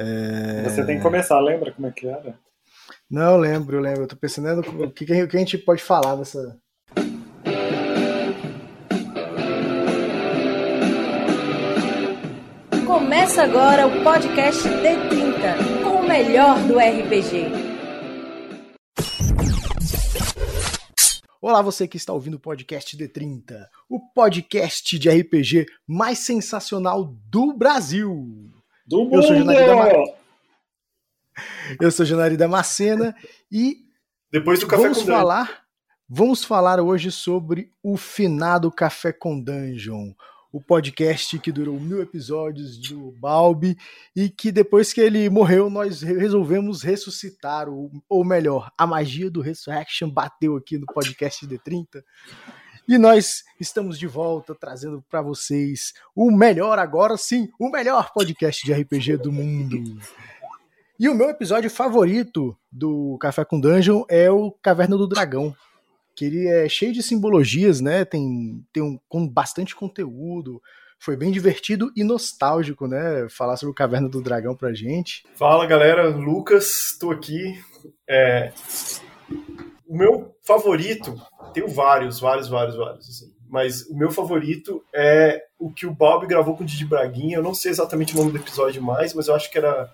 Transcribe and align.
É... 0.00 0.62
Você 0.62 0.86
tem 0.86 0.98
que 0.98 1.02
começar, 1.02 1.40
lembra 1.40 1.72
como 1.72 1.88
é 1.88 1.90
que 1.90 2.06
era? 2.06 2.38
Não, 3.10 3.32
eu 3.32 3.36
lembro, 3.36 3.78
eu 3.78 3.80
lembro. 3.80 4.02
Eu 4.02 4.06
tô 4.06 4.14
pensando 4.14 4.60
o 4.60 4.90
que, 4.92 5.04
o 5.04 5.28
que 5.28 5.36
a 5.36 5.40
gente 5.40 5.58
pode 5.58 5.82
falar 5.82 6.14
dessa. 6.14 6.56
Começa 12.86 13.42
agora 13.42 13.88
o 13.88 14.04
podcast 14.04 14.68
D30 14.68 15.82
com 15.82 15.96
o 15.96 16.08
melhor 16.08 16.56
do 16.60 16.78
RPG. 16.78 17.68
Olá, 21.40 21.60
você 21.60 21.88
que 21.88 21.96
está 21.96 22.12
ouvindo 22.12 22.34
o 22.34 22.40
podcast 22.40 22.96
D30, 22.96 23.66
o 23.88 23.98
podcast 24.12 24.96
de 24.96 25.08
RPG 25.08 25.66
mais 25.86 26.18
sensacional 26.18 27.04
do 27.28 27.52
Brasil. 27.56 28.47
Do 28.88 29.04
mundo! 29.04 29.16
Eu 29.16 29.22
sou 29.22 29.36
Janari 29.36 29.66
Damascena. 29.66 30.14
Eu 31.78 31.90
sou 31.90 32.06
Janari 32.06 32.36
Damascena 32.38 33.16
e 33.52 33.76
depois 34.32 34.60
do 34.60 34.66
café 34.66 34.82
vamos 34.84 34.98
com 35.02 35.04
falar, 35.04 35.62
vamos 36.08 36.42
falar 36.42 36.80
hoje 36.80 37.12
sobre 37.12 37.70
o 37.82 37.98
finado 37.98 38.72
Café 38.72 39.12
com 39.12 39.38
Dungeon, 39.38 40.14
o 40.50 40.58
podcast 40.58 41.38
que 41.38 41.52
durou 41.52 41.78
mil 41.78 42.00
episódios 42.00 42.78
do 42.78 43.12
Balbi 43.20 43.76
e 44.16 44.30
que 44.30 44.50
depois 44.50 44.90
que 44.90 45.02
ele 45.02 45.28
morreu 45.28 45.68
nós 45.68 46.00
resolvemos 46.00 46.82
ressuscitar, 46.82 47.68
ou, 47.68 47.90
ou 48.08 48.24
melhor, 48.24 48.72
a 48.76 48.86
magia 48.86 49.30
do 49.30 49.42
Resurrection 49.42 50.08
bateu 50.08 50.56
aqui 50.56 50.78
no 50.78 50.86
podcast 50.86 51.46
D30 51.46 52.02
e 52.88 52.96
nós 52.96 53.44
estamos 53.60 53.98
de 53.98 54.06
volta 54.06 54.54
trazendo 54.54 55.04
para 55.10 55.20
vocês 55.20 55.92
o 56.16 56.30
melhor, 56.30 56.78
agora 56.78 57.18
sim, 57.18 57.50
o 57.58 57.70
melhor 57.70 58.10
podcast 58.14 58.64
de 58.64 58.72
RPG 58.72 59.18
do 59.18 59.30
mundo. 59.30 60.00
E 60.98 61.08
o 61.08 61.14
meu 61.14 61.28
episódio 61.28 61.70
favorito 61.70 62.56
do 62.72 63.18
Café 63.20 63.44
com 63.44 63.60
Dungeon 63.60 64.04
é 64.08 64.30
o 64.30 64.50
Caverna 64.62 64.96
do 64.96 65.06
Dragão, 65.06 65.54
que 66.16 66.24
ele 66.24 66.48
é 66.48 66.68
cheio 66.68 66.92
de 66.92 67.02
simbologias, 67.02 67.80
né? 67.80 68.04
Tem, 68.04 68.64
tem 68.72 68.82
um, 68.82 68.98
com 69.06 69.28
bastante 69.28 69.76
conteúdo. 69.76 70.60
Foi 70.98 71.16
bem 71.16 71.30
divertido 71.30 71.92
e 71.94 72.02
nostálgico, 72.02 72.88
né? 72.88 73.28
Falar 73.28 73.56
sobre 73.56 73.70
o 73.70 73.74
Caverna 73.74 74.08
do 74.08 74.22
Dragão 74.22 74.56
pra 74.56 74.72
gente. 74.72 75.22
Fala 75.34 75.66
galera, 75.66 76.08
Lucas, 76.08 76.96
tô 76.98 77.12
aqui. 77.12 77.62
É... 78.08 78.52
O 79.88 79.96
meu 79.96 80.36
favorito, 80.42 81.20
tenho 81.52 81.66
vários, 81.68 82.20
vários, 82.20 82.48
vários, 82.48 82.76
vários, 82.76 83.08
assim. 83.08 83.32
Mas 83.48 83.86
o 83.86 83.96
meu 83.96 84.10
favorito 84.10 84.84
é 84.94 85.42
o 85.58 85.72
que 85.72 85.86
o 85.86 85.94
Bob 85.94 86.26
gravou 86.26 86.54
com 86.54 86.62
o 86.62 86.66
Didi 86.66 86.84
Braguinha. 86.84 87.38
Eu 87.38 87.42
não 87.42 87.54
sei 87.54 87.70
exatamente 87.70 88.14
o 88.14 88.18
nome 88.18 88.30
do 88.30 88.36
episódio 88.36 88.82
mais, 88.82 89.14
mas 89.14 89.28
eu 89.28 89.34
acho 89.34 89.50
que 89.50 89.56
era 89.56 89.90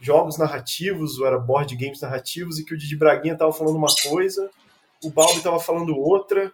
jogos 0.00 0.38
narrativos, 0.38 1.18
ou 1.18 1.26
era 1.26 1.38
board 1.38 1.76
games 1.76 2.00
narrativos, 2.00 2.58
e 2.58 2.64
que 2.64 2.74
o 2.74 2.78
Didi 2.78 2.96
Braguinha 2.96 3.36
tava 3.36 3.52
falando 3.52 3.76
uma 3.76 3.94
coisa 4.08 4.50
o 5.04 5.10
Balbi 5.10 5.36
estava 5.36 5.60
falando 5.60 5.96
outra, 5.96 6.52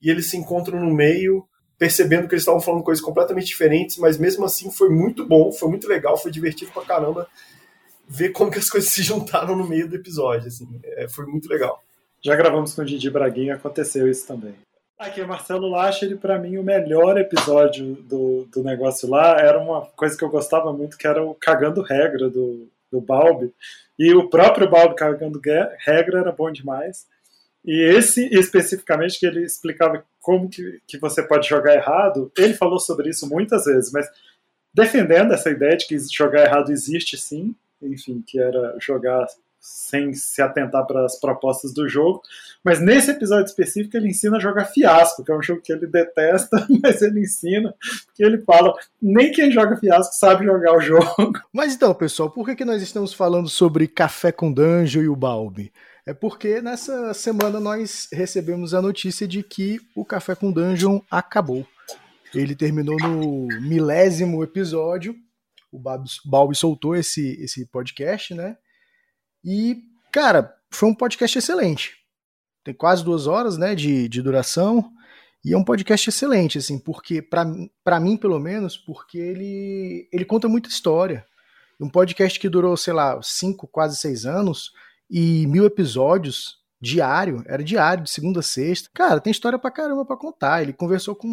e 0.00 0.10
eles 0.10 0.28
se 0.28 0.36
encontram 0.36 0.80
no 0.80 0.92
meio, 0.92 1.46
percebendo 1.78 2.28
que 2.28 2.34
eles 2.34 2.42
estavam 2.42 2.60
falando 2.60 2.82
coisas 2.82 3.02
completamente 3.02 3.46
diferentes, 3.46 3.96
mas 3.96 4.18
mesmo 4.18 4.44
assim 4.44 4.70
foi 4.70 4.88
muito 4.88 5.26
bom, 5.26 5.52
foi 5.52 5.68
muito 5.68 5.88
legal, 5.88 6.16
foi 6.16 6.30
divertido 6.30 6.72
pra 6.72 6.84
caramba 6.84 7.28
ver 8.08 8.30
como 8.30 8.50
que 8.50 8.58
as 8.58 8.68
coisas 8.68 8.90
se 8.92 9.02
juntaram 9.02 9.56
no 9.56 9.66
meio 9.66 9.88
do 9.88 9.96
episódio, 9.96 10.48
assim, 10.48 10.68
é, 10.84 11.08
foi 11.08 11.26
muito 11.26 11.48
legal. 11.48 11.82
Já 12.24 12.36
gravamos 12.36 12.72
com 12.72 12.82
o 12.82 12.84
Didi 12.84 13.10
Braguinha, 13.10 13.54
aconteceu 13.54 14.08
isso 14.08 14.26
também. 14.26 14.54
Aqui 14.96 15.20
é 15.20 15.26
Marcelo 15.26 15.68
Lacha, 15.68 16.04
ele 16.04 16.14
para 16.14 16.38
mim 16.38 16.56
o 16.56 16.62
melhor 16.62 17.18
episódio 17.18 17.96
do, 17.96 18.44
do 18.44 18.62
negócio 18.62 19.10
lá 19.10 19.40
era 19.40 19.58
uma 19.58 19.84
coisa 19.96 20.16
que 20.16 20.22
eu 20.22 20.30
gostava 20.30 20.72
muito, 20.72 20.96
que 20.96 21.08
era 21.08 21.20
o 21.20 21.34
cagando 21.34 21.82
regra 21.82 22.30
do, 22.30 22.68
do 22.90 23.00
Balbi. 23.00 23.52
E 23.98 24.14
o 24.14 24.30
próprio 24.30 24.70
Balbi 24.70 24.94
cagando 24.94 25.40
regra 25.84 26.20
era 26.20 26.30
bom 26.30 26.52
demais. 26.52 27.04
E 27.64 27.82
esse 27.96 28.28
especificamente 28.32 29.18
que 29.18 29.26
ele 29.26 29.44
explicava 29.44 30.04
como 30.20 30.48
que, 30.48 30.80
que 30.86 30.98
você 30.98 31.20
pode 31.20 31.48
jogar 31.48 31.74
errado, 31.74 32.30
ele 32.38 32.54
falou 32.54 32.78
sobre 32.78 33.10
isso 33.10 33.28
muitas 33.28 33.64
vezes, 33.64 33.90
mas 33.92 34.08
defendendo 34.72 35.32
essa 35.32 35.50
ideia 35.50 35.76
de 35.76 35.86
que 35.86 35.96
jogar 36.12 36.44
errado 36.44 36.70
existe 36.70 37.16
sim, 37.16 37.54
enfim, 37.82 38.22
que 38.24 38.38
era 38.38 38.76
jogar 38.80 39.26
sem 39.62 40.12
se 40.12 40.42
atentar 40.42 40.84
para 40.84 41.04
as 41.04 41.20
propostas 41.20 41.72
do 41.72 41.88
jogo. 41.88 42.20
Mas 42.64 42.80
nesse 42.80 43.12
episódio 43.12 43.44
específico 43.44 43.96
ele 43.96 44.08
ensina 44.08 44.36
a 44.36 44.40
jogar 44.40 44.64
fiasco, 44.64 45.24
que 45.24 45.30
é 45.30 45.36
um 45.36 45.42
jogo 45.42 45.62
que 45.62 45.72
ele 45.72 45.86
detesta, 45.86 46.66
mas 46.82 47.00
ele 47.00 47.20
ensina, 47.20 47.72
porque 48.06 48.24
ele 48.24 48.38
fala, 48.38 48.74
nem 49.00 49.30
quem 49.30 49.52
joga 49.52 49.76
fiasco 49.76 50.14
sabe 50.14 50.44
jogar 50.44 50.76
o 50.76 50.80
jogo. 50.80 51.32
Mas 51.52 51.74
então, 51.74 51.94
pessoal, 51.94 52.30
por 52.30 52.44
que, 52.44 52.56
que 52.56 52.64
nós 52.64 52.82
estamos 52.82 53.12
falando 53.12 53.48
sobre 53.48 53.86
Café 53.86 54.32
com 54.32 54.52
Dungeon 54.52 55.02
e 55.02 55.08
o 55.08 55.14
Balbi? 55.14 55.72
É 56.04 56.12
porque 56.12 56.60
nessa 56.60 57.14
semana 57.14 57.60
nós 57.60 58.08
recebemos 58.12 58.74
a 58.74 58.82
notícia 58.82 59.28
de 59.28 59.42
que 59.42 59.78
o 59.94 60.04
Café 60.04 60.34
com 60.34 60.50
Dungeon 60.50 61.00
acabou. 61.10 61.66
Ele 62.34 62.56
terminou 62.56 62.96
no 62.96 63.46
milésimo 63.60 64.42
episódio. 64.42 65.14
O 65.70 65.80
Balbi 66.24 66.56
soltou 66.56 66.96
esse, 66.96 67.40
esse 67.42 67.66
podcast, 67.66 68.34
né? 68.34 68.56
E, 69.44 69.82
cara, 70.12 70.54
foi 70.70 70.88
um 70.88 70.94
podcast 70.94 71.38
excelente. 71.38 71.96
Tem 72.64 72.74
quase 72.74 73.04
duas 73.04 73.26
horas, 73.26 73.56
né, 73.56 73.74
de, 73.74 74.08
de 74.08 74.22
duração. 74.22 74.90
E 75.44 75.52
é 75.52 75.58
um 75.58 75.64
podcast 75.64 76.08
excelente, 76.08 76.58
assim, 76.58 76.78
porque, 76.78 77.20
para 77.20 78.00
mim, 78.00 78.16
pelo 78.16 78.38
menos, 78.38 78.76
porque 78.76 79.18
ele, 79.18 80.08
ele 80.12 80.24
conta 80.24 80.48
muita 80.48 80.68
história. 80.68 81.26
Um 81.80 81.88
podcast 81.88 82.38
que 82.38 82.48
durou, 82.48 82.76
sei 82.76 82.92
lá, 82.92 83.18
cinco, 83.22 83.66
quase 83.66 83.96
seis 83.96 84.24
anos, 84.24 84.70
e 85.10 85.46
mil 85.48 85.64
episódios 85.64 86.62
diário, 86.80 87.44
era 87.46 87.62
diário, 87.62 88.04
de 88.04 88.10
segunda 88.10 88.40
a 88.40 88.42
sexta. 88.42 88.88
Cara, 88.94 89.20
tem 89.20 89.30
história 89.30 89.58
pra 89.58 89.70
caramba 89.70 90.04
pra 90.04 90.16
contar. 90.16 90.62
Ele 90.62 90.72
conversou 90.72 91.14
com 91.14 91.28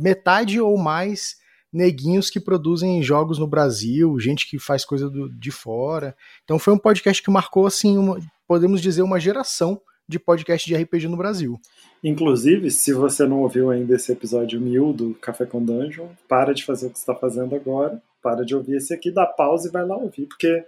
metade 0.00 0.60
ou 0.60 0.76
mais 0.78 1.36
neguinhos 1.72 2.30
que 2.30 2.40
produzem 2.40 3.02
jogos 3.02 3.38
no 3.38 3.46
Brasil, 3.46 4.18
gente 4.18 4.48
que 4.48 4.58
faz 4.58 4.84
coisa 4.84 5.08
do, 5.08 5.28
de 5.28 5.50
fora. 5.50 6.16
Então 6.44 6.58
foi 6.58 6.74
um 6.74 6.78
podcast 6.78 7.22
que 7.22 7.30
marcou, 7.30 7.66
assim, 7.66 7.96
uma, 7.96 8.18
podemos 8.46 8.80
dizer, 8.80 9.02
uma 9.02 9.20
geração 9.20 9.80
de 10.08 10.18
podcast 10.18 10.66
de 10.66 10.74
RPG 10.74 11.06
no 11.06 11.16
Brasil. 11.16 11.60
Inclusive, 12.02 12.70
se 12.70 12.92
você 12.92 13.26
não 13.26 13.42
ouviu 13.42 13.70
ainda 13.70 13.94
esse 13.94 14.10
episódio 14.10 14.60
mil 14.60 14.92
do 14.92 15.14
Café 15.14 15.46
com 15.46 15.64
Dungeon, 15.64 16.08
para 16.28 16.52
de 16.52 16.64
fazer 16.64 16.86
o 16.86 16.90
que 16.90 16.98
você 16.98 17.02
está 17.02 17.14
fazendo 17.14 17.54
agora, 17.54 18.02
para 18.20 18.44
de 18.44 18.54
ouvir 18.54 18.76
esse 18.76 18.92
aqui, 18.92 19.10
dá 19.10 19.24
pausa 19.24 19.68
e 19.68 19.70
vai 19.70 19.86
lá 19.86 19.96
ouvir, 19.96 20.26
porque 20.26 20.64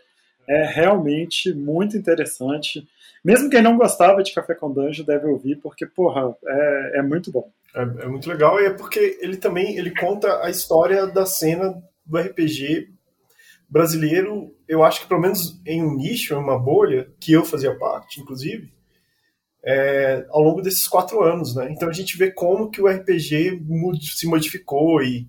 é 0.49 0.65
realmente 0.65 1.53
muito 1.53 1.97
interessante. 1.97 2.87
Mesmo 3.25 3.51
quem 3.51 3.63
não 3.63 3.77
gostava 3.77 4.23
de 4.23 4.33
Café 4.33 4.55
com 4.55 4.73
Dungeon 4.73 5.05
deve 5.05 5.27
ouvir, 5.27 5.57
porque, 5.57 5.87
porra, 5.87 6.35
é, 6.47 6.99
é 6.99 7.03
muito 7.03 7.33
bom. 7.33 7.51
É, 7.75 7.83
é, 7.83 8.07
muito 8.07 8.29
legal 8.29 8.61
e 8.61 8.67
é 8.67 8.71
porque 8.71 9.19
ele 9.21 9.37
também 9.37 9.79
ele 9.79 9.95
conta 9.95 10.45
a 10.45 10.51
história 10.51 11.07
da 11.07 11.25
cena 11.25 11.75
do 12.05 12.19
RPG 12.19 12.89
brasileiro, 13.69 14.55
eu 14.69 14.85
acho 14.85 15.01
que 15.01 15.09
pelo 15.09 15.21
menos 15.21 15.59
em 15.67 15.83
um 15.83 15.97
nicho, 15.97 16.35
em 16.35 16.37
uma 16.37 16.59
bolha, 16.59 17.11
que 17.19 17.33
eu 17.33 17.43
fazia 17.43 17.75
parte, 17.79 18.21
inclusive, 18.21 18.71
é, 19.65 20.27
ao 20.29 20.43
longo 20.43 20.61
desses 20.61 20.87
quatro 20.87 21.23
anos, 21.23 21.55
né? 21.55 21.69
Então 21.71 21.89
a 21.89 21.93
gente 21.93 22.19
vê 22.19 22.31
como 22.31 22.71
que 22.71 22.83
o 22.83 22.87
RPG 22.87 23.63
se 24.15 24.27
modificou 24.27 25.03
e, 25.03 25.27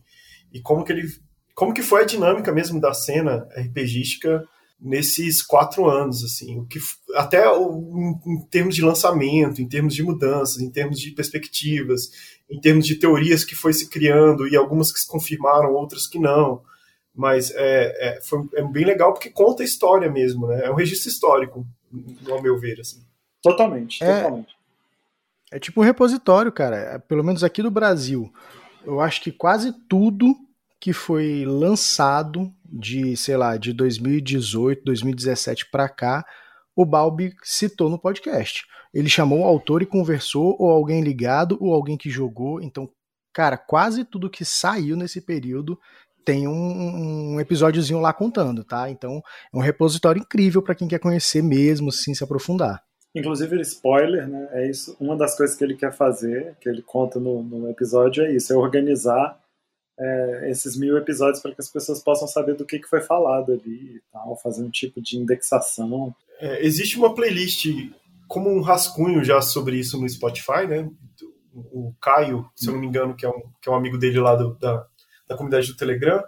e 0.52 0.60
como 0.62 0.84
que 0.84 0.92
ele 0.92 1.08
como 1.56 1.74
que 1.74 1.84
foi 1.84 2.02
a 2.02 2.06
dinâmica 2.06 2.52
mesmo 2.52 2.82
da 2.82 2.94
cena 2.94 3.48
RPGística 3.56 4.44
nesses 4.84 5.42
quatro 5.42 5.90
anos, 5.90 6.26
assim, 6.26 6.60
o 6.60 6.66
que 6.66 6.78
até 7.16 7.48
em, 7.48 8.20
em, 8.28 8.46
termos 8.52 8.76
de 8.76 8.82
lançamento, 8.82 9.62
em 9.62 9.68
termos 9.68 9.96
de 9.96 10.04
mudanças, 10.04 10.62
em 10.62 10.70
termos 10.70 11.00
de 11.00 11.12
perspectivas, 11.12 12.12
em 12.50 12.60
termos 12.60 12.86
de 12.86 12.96
teorias 12.96 13.46
que 13.46 13.56
foi 13.56 13.72
se 13.72 13.90
criando 13.90 14.46
e 14.46 14.58
algumas 14.58 14.92
que 14.92 15.00
se 15.00 15.08
confirmaram, 15.08 15.74
outras 15.74 16.06
que 16.06 16.20
não, 16.20 16.62
mas 17.16 17.50
é, 17.52 18.18
é, 18.18 18.22
foi, 18.22 18.42
é 18.56 18.62
bem 18.62 18.84
legal 18.84 19.14
porque 19.14 19.30
conta 19.30 19.64
a 19.64 19.66
história 19.66 20.12
mesmo, 20.12 20.48
né? 20.48 20.66
É 20.66 20.70
um 20.70 20.76
registro 20.76 21.10
histórico, 21.10 21.66
ao 22.30 22.42
meu 22.42 22.60
ver, 22.60 22.82
assim. 22.82 23.02
Totalmente, 23.42 24.04
é, 24.04 24.18
totalmente. 24.18 24.54
É 25.50 25.60
tipo 25.60 25.80
um 25.80 25.84
repositório, 25.84 26.52
cara. 26.52 26.76
É, 26.76 26.98
pelo 27.00 27.24
menos 27.24 27.42
aqui 27.42 27.62
do 27.62 27.72
Brasil, 27.72 28.34
eu 28.86 29.00
acho 29.00 29.22
que 29.22 29.32
quase 29.32 29.72
tudo 29.88 30.36
que 30.78 30.92
foi 30.92 31.46
lançado 31.46 32.54
de, 32.74 33.16
sei 33.16 33.38
lá, 33.38 33.56
de 33.56 33.72
2018, 33.72 34.84
2017 34.84 35.70
para 35.70 35.88
cá, 35.88 36.26
o 36.76 36.86
Balbi 36.86 37.36
citou 37.44 37.90
no 37.90 38.00
podcast. 38.00 38.64
Ele 38.92 39.10
chamou 39.10 39.42
o 39.42 39.46
autor 39.46 39.82
e 39.84 39.86
conversou, 39.86 40.56
ou 40.60 40.70
alguém 40.70 41.02
ligado, 41.04 41.58
ou 41.62 41.74
alguém 41.74 41.98
que 41.98 42.10
jogou. 42.10 42.62
Então, 42.62 42.90
cara, 43.32 43.58
quase 43.58 44.04
tudo 44.04 44.30
que 44.30 44.44
saiu 44.44 44.96
nesse 44.96 45.22
período 45.22 45.78
tem 46.26 46.48
um, 46.48 47.34
um 47.34 47.40
episódiozinho 47.40 48.00
lá 48.00 48.14
contando, 48.14 48.64
tá? 48.64 48.90
Então, 48.90 49.22
é 49.54 49.58
um 49.58 49.60
repositório 49.60 50.22
incrível 50.22 50.62
para 50.62 50.76
quem 50.76 50.88
quer 50.88 51.00
conhecer 51.00 51.44
mesmo, 51.44 51.90
assim, 51.90 52.14
se 52.14 52.24
aprofundar. 52.24 52.82
Inclusive, 53.14 53.60
spoiler, 53.62 54.28
né? 54.28 54.48
É 54.54 54.70
isso. 54.70 54.96
Uma 55.00 55.16
das 55.16 55.38
coisas 55.38 55.56
que 55.56 55.64
ele 55.64 55.76
quer 55.76 55.92
fazer, 55.92 56.56
que 56.60 56.68
ele 56.68 56.82
conta 56.82 57.20
no, 57.20 57.44
no 57.44 57.70
episódio, 57.70 58.24
é 58.24 58.32
isso: 58.32 58.52
é 58.52 58.56
organizar 58.56 59.38
é, 60.00 60.50
esses 60.50 60.78
mil 60.78 60.98
episódios 60.98 61.42
para 61.42 61.54
que 61.54 61.62
as 61.62 61.70
pessoas 61.70 62.02
possam 62.02 62.28
saber 62.28 62.56
do 62.56 62.66
que, 62.66 62.80
que 62.80 62.88
foi 62.88 63.02
falado 63.02 63.52
ali 63.54 63.98
e 63.98 64.02
tal, 64.12 64.36
fazer 64.38 64.64
um 64.64 64.70
tipo 64.70 65.02
de 65.02 65.18
indexação. 65.18 66.14
É, 66.40 66.66
existe 66.66 66.98
uma 66.98 67.14
playlist 67.14 67.68
como 68.28 68.50
um 68.50 68.62
rascunho 68.62 69.24
já 69.24 69.42
sobre 69.42 69.78
isso 69.78 70.00
no 70.00 70.10
Spotify, 70.10 70.66
né? 70.68 70.90
O 71.54 71.94
Caio, 72.02 72.50
se 72.56 72.68
eu 72.68 72.74
não 72.74 72.80
me 72.80 72.88
engano, 72.88 73.16
que 73.16 73.26
é 73.26 73.30
um, 73.30 73.42
que 73.62 73.70
é 73.70 73.72
um 73.72 73.76
amigo 73.76 73.98
dele 73.98 74.20
lá 74.20 74.36
do, 74.36 74.56
da, 74.56 74.88
da 75.28 75.36
comunidade 75.36 75.68
do 75.68 75.78
Telegram, 75.78 76.24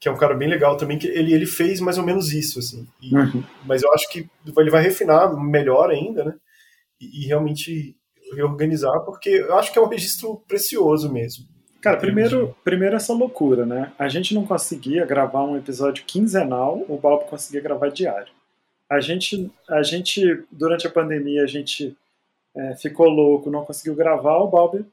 que 0.00 0.08
é 0.08 0.12
um 0.12 0.16
cara 0.16 0.34
bem 0.34 0.48
legal 0.48 0.76
também, 0.76 0.98
que 0.98 1.06
ele, 1.06 1.32
ele 1.32 1.46
fez 1.46 1.80
mais 1.80 1.98
ou 1.98 2.04
menos 2.04 2.32
isso, 2.32 2.58
assim. 2.58 2.86
E, 3.02 3.14
uhum. 3.14 3.44
Mas 3.66 3.82
eu 3.82 3.92
acho 3.92 4.08
que 4.10 4.28
ele 4.56 4.70
vai 4.70 4.82
refinar 4.82 5.34
melhor 5.36 5.90
ainda, 5.90 6.24
né? 6.24 6.34
E, 7.00 7.24
e, 7.24 7.26
realmente 7.26 7.96
reorganizar, 8.34 9.00
porque 9.04 9.28
eu 9.28 9.56
acho 9.56 9.72
que 9.72 9.78
é 9.78 9.82
um 9.82 9.88
registro 9.88 10.42
precioso 10.48 11.12
mesmo. 11.12 11.46
Cara, 11.86 11.98
primeiro, 11.98 12.56
primeiro 12.64 12.96
essa 12.96 13.12
loucura, 13.12 13.64
né? 13.64 13.92
A 13.96 14.08
gente 14.08 14.34
não 14.34 14.44
conseguia 14.44 15.06
gravar 15.06 15.44
um 15.44 15.56
episódio 15.56 16.04
quinzenal, 16.04 16.84
o 16.88 16.96
Bob 16.96 17.28
conseguia 17.30 17.60
gravar 17.60 17.90
diário. 17.90 18.32
A 18.90 18.98
gente, 18.98 19.48
a 19.70 19.84
gente 19.84 20.44
durante 20.50 20.84
a 20.84 20.90
pandemia, 20.90 21.44
a 21.44 21.46
gente 21.46 21.96
é, 22.56 22.74
ficou 22.74 23.08
louco, 23.08 23.52
não 23.52 23.64
conseguiu 23.64 23.94
gravar, 23.94 24.38
o 24.38 24.48
Bob 24.48 24.84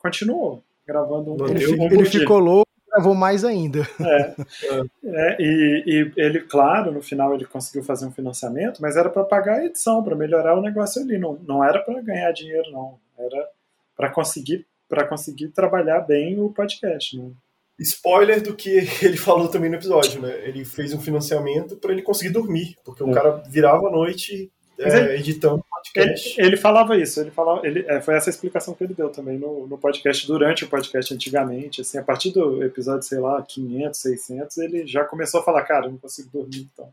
continuou 0.00 0.60
gravando 0.84 1.32
um 1.32 1.46
Ele, 1.46 1.80
um 1.80 1.84
ele 1.84 2.04
ficou 2.06 2.40
louco 2.40 2.68
gravou 2.88 3.14
mais 3.14 3.44
ainda. 3.44 3.88
É, 4.00 4.34
é, 5.06 5.36
e, 5.38 5.84
e, 5.86 6.12
ele, 6.16 6.40
claro, 6.40 6.90
no 6.90 7.00
final 7.00 7.32
ele 7.34 7.44
conseguiu 7.44 7.84
fazer 7.84 8.04
um 8.04 8.12
financiamento, 8.12 8.82
mas 8.82 8.96
era 8.96 9.08
para 9.08 9.22
pagar 9.24 9.60
a 9.60 9.64
edição, 9.64 10.02
para 10.02 10.16
melhorar 10.16 10.58
o 10.58 10.60
negócio 10.60 11.00
ali. 11.00 11.18
Não, 11.18 11.38
não 11.46 11.64
era 11.64 11.78
para 11.78 12.02
ganhar 12.02 12.32
dinheiro, 12.32 12.70
não. 12.72 12.98
Era 13.16 13.48
para 13.96 14.10
conseguir 14.10 14.66
para 14.92 15.06
conseguir 15.06 15.48
trabalhar 15.48 16.00
bem 16.00 16.38
o 16.38 16.52
podcast. 16.52 17.16
Né? 17.16 17.30
spoiler 17.78 18.42
do 18.42 18.54
que 18.54 18.68
ele 19.02 19.16
falou 19.16 19.48
também 19.48 19.70
no 19.70 19.76
episódio, 19.76 20.20
né? 20.20 20.46
Ele 20.46 20.66
fez 20.66 20.92
um 20.92 21.00
financiamento 21.00 21.76
para 21.76 21.92
ele 21.92 22.02
conseguir 22.02 22.28
dormir, 22.28 22.76
porque 22.84 23.02
é. 23.02 23.06
o 23.06 23.10
cara 23.10 23.42
virava 23.48 23.88
a 23.88 23.90
noite 23.90 24.52
é, 24.78 24.98
ele, 24.98 25.14
editando 25.14 25.64
podcast. 25.70 26.38
Ele, 26.38 26.48
ele, 26.48 26.56
falava 26.58 26.94
isso, 26.98 27.20
ele 27.20 27.30
falava, 27.30 27.66
ele, 27.66 27.86
é, 27.88 28.02
foi 28.02 28.14
essa 28.14 28.28
explicação 28.28 28.74
que 28.74 28.84
ele 28.84 28.92
deu 28.92 29.08
também 29.08 29.38
no, 29.38 29.66
no 29.66 29.78
podcast, 29.78 30.26
durante 30.26 30.64
o 30.64 30.68
podcast 30.68 31.14
antigamente, 31.14 31.80
assim, 31.80 31.96
a 31.96 32.02
partir 32.02 32.30
do 32.30 32.62
episódio, 32.62 33.02
sei 33.02 33.18
lá, 33.18 33.42
500, 33.42 33.98
600, 33.98 34.58
ele 34.58 34.86
já 34.86 35.06
começou 35.06 35.40
a 35.40 35.42
falar, 35.42 35.62
cara, 35.62 35.86
eu 35.86 35.92
não 35.92 35.98
consigo 35.98 36.28
dormir, 36.30 36.68
então 36.70 36.92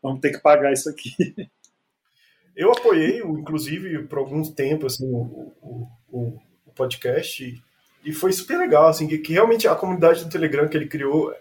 vamos 0.00 0.20
ter 0.20 0.30
que 0.30 0.38
pagar 0.38 0.72
isso 0.72 0.88
aqui. 0.88 1.34
Eu 2.56 2.70
apoiei, 2.70 3.18
inclusive, 3.18 4.04
por 4.04 4.18
algum 4.18 4.42
tempo, 4.42 4.86
assim, 4.86 5.06
o, 5.06 5.52
o, 5.60 5.88
o 6.12 6.49
podcast 6.80 7.62
e 8.04 8.12
foi 8.12 8.32
super 8.32 8.58
legal, 8.58 8.88
assim, 8.88 9.06
que, 9.06 9.18
que, 9.18 9.34
realmente 9.34 9.68
a 9.68 9.74
comunidade 9.74 10.24
do 10.24 10.30
Telegram 10.30 10.66
que 10.66 10.76
ele 10.76 10.88
criou, 10.88 11.32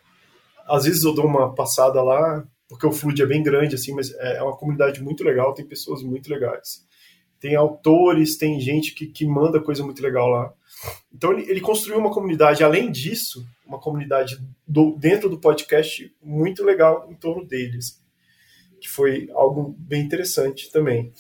às 0.68 0.84
vezes 0.84 1.04
eu 1.04 1.14
dou 1.14 1.26
uma 1.26 1.56
passada 1.56 2.04
lá, 2.04 2.46
porque 2.68 2.86
o 2.86 2.92
Flood 2.92 3.22
é 3.22 3.26
bem 3.26 3.42
grande, 3.42 3.76
assim, 3.76 3.94
mas 3.94 4.14
é, 4.16 4.38
é 4.38 4.44
uma 4.44 4.58
comunidade 4.58 5.02
muito 5.02 5.24
legal, 5.24 5.54
tem 5.54 5.66
pessoas 5.66 6.04
muito 6.04 6.30
legais. 6.30 6.86
Tem 7.40 7.56
autores, 7.56 8.38
tem 8.38 8.60
gente 8.60 8.94
que, 8.94 9.08
que 9.08 9.26
manda 9.26 9.62
coisa 9.62 9.82
muito 9.82 10.04
legal 10.04 10.28
lá. 10.28 10.54
Então 11.14 11.32
ele, 11.32 11.50
ele 11.50 11.62
construiu 11.62 11.98
uma 11.98 12.12
comunidade, 12.12 12.62
além 12.62 12.92
disso, 12.92 13.46
uma 13.66 13.80
comunidade 13.80 14.38
do, 14.68 14.98
dentro 14.98 15.30
do 15.30 15.40
podcast 15.40 16.14
muito 16.22 16.66
legal 16.66 17.08
em 17.10 17.16
torno 17.16 17.46
deles, 17.48 18.04
que 18.82 18.90
foi 18.90 19.30
algo 19.34 19.74
bem 19.78 20.02
interessante 20.02 20.70
também 20.70 21.14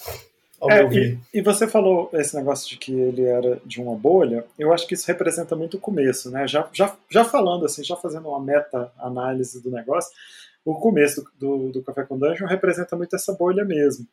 ao 0.60 0.70
é, 0.70 0.80
meu 0.80 0.90
ver. 0.90 1.20
E, 1.34 1.40
e, 1.40 1.42
você 1.42 1.68
falou 1.68 2.10
esse 2.14 2.36
negócio 2.36 2.68
de 2.70 2.78
que 2.78 2.94
ele 2.94 3.24
era 3.24 3.62
de 3.66 3.82
uma 3.82 3.96
bolha, 3.96 4.46
eu 4.58 4.74
acho 4.74 4.88
que 4.88 4.94
isso 4.94 5.08
representa 5.08 5.56
muito 5.56 5.78
o 5.78 5.80
começo, 5.80 6.30
né? 6.30 6.48
Já, 6.48 6.68
já, 6.74 6.96
já 7.10 7.24
falando 7.24 7.66
assim, 7.66 7.84
já 7.84 7.96
fazendo 7.96 8.30
uma 8.30 8.40
meta-análise 8.40 9.62
do 9.62 9.72
negócio, 9.72 10.12
o 10.66 10.76
começo 10.76 11.24
do, 11.40 11.58
do, 11.58 11.72
do 11.72 11.84
Café 11.84 12.04
com 12.04 12.18
Dungeon 12.18 12.48
representa 12.48 12.96
muito 12.96 13.16
essa 13.16 13.34
bolha 13.34 13.64
mesmo. 13.64 14.06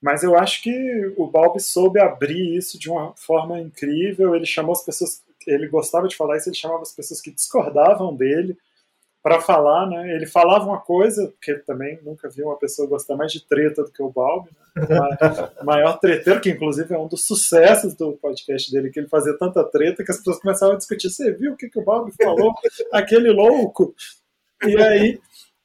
Mas 0.00 0.22
eu 0.22 0.36
acho 0.36 0.62
que 0.62 1.14
o 1.16 1.26
Balbi 1.26 1.60
soube 1.60 1.98
abrir 1.98 2.56
isso 2.56 2.78
de 2.78 2.90
uma 2.90 3.14
forma 3.16 3.58
incrível. 3.60 4.34
Ele 4.34 4.44
chamou 4.44 4.72
as 4.72 4.84
pessoas, 4.84 5.22
ele 5.46 5.66
gostava 5.66 6.06
de 6.06 6.14
falar 6.14 6.36
isso, 6.36 6.48
ele 6.48 6.56
chamava 6.56 6.82
as 6.82 6.92
pessoas 6.92 7.20
que 7.22 7.30
discordavam 7.30 8.14
dele 8.14 8.56
para 9.24 9.40
falar, 9.40 9.88
né? 9.88 10.14
Ele 10.14 10.26
falava 10.26 10.66
uma 10.66 10.78
coisa, 10.78 11.28
porque 11.28 11.54
também 11.60 11.98
nunca 12.02 12.28
vi 12.28 12.42
uma 12.42 12.58
pessoa 12.58 12.86
gostar 12.86 13.16
mais 13.16 13.32
de 13.32 13.40
treta 13.40 13.82
do 13.82 13.90
que 13.90 14.02
o 14.02 14.10
Balbi, 14.10 14.50
né? 14.76 15.50
o 15.62 15.64
maior 15.64 15.98
treteiro, 15.98 16.42
que 16.42 16.50
inclusive 16.50 16.92
é 16.92 16.98
um 16.98 17.08
dos 17.08 17.24
sucessos 17.24 17.94
do 17.94 18.12
podcast 18.18 18.70
dele, 18.70 18.90
que 18.90 19.00
ele 19.00 19.08
fazia 19.08 19.32
tanta 19.38 19.64
treta 19.64 20.04
que 20.04 20.10
as 20.10 20.18
pessoas 20.18 20.38
começavam 20.40 20.74
a 20.74 20.78
discutir, 20.78 21.08
você 21.08 21.32
viu 21.32 21.54
o 21.54 21.56
que, 21.56 21.70
que 21.70 21.78
o 21.78 21.82
Balbi 21.82 22.12
falou? 22.22 22.52
Aquele 22.92 23.30
louco! 23.30 23.94
E 24.62 24.76
aí, 24.76 25.18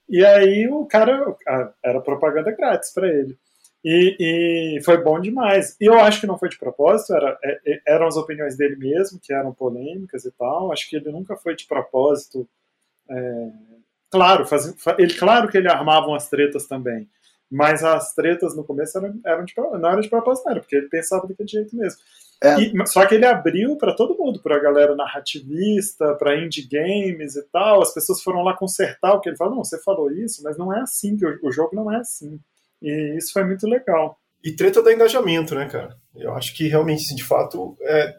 e 0.07 0.23
aí 0.23 0.65
o 0.69 0.85
cara, 0.85 1.35
era 1.83 1.99
propaganda 1.99 2.51
grátis 2.51 2.93
para 2.93 3.09
ele. 3.09 3.37
E, 3.83 4.77
e, 4.77 4.83
foi 4.83 5.03
bom 5.03 5.19
demais. 5.19 5.75
E 5.81 5.85
eu 5.85 5.99
acho 5.99 6.21
que 6.21 6.27
não 6.27 6.39
foi 6.39 6.47
de 6.47 6.57
propósito, 6.57 7.13
era, 7.13 7.37
é, 7.43 7.59
é, 7.65 7.81
eram 7.87 8.07
as 8.07 8.15
opiniões 8.15 8.55
dele 8.55 8.77
mesmo, 8.77 9.19
que 9.21 9.33
eram 9.33 9.53
polêmicas 9.53 10.23
e 10.23 10.31
tal. 10.31 10.71
Acho 10.71 10.89
que 10.89 10.95
ele 10.95 11.11
nunca 11.11 11.35
foi 11.35 11.57
de 11.57 11.67
propósito 11.67 12.47
é, 13.09 13.49
claro, 14.11 14.45
faz, 14.45 14.73
ele, 14.97 15.13
claro 15.13 15.47
que 15.49 15.57
ele 15.57 15.67
armava 15.67 16.07
umas 16.07 16.29
tretas 16.29 16.67
também, 16.67 17.09
mas 17.49 17.83
as 17.83 18.13
tretas 18.13 18.55
no 18.55 18.63
começo 18.63 18.97
eram, 18.97 19.19
eram 19.25 19.45
de, 19.45 19.53
não 19.57 19.89
eram 19.89 20.01
de 20.01 20.09
propósito, 20.09 20.47
não, 20.47 20.59
porque 20.59 20.75
ele 20.75 20.89
pensava 20.89 21.27
daquele 21.27 21.49
jeito 21.49 21.75
mesmo. 21.75 21.99
É. 22.41 22.57
E, 22.61 22.87
só 22.87 23.05
que 23.05 23.15
ele 23.15 23.25
abriu 23.25 23.75
para 23.75 23.93
todo 23.93 24.17
mundo, 24.17 24.41
para 24.41 24.55
a 24.55 24.59
galera 24.59 24.95
narrativista, 24.95 26.15
para 26.15 26.37
indie 26.37 26.67
games 26.67 27.35
e 27.35 27.43
tal. 27.51 27.81
As 27.81 27.93
pessoas 27.93 28.21
foram 28.21 28.43
lá 28.43 28.55
consertar 28.55 29.13
o 29.13 29.19
que 29.19 29.27
ele 29.27 29.35
falou. 29.35 29.55
Não, 29.55 29.63
você 29.63 29.77
falou 29.81 30.09
isso, 30.09 30.41
mas 30.41 30.57
não 30.57 30.73
é 30.73 30.79
assim, 30.79 31.17
que 31.17 31.25
o, 31.25 31.39
o 31.43 31.51
jogo 31.51 31.75
não 31.75 31.91
é 31.91 31.97
assim. 31.97 32.39
E 32.81 33.17
isso 33.17 33.33
foi 33.33 33.43
muito 33.43 33.67
legal. 33.67 34.17
E 34.41 34.53
treta 34.53 34.81
do 34.81 34.89
engajamento, 34.89 35.53
né, 35.53 35.67
cara? 35.67 35.97
Eu 36.15 36.33
acho 36.33 36.55
que 36.55 36.67
realmente, 36.67 37.03
assim, 37.03 37.15
de 37.15 37.25
fato, 37.25 37.77
é, 37.81 38.17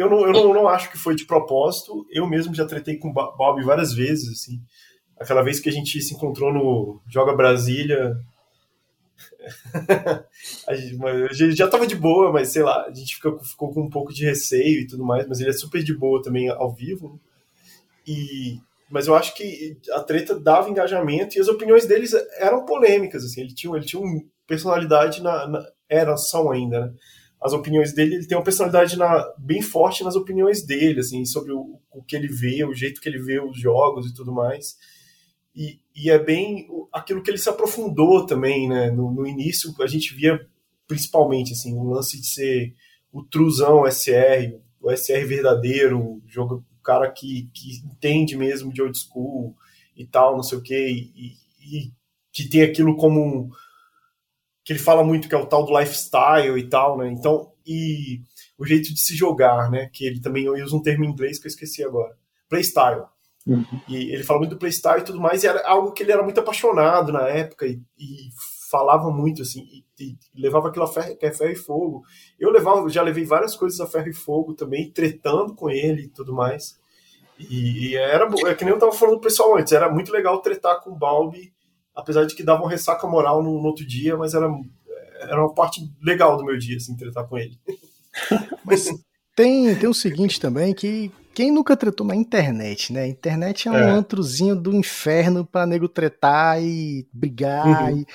eu 0.00 0.08
não, 0.08 0.26
eu 0.26 0.32
não, 0.32 0.54
não 0.54 0.68
acho 0.68 0.90
que 0.90 0.96
foi 0.96 1.14
de 1.14 1.26
propósito. 1.26 2.06
Eu 2.10 2.26
mesmo 2.26 2.54
já 2.54 2.64
tretei 2.66 2.96
com 2.96 3.10
o 3.10 3.12
Bob 3.12 3.62
várias 3.62 3.92
vezes, 3.92 4.32
assim. 4.32 4.60
Aquela 5.18 5.42
vez 5.42 5.60
que 5.60 5.68
a 5.68 5.72
gente 5.72 6.00
se 6.00 6.14
encontrou 6.14 6.50
no 6.52 7.02
Joga 7.06 7.36
Brasília. 7.36 8.16
a 10.66 10.74
gente 10.74 11.54
já 11.54 11.68
tava 11.68 11.86
de 11.86 11.94
boa, 11.94 12.32
mas 12.32 12.48
sei 12.48 12.62
lá, 12.62 12.86
a 12.86 12.94
gente 12.94 13.16
ficou, 13.16 13.38
ficou 13.40 13.70
com 13.74 13.82
um 13.82 13.90
pouco 13.90 14.14
de 14.14 14.24
receio 14.24 14.80
e 14.80 14.86
tudo 14.86 15.04
mais, 15.04 15.28
mas 15.28 15.40
ele 15.40 15.50
é 15.50 15.52
super 15.52 15.82
de 15.82 15.94
boa 15.94 16.22
também 16.22 16.48
ao 16.48 16.72
vivo. 16.72 17.10
Né? 17.12 17.18
E, 18.06 18.58
mas 18.90 19.06
eu 19.06 19.14
acho 19.14 19.34
que 19.34 19.76
a 19.92 20.00
treta 20.00 20.40
dava 20.40 20.70
engajamento 20.70 21.36
e 21.36 21.40
as 21.40 21.48
opiniões 21.48 21.84
deles 21.84 22.14
eram 22.38 22.64
polêmicas, 22.64 23.22
assim. 23.22 23.42
Ele 23.42 23.54
tinha, 23.54 23.76
ele 23.76 23.84
tinha 23.84 24.00
uma 24.00 24.22
personalidade 24.46 25.22
na, 25.22 25.46
na 25.46 25.66
era 25.90 26.16
são 26.16 26.50
ainda, 26.50 26.86
né? 26.86 26.92
As 27.42 27.52
opiniões 27.54 27.94
dele, 27.94 28.16
ele 28.16 28.26
tem 28.26 28.36
uma 28.36 28.44
personalidade 28.44 28.98
na, 28.98 29.24
bem 29.38 29.62
forte 29.62 30.04
nas 30.04 30.14
opiniões 30.14 30.62
dele, 30.62 31.00
assim, 31.00 31.24
sobre 31.24 31.52
o, 31.52 31.80
o, 31.90 32.02
que 32.02 32.14
ele 32.14 32.28
vê, 32.28 32.64
o 32.64 32.74
jeito 32.74 33.00
que 33.00 33.08
ele 33.08 33.18
vê 33.18 33.40
os 33.40 33.58
jogos 33.58 34.06
e 34.06 34.14
tudo 34.14 34.30
mais. 34.30 34.76
E, 35.56 35.80
e 35.96 36.10
é 36.10 36.18
bem 36.18 36.68
aquilo 36.92 37.22
que 37.22 37.30
ele 37.30 37.38
se 37.38 37.48
aprofundou 37.48 38.26
também, 38.26 38.68
né? 38.68 38.90
No, 38.90 39.10
no, 39.10 39.26
início 39.26 39.74
a 39.80 39.86
gente 39.86 40.14
via 40.14 40.46
principalmente 40.86 41.52
assim, 41.52 41.74
o 41.76 41.84
lance 41.84 42.20
de 42.20 42.26
ser 42.26 42.74
o 43.10 43.22
truzão 43.22 43.90
SR, 43.90 44.58
o 44.80 44.90
SR 44.90 45.26
verdadeiro, 45.26 45.98
o, 45.98 46.22
jogo, 46.26 46.64
o 46.78 46.82
cara 46.82 47.10
que, 47.10 47.48
que 47.54 47.78
entende 47.84 48.36
mesmo 48.36 48.72
de 48.72 48.82
old 48.82 48.96
school 48.96 49.56
e 49.96 50.06
tal, 50.06 50.36
não 50.36 50.42
sei 50.42 50.58
o 50.58 50.62
quê, 50.62 50.88
e, 50.88 51.32
e 51.60 51.92
que 52.32 52.48
tem 52.48 52.62
aquilo 52.62 52.96
como 52.96 53.50
que 54.70 54.74
ele 54.74 54.78
fala 54.78 55.02
muito 55.02 55.28
que 55.28 55.34
é 55.34 55.38
o 55.38 55.46
tal 55.46 55.64
do 55.64 55.76
lifestyle 55.76 56.56
e 56.56 56.68
tal, 56.68 56.96
né? 56.96 57.10
Então, 57.10 57.50
e 57.66 58.20
o 58.56 58.64
jeito 58.64 58.94
de 58.94 59.00
se 59.00 59.16
jogar, 59.16 59.68
né? 59.68 59.90
Que 59.92 60.06
ele 60.06 60.20
também 60.20 60.48
usa 60.48 60.76
um 60.76 60.80
termo 60.80 61.04
em 61.04 61.08
inglês 61.08 61.40
que 61.40 61.48
eu 61.48 61.50
esqueci 61.50 61.82
agora. 61.82 62.16
Playstyle. 62.48 63.02
Uhum. 63.44 63.64
E 63.88 64.12
ele 64.14 64.22
fala 64.22 64.38
muito 64.38 64.52
do 64.52 64.58
playstyle 64.58 65.00
e 65.00 65.04
tudo 65.04 65.20
mais, 65.20 65.42
e 65.42 65.48
era 65.48 65.66
algo 65.66 65.90
que 65.90 66.04
ele 66.04 66.12
era 66.12 66.22
muito 66.22 66.38
apaixonado 66.38 67.12
na 67.12 67.26
época 67.26 67.66
e, 67.66 67.82
e 67.98 68.28
falava 68.70 69.10
muito, 69.10 69.42
assim, 69.42 69.66
e, 69.98 70.04
e, 70.04 70.16
levava 70.40 70.68
aquilo 70.68 70.84
a 70.84 70.88
ferro, 70.88 71.16
que 71.16 71.26
é 71.26 71.32
ferro 71.32 71.50
e 71.50 71.56
fogo. 71.56 72.04
Eu 72.38 72.52
levava, 72.52 72.88
já 72.88 73.02
levei 73.02 73.24
várias 73.24 73.56
coisas 73.56 73.80
a 73.80 73.88
ferro 73.88 74.08
e 74.08 74.14
fogo 74.14 74.54
também, 74.54 74.92
tretando 74.92 75.52
com 75.52 75.68
ele 75.68 76.02
e 76.02 76.08
tudo 76.08 76.32
mais. 76.32 76.78
E, 77.40 77.88
e 77.88 77.96
era, 77.96 78.28
é 78.46 78.54
que 78.54 78.64
nem 78.64 78.72
eu 78.72 78.78
tava 78.78 78.92
falando 78.92 79.14
pro 79.14 79.28
pessoal 79.28 79.58
antes, 79.58 79.72
era 79.72 79.90
muito 79.90 80.12
legal 80.12 80.40
tretar 80.40 80.80
com 80.80 80.90
o 80.90 80.96
Balbi 80.96 81.52
apesar 81.94 82.24
de 82.24 82.34
que 82.34 82.42
dava 82.42 82.62
uma 82.62 82.70
ressaca 82.70 83.06
moral 83.06 83.42
no, 83.42 83.60
no, 83.60 83.68
outro 83.68 83.86
dia, 83.86 84.16
mas 84.16 84.34
era, 84.34 84.48
era 85.20 85.40
uma 85.40 85.54
parte 85.54 85.80
legal 86.02 86.36
do 86.36 86.44
meu 86.44 86.58
dia, 86.58 86.76
assim, 86.76 86.96
tratar 86.96 87.24
com 87.24 87.38
ele. 87.38 87.58
Mas 88.64 88.88
tem, 89.36 89.74
tem 89.76 89.88
o 89.88 89.94
seguinte 89.94 90.40
também, 90.40 90.74
que 90.74 91.10
quem 91.32 91.50
nunca 91.52 91.76
tretou 91.76 92.06
na 92.06 92.14
internet, 92.14 92.92
né? 92.92 93.02
A 93.02 93.08
internet 93.08 93.68
é 93.68 93.70
um 93.70 93.76
é. 93.76 93.90
antrozinho 93.90 94.56
do 94.56 94.74
inferno 94.74 95.46
para 95.46 95.66
nego 95.66 95.88
tretar 95.88 96.60
e 96.62 97.06
brigar, 97.12 97.90
uhum. 97.90 97.98
e, 97.98 98.06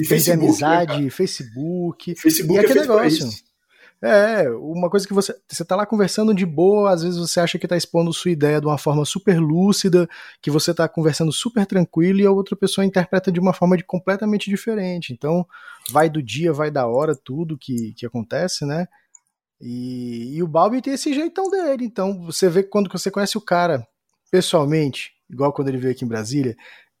e 0.00 0.06
fazer 0.06 0.32
amizade, 0.32 1.02
né, 1.02 1.10
Facebook. 1.10 2.14
Facebook 2.16 2.54
e 2.54 2.58
é 2.58 2.60
aquele 2.64 2.80
negócio. 2.80 3.28
É, 4.04 4.50
uma 4.50 4.90
coisa 4.90 5.08
que 5.08 5.14
você. 5.14 5.34
Você 5.48 5.64
tá 5.64 5.74
lá 5.74 5.86
conversando 5.86 6.34
de 6.34 6.44
boa, 6.44 6.92
às 6.92 7.02
vezes 7.02 7.18
você 7.18 7.40
acha 7.40 7.58
que 7.58 7.66
tá 7.66 7.74
expondo 7.74 8.12
sua 8.12 8.30
ideia 8.30 8.60
de 8.60 8.66
uma 8.66 8.76
forma 8.76 9.02
super 9.06 9.40
lúcida, 9.40 10.06
que 10.42 10.50
você 10.50 10.74
tá 10.74 10.86
conversando 10.86 11.32
super 11.32 11.64
tranquilo 11.64 12.20
e 12.20 12.26
a 12.26 12.30
outra 12.30 12.54
pessoa 12.54 12.84
interpreta 12.84 13.32
de 13.32 13.40
uma 13.40 13.54
forma 13.54 13.78
de 13.78 13.82
completamente 13.82 14.50
diferente. 14.50 15.10
Então, 15.14 15.46
vai 15.90 16.10
do 16.10 16.22
dia, 16.22 16.52
vai 16.52 16.70
da 16.70 16.86
hora, 16.86 17.16
tudo 17.16 17.56
que, 17.58 17.94
que 17.94 18.04
acontece, 18.04 18.66
né? 18.66 18.86
E, 19.58 20.36
e 20.36 20.42
o 20.42 20.46
Balbi 20.46 20.82
tem 20.82 20.92
esse 20.92 21.14
jeitão 21.14 21.48
dele. 21.48 21.86
Então, 21.86 22.26
você 22.26 22.50
vê 22.50 22.62
quando 22.62 22.90
você 22.92 23.10
conhece 23.10 23.38
o 23.38 23.40
cara 23.40 23.86
pessoalmente, 24.30 25.12
igual 25.30 25.50
quando 25.50 25.68
ele 25.68 25.78
veio 25.78 25.92
aqui 25.94 26.04
em 26.04 26.08
Brasília, 26.08 26.54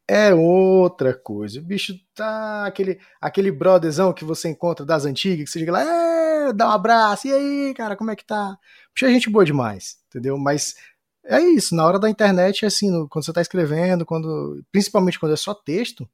é 0.08 0.34
outra 0.34 1.14
coisa. 1.14 1.58
O 1.60 1.62
bicho 1.62 1.94
tá 2.14 2.66
aquele, 2.66 2.98
aquele 3.20 3.50
brotherzão 3.50 4.12
que 4.12 4.24
você 4.24 4.48
encontra 4.48 4.84
das 4.84 5.04
antigas, 5.04 5.46
que 5.46 5.50
você 5.50 5.60
chega 5.60 5.72
lá, 5.72 5.82
é, 5.82 6.52
dá 6.52 6.68
um 6.68 6.72
abraço, 6.72 7.26
e 7.26 7.32
aí, 7.32 7.74
cara, 7.74 7.96
como 7.96 8.10
é 8.10 8.16
que 8.16 8.24
tá? 8.24 8.56
Puxa, 8.92 9.06
é 9.06 9.12
gente 9.12 9.30
boa 9.30 9.44
demais, 9.44 9.96
entendeu? 10.08 10.36
Mas 10.36 10.74
é 11.24 11.40
isso, 11.40 11.74
na 11.74 11.86
hora 11.86 11.98
da 11.98 12.10
internet, 12.10 12.66
assim, 12.66 12.90
no, 12.90 13.08
quando 13.08 13.24
você 13.24 13.32
tá 13.32 13.40
escrevendo, 13.40 14.04
quando, 14.04 14.62
principalmente 14.70 15.18
quando 15.18 15.32
é 15.32 15.36
só 15.36 15.54
texto, 15.54 16.08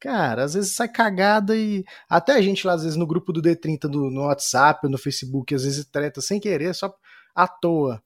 cara, 0.00 0.44
às 0.44 0.54
vezes 0.54 0.74
sai 0.74 0.88
cagada 0.88 1.56
e 1.56 1.84
até 2.08 2.32
a 2.32 2.42
gente 2.42 2.66
lá, 2.66 2.74
às 2.74 2.82
vezes, 2.82 2.96
no 2.96 3.06
grupo 3.06 3.32
do 3.32 3.40
D30 3.40 3.88
do, 3.88 4.10
no 4.10 4.22
WhatsApp 4.22 4.80
ou 4.84 4.90
no 4.90 4.98
Facebook, 4.98 5.54
às 5.54 5.62
vezes 5.64 5.84
treta 5.84 6.20
sem 6.20 6.40
querer, 6.40 6.74
só 6.74 6.92
à 7.34 7.46
toa. 7.46 8.02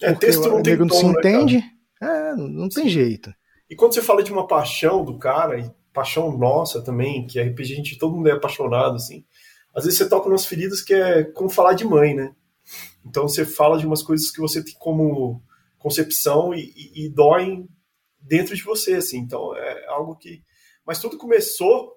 É, 0.00 0.14
texto 0.14 0.48
não 0.48 0.62
tem 0.62 0.78
tom, 0.78 0.86
não 0.86 0.96
se 0.96 1.04
né, 1.04 1.12
entende, 1.12 1.64
é, 2.00 2.34
não, 2.34 2.48
não 2.48 2.68
tem 2.70 2.88
jeito. 2.88 3.30
E 3.70 3.76
quando 3.76 3.94
você 3.94 4.02
fala 4.02 4.22
de 4.22 4.32
uma 4.32 4.48
paixão 4.48 5.04
do 5.04 5.16
cara, 5.16 5.60
e 5.60 5.70
paixão 5.92 6.36
nossa 6.36 6.82
também, 6.82 7.24
que 7.24 7.40
RPG 7.40 7.72
a 7.72 7.76
gente, 7.76 7.98
todo 7.98 8.16
mundo 8.16 8.28
é 8.28 8.32
apaixonado, 8.32 8.96
assim, 8.96 9.24
às 9.72 9.84
vezes 9.84 9.98
você 9.98 10.08
toca 10.08 10.28
umas 10.28 10.44
feridas 10.44 10.82
que 10.82 10.92
é 10.92 11.22
como 11.22 11.48
falar 11.48 11.74
de 11.74 11.84
mãe, 11.84 12.14
né? 12.14 12.34
Então 13.06 13.28
você 13.28 13.44
fala 13.44 13.78
de 13.78 13.86
umas 13.86 14.02
coisas 14.02 14.30
que 14.30 14.40
você 14.40 14.62
tem 14.62 14.74
como 14.74 15.40
concepção 15.78 16.52
e, 16.52 16.72
e, 16.76 17.04
e 17.04 17.08
doem 17.08 17.68
dentro 18.20 18.54
de 18.56 18.62
você, 18.62 18.94
assim. 18.94 19.18
Então 19.18 19.56
é 19.56 19.86
algo 19.86 20.16
que. 20.16 20.42
Mas 20.84 21.00
tudo 21.00 21.16
começou, 21.16 21.96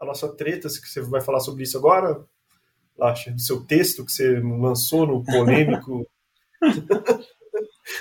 a 0.00 0.04
nossa 0.04 0.28
treta, 0.34 0.68
que 0.68 0.88
você 0.88 1.00
vai 1.00 1.20
falar 1.20 1.40
sobre 1.40 1.62
isso 1.62 1.78
agora, 1.78 2.24
Lacha, 2.98 3.30
do 3.30 3.40
seu 3.40 3.64
texto 3.64 4.04
que 4.04 4.12
você 4.12 4.40
lançou 4.40 5.06
no 5.06 5.24
polêmico. 5.24 6.06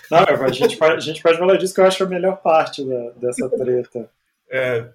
Não, 0.10 0.20
a 0.20 0.52
gente, 0.52 0.78
pode, 0.78 0.94
a 0.94 1.00
gente 1.00 1.22
pode 1.22 1.38
falar 1.38 1.58
disso 1.58 1.74
que 1.74 1.82
eu 1.82 1.86
acho 1.86 2.04
a 2.04 2.08
melhor 2.08 2.38
parte 2.38 2.84
da, 2.84 3.10
dessa 3.12 3.50
treta. 3.50 4.10
É, 4.50 4.90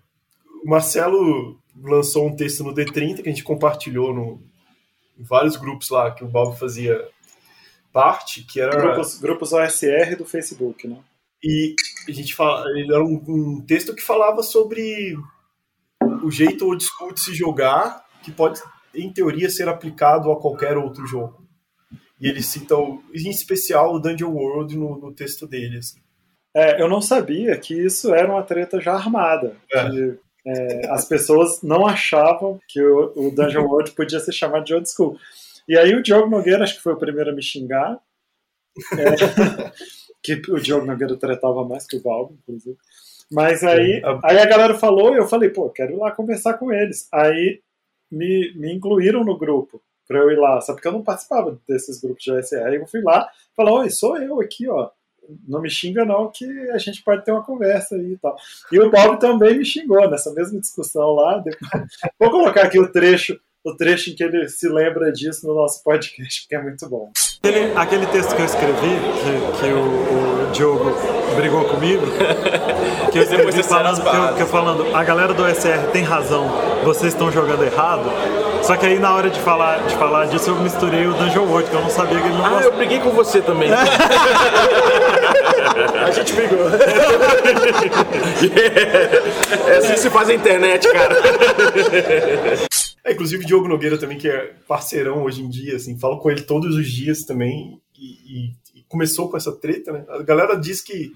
o 0.64 0.68
Marcelo 0.68 1.58
lançou 1.82 2.26
um 2.26 2.36
texto 2.36 2.64
no 2.64 2.74
D30 2.74 3.22
que 3.22 3.28
a 3.28 3.32
gente 3.32 3.44
compartilhou 3.44 4.12
no, 4.12 4.42
em 5.18 5.22
vários 5.22 5.56
grupos 5.56 5.90
lá 5.90 6.10
que 6.10 6.24
o 6.24 6.28
Bob 6.28 6.58
fazia 6.58 7.06
parte, 7.92 8.42
que 8.44 8.60
era... 8.60 8.80
Grupos, 8.80 9.18
grupos 9.18 9.52
OSR 9.52 10.16
do 10.16 10.24
Facebook, 10.24 10.86
né? 10.86 10.98
E 11.42 11.74
a 12.08 12.12
gente 12.12 12.34
fala, 12.34 12.64
era 12.78 13.02
um, 13.02 13.22
um 13.26 13.64
texto 13.66 13.94
que 13.94 14.02
falava 14.02 14.42
sobre 14.42 15.16
o 16.22 16.30
jeito 16.30 16.66
old 16.66 16.84
school 16.84 17.12
de 17.12 17.20
se 17.20 17.34
jogar, 17.34 18.04
que 18.22 18.30
pode, 18.30 18.60
em 18.94 19.12
teoria, 19.12 19.48
ser 19.48 19.68
aplicado 19.68 20.30
a 20.30 20.40
qualquer 20.40 20.76
outro 20.76 21.06
jogo. 21.06 21.46
E 22.20 22.28
ele 22.28 22.42
cita, 22.42 22.76
o, 22.76 23.02
em 23.14 23.30
especial, 23.30 23.94
o 23.94 23.98
Dungeon 23.98 24.32
World 24.32 24.76
no, 24.76 24.98
no 24.98 25.12
texto 25.12 25.46
dele. 25.46 25.78
Assim. 25.78 25.98
É, 26.54 26.82
eu 26.82 26.88
não 26.88 27.00
sabia 27.00 27.56
que 27.56 27.74
isso 27.74 28.14
era 28.14 28.30
uma 28.30 28.42
treta 28.42 28.80
já 28.80 28.92
armada. 28.92 29.56
É. 29.72 29.90
Que, 29.90 30.18
é, 30.46 30.90
as 30.90 31.06
pessoas 31.06 31.62
não 31.62 31.86
achavam 31.86 32.60
que 32.68 32.82
o, 32.82 33.12
o 33.16 33.30
Dungeon 33.30 33.64
World 33.64 33.92
podia 33.92 34.20
ser 34.20 34.32
chamado 34.32 34.64
de 34.64 34.74
old 34.74 34.88
school. 34.88 35.18
E 35.66 35.78
aí 35.78 35.94
o 35.94 36.02
Diogo 36.02 36.28
Nogueira, 36.28 36.64
acho 36.64 36.76
que 36.76 36.82
foi 36.82 36.92
o 36.92 36.98
primeiro 36.98 37.30
a 37.30 37.34
me 37.34 37.42
xingar. 37.42 37.98
É, 38.98 39.72
que 40.22 40.34
o 40.50 40.60
Diogo 40.60 40.84
Nogueira 40.84 41.16
tretava 41.16 41.64
mais 41.66 41.86
que 41.86 41.96
o 41.96 42.02
Valdo, 42.02 42.38
inclusive. 42.42 42.76
Mas 43.32 43.62
aí, 43.62 44.02
aí 44.24 44.38
a 44.38 44.46
galera 44.46 44.74
falou 44.74 45.14
e 45.14 45.18
eu 45.18 45.28
falei, 45.28 45.48
pô, 45.50 45.70
quero 45.70 45.92
ir 45.92 45.96
lá 45.96 46.10
conversar 46.10 46.54
com 46.54 46.72
eles. 46.72 47.08
Aí 47.12 47.60
me, 48.10 48.52
me 48.56 48.74
incluíram 48.74 49.24
no 49.24 49.38
grupo 49.38 49.80
para 50.10 50.18
eu 50.18 50.30
ir 50.32 50.36
lá, 50.36 50.60
só 50.60 50.72
porque 50.72 50.88
eu 50.88 50.92
não 50.92 51.04
participava 51.04 51.56
desses 51.68 52.00
grupos 52.00 52.24
de 52.24 52.32
OSR. 52.32 52.64
Aí 52.66 52.74
eu 52.74 52.86
fui 52.88 53.00
lá, 53.00 53.28
falou, 53.56 53.78
oi, 53.78 53.90
sou 53.90 54.16
eu 54.16 54.40
aqui, 54.40 54.68
ó. 54.68 54.90
Não 55.46 55.62
me 55.62 55.70
xinga 55.70 56.04
não, 56.04 56.28
que 56.28 56.44
a 56.70 56.78
gente 56.78 57.04
pode 57.04 57.24
ter 57.24 57.30
uma 57.30 57.44
conversa 57.44 57.94
aí 57.94 58.14
e 58.14 58.18
tal. 58.18 58.34
E 58.72 58.80
o 58.80 58.90
Bob 58.90 59.20
também 59.20 59.56
me 59.56 59.64
xingou 59.64 60.10
nessa 60.10 60.34
mesma 60.34 60.58
discussão 60.58 61.12
lá. 61.12 61.40
Vou 62.18 62.28
colocar 62.28 62.62
aqui 62.62 62.80
o 62.80 62.90
trecho 62.90 63.38
o 63.62 63.76
trecho 63.76 64.10
em 64.10 64.14
que 64.14 64.24
ele 64.24 64.48
se 64.48 64.66
lembra 64.68 65.12
disso 65.12 65.46
no 65.46 65.54
nosso 65.54 65.84
podcast, 65.84 66.42
porque 66.42 66.54
é 66.54 66.62
muito 66.62 66.88
bom. 66.88 67.12
Aquele, 67.42 67.72
aquele 67.76 68.06
texto 68.06 68.34
que 68.34 68.40
eu 68.40 68.46
escrevi, 68.46 68.72
que, 68.72 69.60
que 69.60 69.72
o, 69.72 70.48
o 70.48 70.50
Diogo 70.50 70.94
brigou 71.36 71.66
comigo, 71.66 72.06
que 73.12 73.18
eu 73.18 73.22
escrevi 73.22 73.62
falando, 73.62 74.02
que 74.02 74.16
eu, 74.16 74.34
que 74.34 74.42
eu 74.42 74.46
falando, 74.46 74.96
a 74.96 75.04
galera 75.04 75.34
do 75.34 75.42
OSR 75.42 75.90
tem 75.92 76.02
razão, 76.02 76.48
vocês 76.84 77.12
estão 77.12 77.30
jogando 77.30 77.62
errado. 77.62 78.10
Só 78.62 78.76
que 78.76 78.86
aí 78.86 78.98
na 78.98 79.14
hora 79.14 79.30
de 79.30 79.40
falar, 79.40 79.86
de 79.86 79.94
falar 79.96 80.26
disso 80.26 80.50
eu 80.50 80.60
misturei 80.60 81.06
o 81.06 81.14
Dungeon 81.14 81.46
World, 81.46 81.70
que 81.70 81.76
eu 81.76 81.80
não 81.82 81.90
sabia 81.90 82.20
que 82.20 82.26
ele 82.26 82.36
não 82.36 82.44
Ah, 82.44 82.62
eu 82.62 82.72
briguei 82.76 83.00
com 83.00 83.10
você 83.10 83.40
também. 83.40 83.70
a 86.04 86.10
gente 86.10 86.32
brigou. 86.32 86.68
É 89.66 89.76
assim 89.76 89.94
que 89.94 90.00
se 90.00 90.10
faz 90.10 90.28
a 90.28 90.34
internet, 90.34 90.90
cara. 90.90 91.16
É, 93.02 93.12
inclusive 93.12 93.42
o 93.42 93.46
Diogo 93.46 93.66
Nogueira 93.66 93.96
também, 93.96 94.18
que 94.18 94.28
é 94.28 94.54
parceirão 94.68 95.22
hoje 95.22 95.42
em 95.42 95.48
dia, 95.48 95.76
assim, 95.76 95.98
falo 95.98 96.18
com 96.18 96.30
ele 96.30 96.42
todos 96.42 96.76
os 96.76 96.86
dias 96.86 97.24
também, 97.24 97.80
e, 97.98 98.04
e, 98.04 98.52
e 98.74 98.82
começou 98.88 99.30
com 99.30 99.38
essa 99.38 99.52
treta, 99.52 99.90
né? 99.90 100.04
A 100.08 100.22
galera 100.22 100.54
diz 100.54 100.82
que 100.82 101.10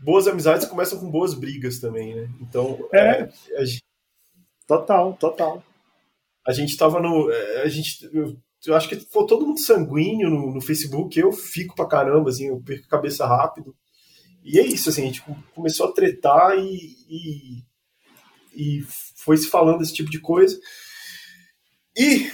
boas 0.00 0.26
amizades 0.26 0.66
começam 0.66 0.98
com 0.98 1.10
boas 1.10 1.32
brigas 1.32 1.78
também, 1.78 2.14
né? 2.14 2.28
Então, 2.40 2.76
é, 2.92 3.28
é 3.50 3.62
a, 3.62 3.64
total, 4.66 5.14
total. 5.14 5.62
A 6.46 6.52
gente 6.52 6.76
tava 6.76 7.00
no, 7.00 7.30
é, 7.30 7.62
a 7.62 7.68
gente, 7.68 8.08
eu, 8.12 8.36
eu 8.66 8.76
acho 8.76 8.88
que 8.88 8.96
foi 8.96 9.26
todo 9.26 9.46
mundo 9.46 9.60
sanguíneo 9.60 10.30
no, 10.30 10.54
no, 10.54 10.60
Facebook, 10.60 11.18
eu 11.18 11.32
fico 11.32 11.74
pra 11.74 11.88
caramba, 11.88 12.30
assim, 12.30 12.46
eu 12.46 12.60
perco 12.60 12.86
a 12.86 12.90
cabeça 12.90 13.26
rápido, 13.26 13.74
e 14.44 14.60
é 14.60 14.64
isso, 14.64 14.88
assim, 14.88 15.02
a 15.02 15.06
gente 15.06 15.24
começou 15.54 15.88
a 15.88 15.92
tretar 15.92 16.56
e, 16.56 16.94
e, 17.08 17.62
e 18.54 18.86
foi 19.16 19.36
se 19.36 19.48
falando 19.48 19.82
esse 19.82 19.92
tipo 19.92 20.08
de 20.08 20.20
coisa. 20.20 20.56
E, 21.96 22.30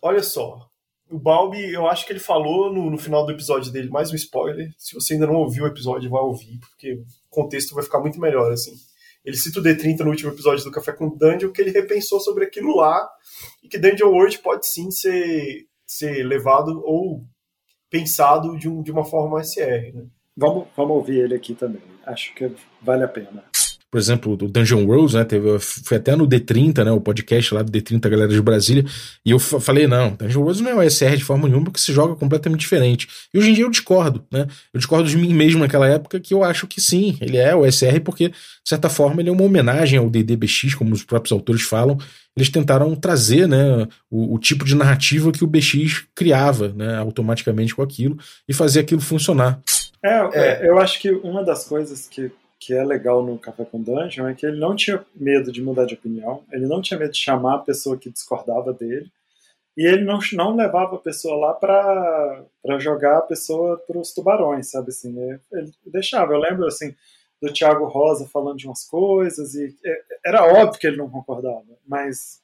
olha 0.00 0.22
só, 0.22 0.68
o 1.10 1.18
Balbi, 1.18 1.72
eu 1.72 1.88
acho 1.88 2.06
que 2.06 2.12
ele 2.12 2.20
falou 2.20 2.72
no, 2.72 2.90
no, 2.90 2.98
final 2.98 3.24
do 3.24 3.32
episódio 3.32 3.72
dele, 3.72 3.88
mais 3.88 4.12
um 4.12 4.14
spoiler. 4.14 4.70
Se 4.76 4.94
você 4.94 5.14
ainda 5.14 5.26
não 5.26 5.36
ouviu 5.36 5.64
o 5.64 5.66
episódio, 5.66 6.10
vai 6.10 6.20
ouvir, 6.20 6.58
porque 6.60 6.92
o 6.92 7.04
contexto 7.30 7.74
vai 7.74 7.82
ficar 7.82 7.98
muito 7.98 8.20
melhor, 8.20 8.52
assim. 8.52 8.72
Ele 9.28 9.36
cita 9.36 9.60
o 9.60 9.62
D30 9.62 9.98
no 9.98 10.10
último 10.10 10.32
episódio 10.32 10.64
do 10.64 10.70
Café 10.70 10.90
com 10.90 11.14
Dungeon, 11.14 11.52
que 11.52 11.60
ele 11.60 11.70
repensou 11.70 12.18
sobre 12.18 12.46
aquilo 12.46 12.74
lá, 12.74 13.06
e 13.62 13.68
que 13.68 13.76
Dungeon 13.76 14.08
World 14.08 14.38
pode 14.38 14.66
sim 14.66 14.90
ser, 14.90 15.66
ser 15.86 16.22
levado 16.22 16.80
ou 16.82 17.26
pensado 17.90 18.56
de, 18.56 18.70
um, 18.70 18.82
de 18.82 18.90
uma 18.90 19.04
forma 19.04 19.44
SR, 19.44 19.92
né? 19.92 20.06
Vamos, 20.34 20.68
vamos 20.74 20.96
ouvir 20.96 21.18
ele 21.18 21.34
aqui 21.34 21.54
também. 21.54 21.82
Acho 22.06 22.34
que 22.34 22.50
vale 22.80 23.04
a 23.04 23.08
pena 23.08 23.44
por 23.90 23.98
exemplo, 23.98 24.36
do 24.36 24.48
Dungeon 24.48 24.84
Worlds, 24.84 25.14
né? 25.14 25.24
Teve, 25.24 25.58
foi 25.58 25.96
até 25.96 26.14
no 26.14 26.28
D30, 26.28 26.84
né? 26.84 26.90
O 26.90 27.00
podcast 27.00 27.54
lá 27.54 27.62
do 27.62 27.72
D30, 27.72 28.08
galera 28.08 28.28
de 28.28 28.42
Brasília. 28.42 28.84
E 29.24 29.30
eu 29.30 29.38
falei, 29.38 29.86
não, 29.86 30.10
Dungeon 30.10 30.40
Worlds 30.40 30.60
não 30.60 30.70
é 30.70 30.86
o 30.86 30.90
SR 30.90 31.16
de 31.16 31.24
forma 31.24 31.48
nenhuma, 31.48 31.64
porque 31.64 31.80
se 31.80 31.92
joga 31.92 32.14
completamente 32.14 32.60
diferente. 32.60 33.08
E 33.32 33.38
hoje 33.38 33.50
em 33.50 33.54
dia 33.54 33.64
eu 33.64 33.70
discordo, 33.70 34.22
né? 34.30 34.46
Eu 34.74 34.78
discordo 34.78 35.08
de 35.08 35.16
mim 35.16 35.32
mesmo 35.32 35.60
naquela 35.60 35.88
época, 35.88 36.20
que 36.20 36.34
eu 36.34 36.44
acho 36.44 36.66
que 36.66 36.80
sim, 36.82 37.16
ele 37.20 37.38
é 37.38 37.54
o 37.56 37.64
SR, 37.70 38.00
porque, 38.04 38.28
de 38.28 38.34
certa 38.64 38.90
forma, 38.90 39.22
ele 39.22 39.30
é 39.30 39.32
uma 39.32 39.44
homenagem 39.44 39.98
ao 39.98 40.10
DDBX, 40.10 40.74
como 40.74 40.92
os 40.92 41.02
próprios 41.02 41.32
autores 41.32 41.62
falam. 41.62 41.96
Eles 42.36 42.50
tentaram 42.50 42.94
trazer, 42.94 43.48
né, 43.48 43.88
o, 44.10 44.34
o 44.34 44.38
tipo 44.38 44.66
de 44.66 44.74
narrativa 44.74 45.32
que 45.32 45.42
o 45.42 45.46
BX 45.46 46.04
criava, 46.14 46.68
né, 46.68 46.98
automaticamente 46.98 47.74
com 47.74 47.82
aquilo, 47.82 48.18
e 48.46 48.52
fazer 48.52 48.80
aquilo 48.80 49.00
funcionar. 49.00 49.60
É, 50.04 50.64
é, 50.64 50.68
eu 50.68 50.78
acho 50.78 51.00
que 51.00 51.10
uma 51.10 51.42
das 51.42 51.64
coisas 51.64 52.06
que 52.06 52.30
que 52.58 52.74
é 52.74 52.84
legal 52.84 53.22
no 53.22 53.38
Café 53.38 53.64
com 53.64 53.80
Dungeon 53.80 54.28
é 54.28 54.34
que 54.34 54.44
ele 54.44 54.58
não 54.58 54.74
tinha 54.74 55.04
medo 55.14 55.52
de 55.52 55.62
mudar 55.62 55.84
de 55.84 55.94
opinião, 55.94 56.42
ele 56.52 56.66
não 56.66 56.82
tinha 56.82 56.98
medo 56.98 57.12
de 57.12 57.18
chamar 57.18 57.56
a 57.56 57.60
pessoa 57.60 57.96
que 57.96 58.10
discordava 58.10 58.72
dele, 58.72 59.10
e 59.76 59.86
ele 59.86 60.04
não, 60.04 60.18
não 60.32 60.56
levava 60.56 60.96
a 60.96 61.00
pessoa 61.00 61.36
lá 61.36 61.54
para 61.54 62.78
jogar 62.80 63.18
a 63.18 63.22
pessoa 63.22 63.78
para 63.86 63.96
os 63.96 64.12
tubarões, 64.12 64.70
sabe 64.70 64.88
assim, 64.88 65.16
ele, 65.16 65.40
ele 65.52 65.72
deixava, 65.86 66.32
eu 66.32 66.40
lembro 66.40 66.66
assim, 66.66 66.94
do 67.40 67.52
Thiago 67.52 67.84
Rosa 67.84 68.26
falando 68.26 68.58
de 68.58 68.66
umas 68.66 68.84
coisas, 68.84 69.54
e 69.54 69.76
é, 69.84 70.02
era 70.26 70.44
óbvio 70.44 70.80
que 70.80 70.86
ele 70.88 70.96
não 70.96 71.08
concordava, 71.08 71.62
mas 71.86 72.42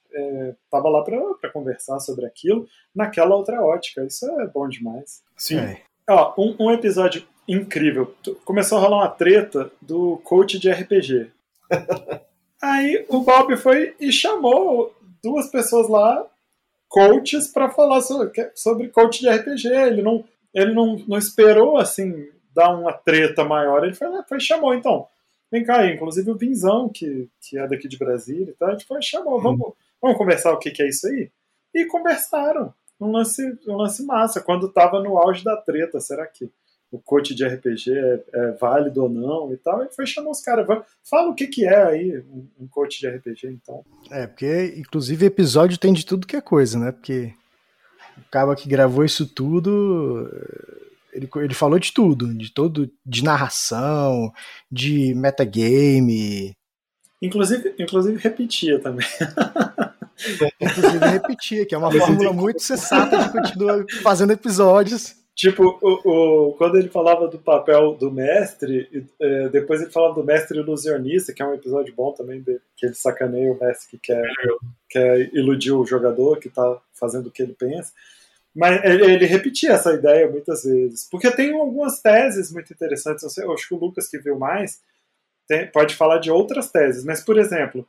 estava 0.64 0.88
é, 0.88 0.90
lá 0.92 1.02
para 1.02 1.50
conversar 1.50 1.98
sobre 1.98 2.24
aquilo 2.24 2.68
naquela 2.94 3.34
outra 3.34 3.60
ótica, 3.60 4.04
isso 4.04 4.30
é 4.40 4.46
bom 4.46 4.68
demais. 4.68 5.24
Sim. 5.36 5.58
É. 5.58 5.82
Ó, 6.08 6.34
um, 6.38 6.54
um 6.60 6.70
episódio 6.70 7.26
incrível. 7.48 8.14
Começou 8.44 8.78
a 8.78 8.80
rolar 8.80 8.96
uma 8.98 9.08
treta 9.08 9.70
do 9.80 10.18
coach 10.24 10.58
de 10.58 10.70
RPG. 10.70 11.30
Aí 12.62 13.04
o 13.08 13.20
Bob 13.20 13.56
foi 13.56 13.94
e 14.00 14.10
chamou 14.10 14.94
duas 15.22 15.48
pessoas 15.48 15.88
lá 15.88 16.26
coaches 16.88 17.48
para 17.48 17.68
falar 17.70 18.00
sobre, 18.02 18.30
sobre 18.54 18.88
coach 18.88 19.20
de 19.20 19.28
RPG. 19.28 19.68
Ele 19.68 20.02
não, 20.02 20.24
ele 20.54 20.72
não, 20.72 20.96
não 21.08 21.18
esperou 21.18 21.76
assim 21.76 22.28
dar 22.54 22.70
uma 22.74 22.92
treta 22.92 23.44
maior. 23.44 23.84
Ele 23.84 23.94
foi, 23.94 24.08
foi 24.28 24.40
chamou 24.40 24.74
então. 24.74 25.06
Vem 25.50 25.64
cá, 25.64 25.86
inclusive 25.86 26.30
o 26.30 26.36
Vinzão, 26.36 26.88
que, 26.88 27.28
que 27.40 27.58
é 27.58 27.66
daqui 27.68 27.86
de 27.86 27.98
Brasília 27.98 28.50
e 28.50 28.54
tal, 28.54 28.68
a 28.68 28.72
gente 28.72 28.86
foi, 28.86 29.00
chamou, 29.02 29.40
vamos, 29.40 29.72
vamos 30.00 30.18
conversar 30.18 30.52
o 30.52 30.58
que, 30.58 30.70
que 30.70 30.82
é 30.82 30.88
isso 30.88 31.06
aí? 31.06 31.30
E 31.72 31.84
conversaram. 31.86 32.74
Um 33.00 33.10
lance, 33.10 33.42
um 33.66 33.76
lance 33.76 34.04
massa, 34.04 34.40
quando 34.40 34.72
tava 34.72 35.02
no 35.02 35.18
auge 35.18 35.44
da 35.44 35.56
treta, 35.56 36.00
será 36.00 36.26
que 36.26 36.50
o 36.94 37.00
coach 37.00 37.34
de 37.34 37.44
RPG 37.44 37.90
é, 37.90 38.24
é, 38.32 38.50
válido 38.52 39.02
ou 39.02 39.08
não 39.08 39.52
e 39.52 39.56
tal, 39.56 39.82
e 39.82 39.92
foi 39.92 40.06
chamar 40.06 40.30
os 40.30 40.40
caras. 40.40 40.64
Fala 41.02 41.28
o 41.28 41.34
que, 41.34 41.48
que 41.48 41.66
é 41.66 41.82
aí 41.82 42.18
um, 42.18 42.46
um, 42.60 42.68
coach 42.68 43.00
de 43.00 43.08
RPG, 43.08 43.48
então. 43.48 43.84
É, 44.10 44.28
porque, 44.28 44.74
inclusive, 44.76 45.26
episódio 45.26 45.76
tem 45.76 45.92
de 45.92 46.06
tudo 46.06 46.26
que 46.26 46.36
é 46.36 46.40
coisa, 46.40 46.78
né? 46.78 46.92
Porque 46.92 47.34
o 48.16 48.30
cara 48.30 48.54
que 48.54 48.68
gravou 48.68 49.04
isso 49.04 49.26
tudo. 49.26 50.30
Ele, 51.12 51.28
ele 51.36 51.54
falou 51.54 51.78
de 51.78 51.92
tudo, 51.92 52.32
de 52.32 52.52
todo, 52.52 52.90
de 53.04 53.24
narração, 53.24 54.32
de 54.70 55.14
metagame. 55.14 56.56
Inclusive, 57.20 57.74
inclusive 57.78 58.18
repetia 58.18 58.78
também. 58.78 59.06
inclusive 60.60 61.06
repetia, 61.06 61.66
que 61.66 61.74
é 61.74 61.78
uma 61.78 61.90
fórmula 61.90 62.32
muito 62.32 62.62
sensata 62.62 63.18
de 63.18 63.32
continuar 63.32 63.84
fazendo 64.02 64.32
episódios. 64.32 65.23
Tipo, 65.34 65.78
o, 65.82 66.48
o, 66.48 66.52
quando 66.52 66.78
ele 66.78 66.88
falava 66.88 67.26
do 67.26 67.38
papel 67.38 67.94
do 67.94 68.08
mestre, 68.10 69.08
é, 69.20 69.48
depois 69.48 69.82
ele 69.82 69.90
falava 69.90 70.14
do 70.14 70.22
mestre 70.22 70.58
ilusionista, 70.58 71.32
que 71.32 71.42
é 71.42 71.46
um 71.46 71.54
episódio 71.54 71.92
bom 71.92 72.12
também, 72.12 72.40
de, 72.40 72.60
que 72.76 72.86
ele 72.86 72.94
sacaneia 72.94 73.52
o 73.52 73.58
mestre 73.58 73.88
que 73.90 73.98
quer, 73.98 74.22
quer 74.88 75.34
iludir 75.34 75.72
o 75.72 75.84
jogador, 75.84 76.38
que 76.38 76.46
está 76.46 76.80
fazendo 76.92 77.26
o 77.26 77.30
que 77.32 77.42
ele 77.42 77.52
pensa. 77.52 77.92
Mas 78.54 78.84
ele, 78.84 79.04
ele, 79.12 79.26
repetia 79.26 79.72
essa 79.72 79.92
ideia 79.92 80.30
muitas 80.30 80.62
vezes. 80.62 81.08
Porque 81.10 81.28
tem 81.32 81.52
algumas 81.52 82.00
teses 82.00 82.52
muito 82.52 82.72
interessantes. 82.72 83.24
Eu, 83.24 83.30
sei, 83.30 83.44
eu 83.44 83.52
acho 83.52 83.66
que 83.66 83.74
o 83.74 83.78
Lucas, 83.78 84.06
que 84.06 84.18
viu 84.18 84.38
mais, 84.38 84.80
tem, 85.48 85.66
pode 85.66 85.96
falar 85.96 86.18
de 86.18 86.30
outras 86.30 86.70
teses. 86.70 87.04
Mas, 87.04 87.20
por 87.20 87.36
exemplo, 87.36 87.84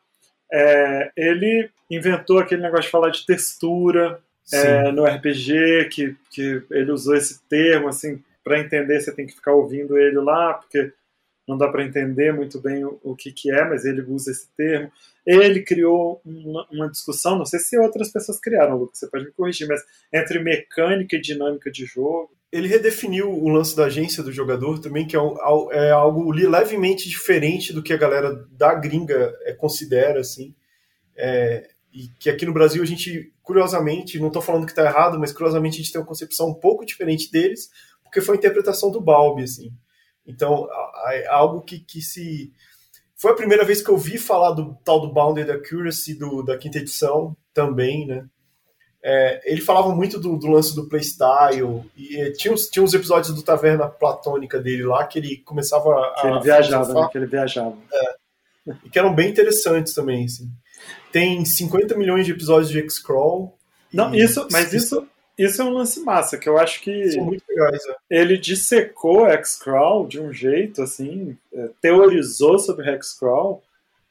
é, 0.52 1.12
ele 1.16 1.70
inventou 1.92 2.40
aquele 2.40 2.64
negócio 2.64 2.86
de 2.86 2.92
falar 2.92 3.12
de 3.12 3.24
textura, 3.24 4.20
é, 4.54 4.92
no 4.92 5.06
RPG, 5.06 5.90
que, 5.92 6.16
que 6.30 6.64
ele 6.72 6.92
usou 6.92 7.16
esse 7.16 7.42
termo, 7.48 7.88
assim, 7.88 8.24
para 8.44 8.60
entender 8.60 9.02
você 9.02 9.12
tem 9.12 9.26
que 9.26 9.34
ficar 9.34 9.54
ouvindo 9.54 9.98
ele 9.98 10.20
lá, 10.20 10.54
porque 10.54 10.94
não 11.48 11.58
dá 11.58 11.68
para 11.68 11.84
entender 11.84 12.34
muito 12.34 12.60
bem 12.60 12.84
o, 12.84 13.00
o, 13.04 13.16
que, 13.16 13.32
que 13.32 13.52
é, 13.52 13.64
mas 13.64 13.86
ele 13.86 14.02
usa 14.02 14.32
esse 14.32 14.48
termo. 14.56 14.92
Ele 15.26 15.62
criou 15.62 16.22
uma, 16.26 16.68
uma, 16.72 16.90
discussão, 16.90 17.38
não 17.38 17.46
sei 17.46 17.60
se 17.60 17.78
outras 17.78 18.12
pessoas 18.12 18.40
criaram, 18.40 18.78
Lucas, 18.78 19.00
você 19.00 19.08
pode 19.08 19.26
me 19.26 19.32
corrigir, 19.32 19.68
mas 19.68 19.82
entre 20.14 20.40
mecânica 20.40 21.16
e 21.16 21.22
dinâmica 21.22 21.72
de 21.72 21.86
jogo. 21.86 22.32
Ele 22.52 22.68
redefiniu 22.68 23.32
o 23.32 23.50
lance 23.50 23.76
da 23.76 23.86
agência 23.86 24.24
do 24.24 24.32
jogador 24.32 24.80
também, 24.80 25.06
que 25.08 25.16
é, 25.16 25.20
é 25.72 25.92
algo 25.92 26.32
levemente 26.32 27.10
diferente 27.10 27.74
do 27.74 27.84
que 27.84 27.94
a 27.94 27.98
galera 27.98 28.46
da 28.52 28.74
gringa 28.74 29.36
é, 29.42 29.54
considera, 29.54 30.20
assim. 30.20 30.56
É, 31.18 31.70
e 31.96 32.10
que 32.20 32.30
aqui 32.30 32.46
no 32.46 32.52
Brasil 32.54 32.84
a 32.84 32.86
gente, 32.86 33.34
curiosamente, 33.42 34.20
não 34.20 34.28
estou 34.28 34.42
falando 34.42 34.66
que 34.66 34.74
está 34.74 34.84
errado, 34.84 35.18
mas 35.18 35.32
curiosamente 35.32 35.76
a 35.76 35.78
gente 35.78 35.94
tem 35.94 36.02
uma 36.02 36.08
concepção 36.08 36.50
um 36.50 36.54
pouco 36.54 36.86
diferente 36.86 37.32
deles, 37.32 37.72
porque 38.04 38.20
foi 38.20 38.36
a 38.36 38.38
interpretação 38.38 38.92
do 38.92 39.00
Balbi, 39.00 39.44
assim. 39.44 39.72
Então, 40.28 40.68
é 41.08 41.26
algo 41.28 41.62
que, 41.62 41.80
que 41.80 42.02
se... 42.02 42.52
Foi 43.16 43.32
a 43.32 43.36
primeira 43.36 43.64
vez 43.64 43.82
que 43.82 43.90
eu 43.90 43.98
vi 43.98 44.18
falar 44.18 44.52
do 44.52 44.78
tal 44.84 45.00
do 45.00 45.14
Bounded 45.14 45.50
Accuracy 45.50 46.16
do, 46.16 46.44
da 46.44 46.58
quinta 46.58 46.80
edição 46.80 47.36
também, 47.54 48.06
né? 48.06 48.26
É, 49.02 49.40
ele 49.50 49.62
falava 49.62 49.96
muito 49.96 50.20
do, 50.20 50.36
do, 50.36 50.48
lance 50.48 50.76
do 50.76 50.90
playstyle, 50.90 51.86
e 51.96 52.32
tinha 52.32 52.54
uns, 52.54 52.68
tinha 52.68 52.84
uns 52.84 52.94
episódios 52.94 53.34
do 53.34 53.44
Taverna 53.44 53.88
Platônica 53.88 54.60
dele 54.60 54.84
lá 54.84 55.06
que 55.06 55.20
ele 55.20 55.38
começava 55.38 55.96
a. 55.96 56.22
Que 56.22 56.28
ele 56.28 56.40
viajava, 56.42 56.94
né? 56.94 57.08
Que 57.12 57.18
ele 57.20 57.28
viajava. 57.28 57.78
É, 57.94 58.74
e 58.84 58.90
que 58.90 58.98
eram 58.98 59.14
bem 59.14 59.30
interessantes 59.30 59.94
também, 59.94 60.26
assim 60.26 60.52
tem 61.12 61.46
50 61.46 61.96
milhões 61.96 62.26
de 62.26 62.32
episódios 62.32 62.70
de 62.70 62.80
X-Crawl. 62.80 63.58
Não, 63.94 64.14
isso, 64.14 64.48
mas 64.52 64.74
isso, 64.74 65.08
isso 65.38 65.62
é 65.62 65.66
um 65.66 65.74
lance 65.74 66.00
massa, 66.02 66.38
que 66.38 66.48
eu 66.48 66.58
acho 66.58 66.82
que 66.82 67.12
São 67.12 67.26
muito 67.26 67.44
legais, 67.50 67.82
é. 67.88 68.22
ele 68.22 68.38
dissecou 68.38 69.28
X-Crawl 69.28 70.08
de 70.08 70.20
um 70.20 70.32
jeito, 70.32 70.82
assim, 70.82 71.38
é, 71.54 71.70
teorizou 71.82 72.58
sobre 72.58 72.90
X-Crawl. 72.92 73.64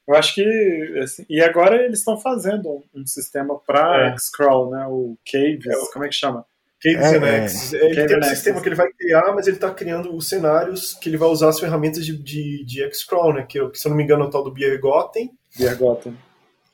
Eu 0.07 0.15
acho 0.15 0.35
que. 0.35 0.99
Assim, 1.03 1.25
e 1.31 1.41
agora 1.41 1.83
eles 1.83 2.01
estão 2.01 2.19
fazendo 2.19 2.69
um, 2.69 2.83
um 2.95 3.07
sistema 3.07 3.59
para 3.67 4.09
é. 4.09 4.11
X-Crawl, 4.13 4.71
né? 4.71 4.87
O 4.87 5.17
Caves, 5.25 5.67
é, 5.67 5.93
como 5.93 6.05
é 6.05 6.09
que 6.09 6.15
chama? 6.15 6.45
Caves 6.83 7.73
é. 7.73 7.77
É. 7.79 7.85
Ele 7.87 7.95
Cave 7.95 8.09
tem 8.09 8.19
um 8.19 8.23
sistema 8.23 8.61
que 8.61 8.69
ele 8.69 8.75
vai 8.75 8.93
criar, 8.93 9.33
mas 9.35 9.47
ele 9.47 9.57
está 9.57 9.71
criando 9.71 10.15
os 10.15 10.29
cenários 10.29 10.93
que 10.93 11.09
ele 11.09 11.17
vai 11.17 11.29
usar 11.29 11.49
as 11.49 11.59
ferramentas 11.59 12.05
de, 12.05 12.15
de, 12.17 12.65
de 12.67 12.83
X-Crawl, 12.85 13.33
né? 13.33 13.47
Que, 13.49 13.67
que, 13.71 13.79
se 13.79 13.87
eu 13.87 13.91
não 13.91 13.97
me 13.97 14.05
engano, 14.05 14.25
é 14.25 14.27
o 14.27 14.31
tal 14.31 14.45
do 14.45 14.51
Biergotten. 14.51 15.31
Biergotten. 15.57 16.15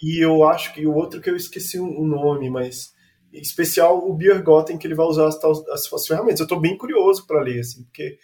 E 0.03 0.25
eu 0.25 0.45
acho 0.45 0.73
que 0.73 0.87
o 0.87 0.95
outro 0.95 1.21
que 1.21 1.29
eu 1.29 1.37
esqueci 1.37 1.79
o 1.79 2.05
nome, 2.07 2.49
mas 2.49 2.93
em 3.33 3.41
especial 3.41 4.09
o 4.09 4.15
Biergotten, 4.15 4.77
que 4.77 4.87
ele 4.87 4.95
vai 4.95 5.07
usar 5.07 5.29
as, 5.29 5.43
as, 5.45 5.93
as 5.93 6.07
ferramentas. 6.07 6.41
Eu 6.41 6.45
estou 6.45 6.61
bem 6.61 6.77
curioso 6.77 7.27
para 7.27 7.43
ler, 7.43 7.61
assim, 7.61 7.85
porque 7.85 8.19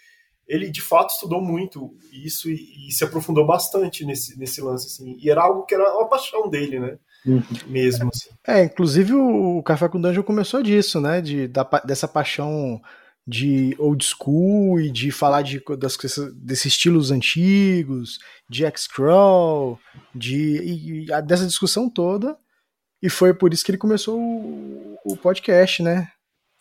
ele 0.47 0.69
de 0.69 0.81
fato 0.81 1.11
estudou 1.11 1.41
muito 1.41 1.95
isso 2.11 2.49
e, 2.49 2.87
e, 2.87 2.91
se 2.91 3.03
aprofundou 3.03 3.45
bastante 3.45 4.05
nesse, 4.05 4.37
nesse 4.39 4.61
lance, 4.61 4.87
assim. 4.87 5.17
E 5.19 5.29
era 5.29 5.41
algo 5.41 5.65
que 5.65 5.75
era 5.75 5.93
uma 5.93 6.09
paixão 6.09 6.49
dele, 6.49 6.79
né? 6.79 6.97
Uhum. 7.25 7.43
Mesmo, 7.67 8.09
assim. 8.13 8.29
É, 8.45 8.63
inclusive 8.63 9.13
o 9.13 9.61
Café 9.63 9.89
com 9.89 9.99
Dungeon 9.99 10.23
começou 10.23 10.63
disso, 10.63 11.01
né? 11.01 11.21
De, 11.21 11.47
da, 11.47 11.63
dessa 11.85 12.07
paixão 12.07 12.81
de 13.27 13.75
old 13.77 14.05
school 14.05 14.79
e 14.79 14.89
de 14.89 15.11
falar 15.11 15.41
de, 15.41 15.61
das, 15.77 15.97
desses 16.33 16.65
estilos 16.67 17.11
antigos, 17.11 18.19
de 18.49 18.65
X-Crawl, 18.65 19.77
de, 20.15 20.57
e, 20.57 21.03
e, 21.03 21.21
dessa 21.23 21.45
discussão 21.45 21.89
toda. 21.89 22.37
E 23.01 23.09
foi 23.09 23.33
por 23.33 23.53
isso 23.53 23.65
que 23.65 23.71
ele 23.71 23.77
começou 23.77 24.19
o, 24.19 24.97
o 25.05 25.17
podcast, 25.17 25.83
né? 25.83 26.09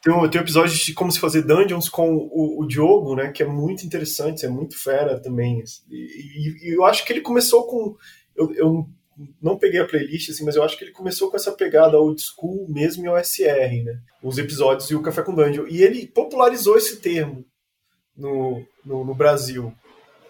Tem 0.02 0.12
um, 0.12 0.28
tem 0.28 0.40
um 0.40 0.44
episódio 0.44 0.76
de 0.76 0.92
como 0.92 1.10
se 1.10 1.18
fazer 1.18 1.42
dungeons 1.42 1.88
com 1.88 2.14
o, 2.14 2.62
o 2.62 2.66
Diogo, 2.66 3.14
né? 3.14 3.30
Que 3.32 3.42
é 3.42 3.46
muito 3.46 3.86
interessante, 3.86 4.44
é 4.44 4.48
muito 4.48 4.76
fera 4.76 5.20
também. 5.20 5.62
Assim. 5.62 5.82
E, 5.88 6.68
e, 6.68 6.76
eu 6.76 6.84
acho 6.84 7.04
que 7.04 7.12
ele 7.12 7.20
começou 7.20 7.66
com. 7.66 7.96
Eu, 8.34 8.52
eu 8.54 8.88
não 9.40 9.58
peguei 9.58 9.80
a 9.80 9.86
playlist, 9.86 10.30
assim, 10.30 10.44
mas 10.44 10.56
eu 10.56 10.62
acho 10.62 10.76
que 10.76 10.84
ele 10.84 10.92
começou 10.92 11.30
com 11.30 11.36
essa 11.36 11.52
pegada 11.52 11.98
old 11.98 12.20
school 12.20 12.66
mesmo 12.68 13.04
em 13.04 13.08
OSR, 13.08 13.84
né? 13.84 13.98
Os 14.22 14.36
episódios 14.38 14.90
e 14.90 14.94
o 14.94 15.02
Café 15.02 15.22
com 15.22 15.34
Dungeon. 15.34 15.66
E 15.68 15.82
ele 15.82 16.06
popularizou 16.06 16.76
esse 16.76 17.00
termo 17.00 17.44
no, 18.16 18.62
no, 18.84 19.04
no 19.04 19.14
Brasil. 19.14 19.72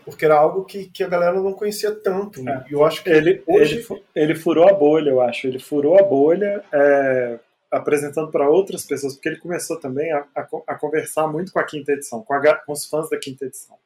Porque 0.04 0.24
era 0.24 0.38
algo 0.38 0.64
que, 0.64 0.84
que 0.86 1.02
a 1.02 1.08
galera 1.08 1.40
não 1.40 1.52
conhecia 1.52 1.90
tanto. 1.90 2.40
Né? 2.40 2.64
É. 2.68 2.74
eu 2.74 2.84
acho 2.84 3.02
que 3.02 3.10
ele, 3.10 3.42
hoje... 3.44 3.84
ele, 3.90 4.04
ele 4.14 4.34
furou 4.36 4.68
a 4.68 4.72
bolha, 4.72 5.10
eu 5.10 5.20
acho. 5.20 5.48
Ele 5.48 5.58
furou 5.58 5.98
a 5.98 6.02
bolha 6.04 6.62
é, 6.72 7.40
apresentando 7.72 8.30
para 8.30 8.48
outras 8.48 8.84
pessoas, 8.84 9.14
porque 9.14 9.28
ele 9.28 9.40
começou 9.40 9.80
também 9.80 10.12
a, 10.12 10.24
a, 10.34 10.48
a, 10.68 10.74
conversar 10.76 11.26
muito 11.26 11.52
com 11.52 11.58
a 11.58 11.64
quinta 11.64 11.92
edição, 11.92 12.22
com, 12.22 12.34
a, 12.34 12.54
com 12.54 12.72
os 12.72 12.86
fãs 12.86 13.10
da 13.10 13.18
quinta 13.18 13.46
edição. 13.46 13.76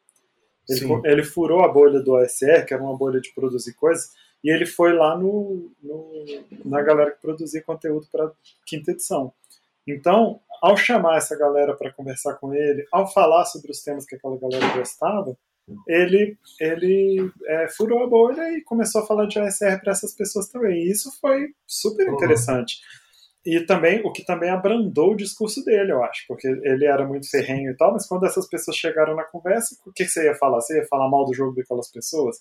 Ele, 0.69 0.87
ele 1.05 1.25
furou 1.25 1.65
a 1.65 1.69
bolha 1.69 2.01
do 2.01 2.13
OSR, 2.13 2.67
que 2.67 2.75
era 2.75 2.83
uma 2.83 2.97
bolha 2.97 3.21
de 3.21 3.33
produzir 3.35 3.73
coisas, 3.75 4.11
e 4.43 4.51
ele 4.51 4.67
foi 4.67 4.93
lá 4.93 5.17
no, 5.17 5.71
no 5.83 6.25
na 6.65 6.83
galera 6.83 7.11
que 7.11 7.21
produzia 7.21 7.63
conteúdo 7.63 8.07
para 8.11 8.31
quinta 8.67 8.91
edição. 8.93 9.33
Então, 9.87 10.41
ao 10.63 10.77
chamar 10.77 11.17
essa 11.17 11.37
galera 11.37 11.75
para 11.75 11.93
conversar 11.93 12.35
com 12.35 12.55
ele, 12.55 12.87
ao 12.93 13.11
falar 13.11 13.45
sobre 13.45 13.71
os 13.71 13.83
temas 13.83 14.07
que 14.07 14.17
aquela 14.17 14.39
galera 14.39 14.77
gostava, 14.77 15.37
ele, 15.87 16.37
ele 16.61 17.31
é, 17.47 17.69
furou 17.69 18.03
a 18.03 18.07
bolha 18.07 18.53
e 18.53 18.63
começou 18.63 19.03
a 19.03 19.07
falar 19.07 19.27
de 19.27 19.39
OSR 19.39 19.81
para 19.81 19.93
essas 19.93 20.15
pessoas 20.15 20.49
também. 20.49 20.83
E 20.83 20.91
isso 20.91 21.11
foi 21.21 21.49
super 21.67 22.09
uhum. 22.09 22.15
interessante. 22.15 22.77
Uhum. 22.77 23.01
E 23.47 23.65
também, 23.65 24.03
o 24.05 24.13
que 24.13 24.25
também 24.25 24.51
abrandou 24.51 25.13
o 25.13 25.17
discurso 25.17 25.65
dele, 25.65 25.93
eu 25.93 26.05
acho, 26.05 26.27
porque 26.29 26.47
ele 26.47 26.85
era 26.85 27.07
muito 27.07 27.31
ferrenho 27.31 27.71
e 27.71 27.77
tal, 27.77 27.93
mas 27.93 28.07
quando 28.07 28.27
essas 28.27 28.47
pessoas 28.47 28.77
chegaram 28.77 29.17
na 29.17 29.25
conversa, 29.25 29.75
o 29.87 29.93
que, 29.93 30.05
que 30.05 30.11
você 30.11 30.25
ia 30.25 30.35
falar? 30.35 30.61
Você 30.61 30.77
ia 30.77 30.87
falar 30.87 31.09
mal 31.09 31.25
do 31.25 31.33
jogo 31.33 31.55
daquelas 31.55 31.91
pessoas? 31.91 32.37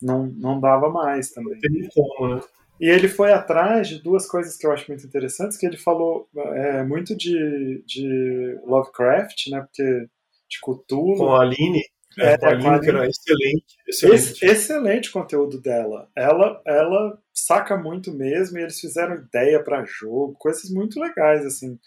Não, 0.00 0.26
não 0.26 0.60
dava 0.60 0.90
mais 0.90 1.30
também. 1.30 1.58
Como, 1.94 2.36
né? 2.36 2.40
E 2.80 2.88
ele 2.88 3.08
foi 3.08 3.32
atrás 3.32 3.88
de 3.88 4.02
duas 4.02 4.26
coisas 4.28 4.56
que 4.56 4.66
eu 4.66 4.72
acho 4.72 4.86
muito 4.88 5.06
interessantes, 5.06 5.56
que 5.56 5.64
ele 5.64 5.78
falou 5.78 6.28
é, 6.36 6.82
muito 6.82 7.16
de, 7.16 7.82
de 7.86 8.58
Lovecraft, 8.64 9.50
né? 9.50 9.60
Porque 9.60 10.08
de 10.48 10.60
Cthulhu. 10.60 11.16
Com 11.16 11.34
a 11.34 11.42
Aline. 11.42 11.82
É, 12.18 12.32
é, 12.32 12.38
com 12.38 12.46
a 12.46 12.50
Aline, 12.50 12.80
que 12.80 12.88
era 12.90 13.06
excelente. 13.06 13.64
Excelente. 13.88 14.44
excelente 14.44 15.10
conteúdo 15.10 15.60
dela. 15.60 16.08
Ela, 16.14 16.60
ela 16.66 17.18
saca 17.32 17.76
muito 17.76 18.12
mesmo 18.12 18.58
e 18.58 18.62
eles 18.62 18.78
fizeram 18.78 19.16
ideia 19.16 19.62
para 19.62 19.84
jogo, 19.84 20.36
coisas 20.38 20.70
muito 20.70 21.00
legais, 21.00 21.44
assim. 21.46 21.78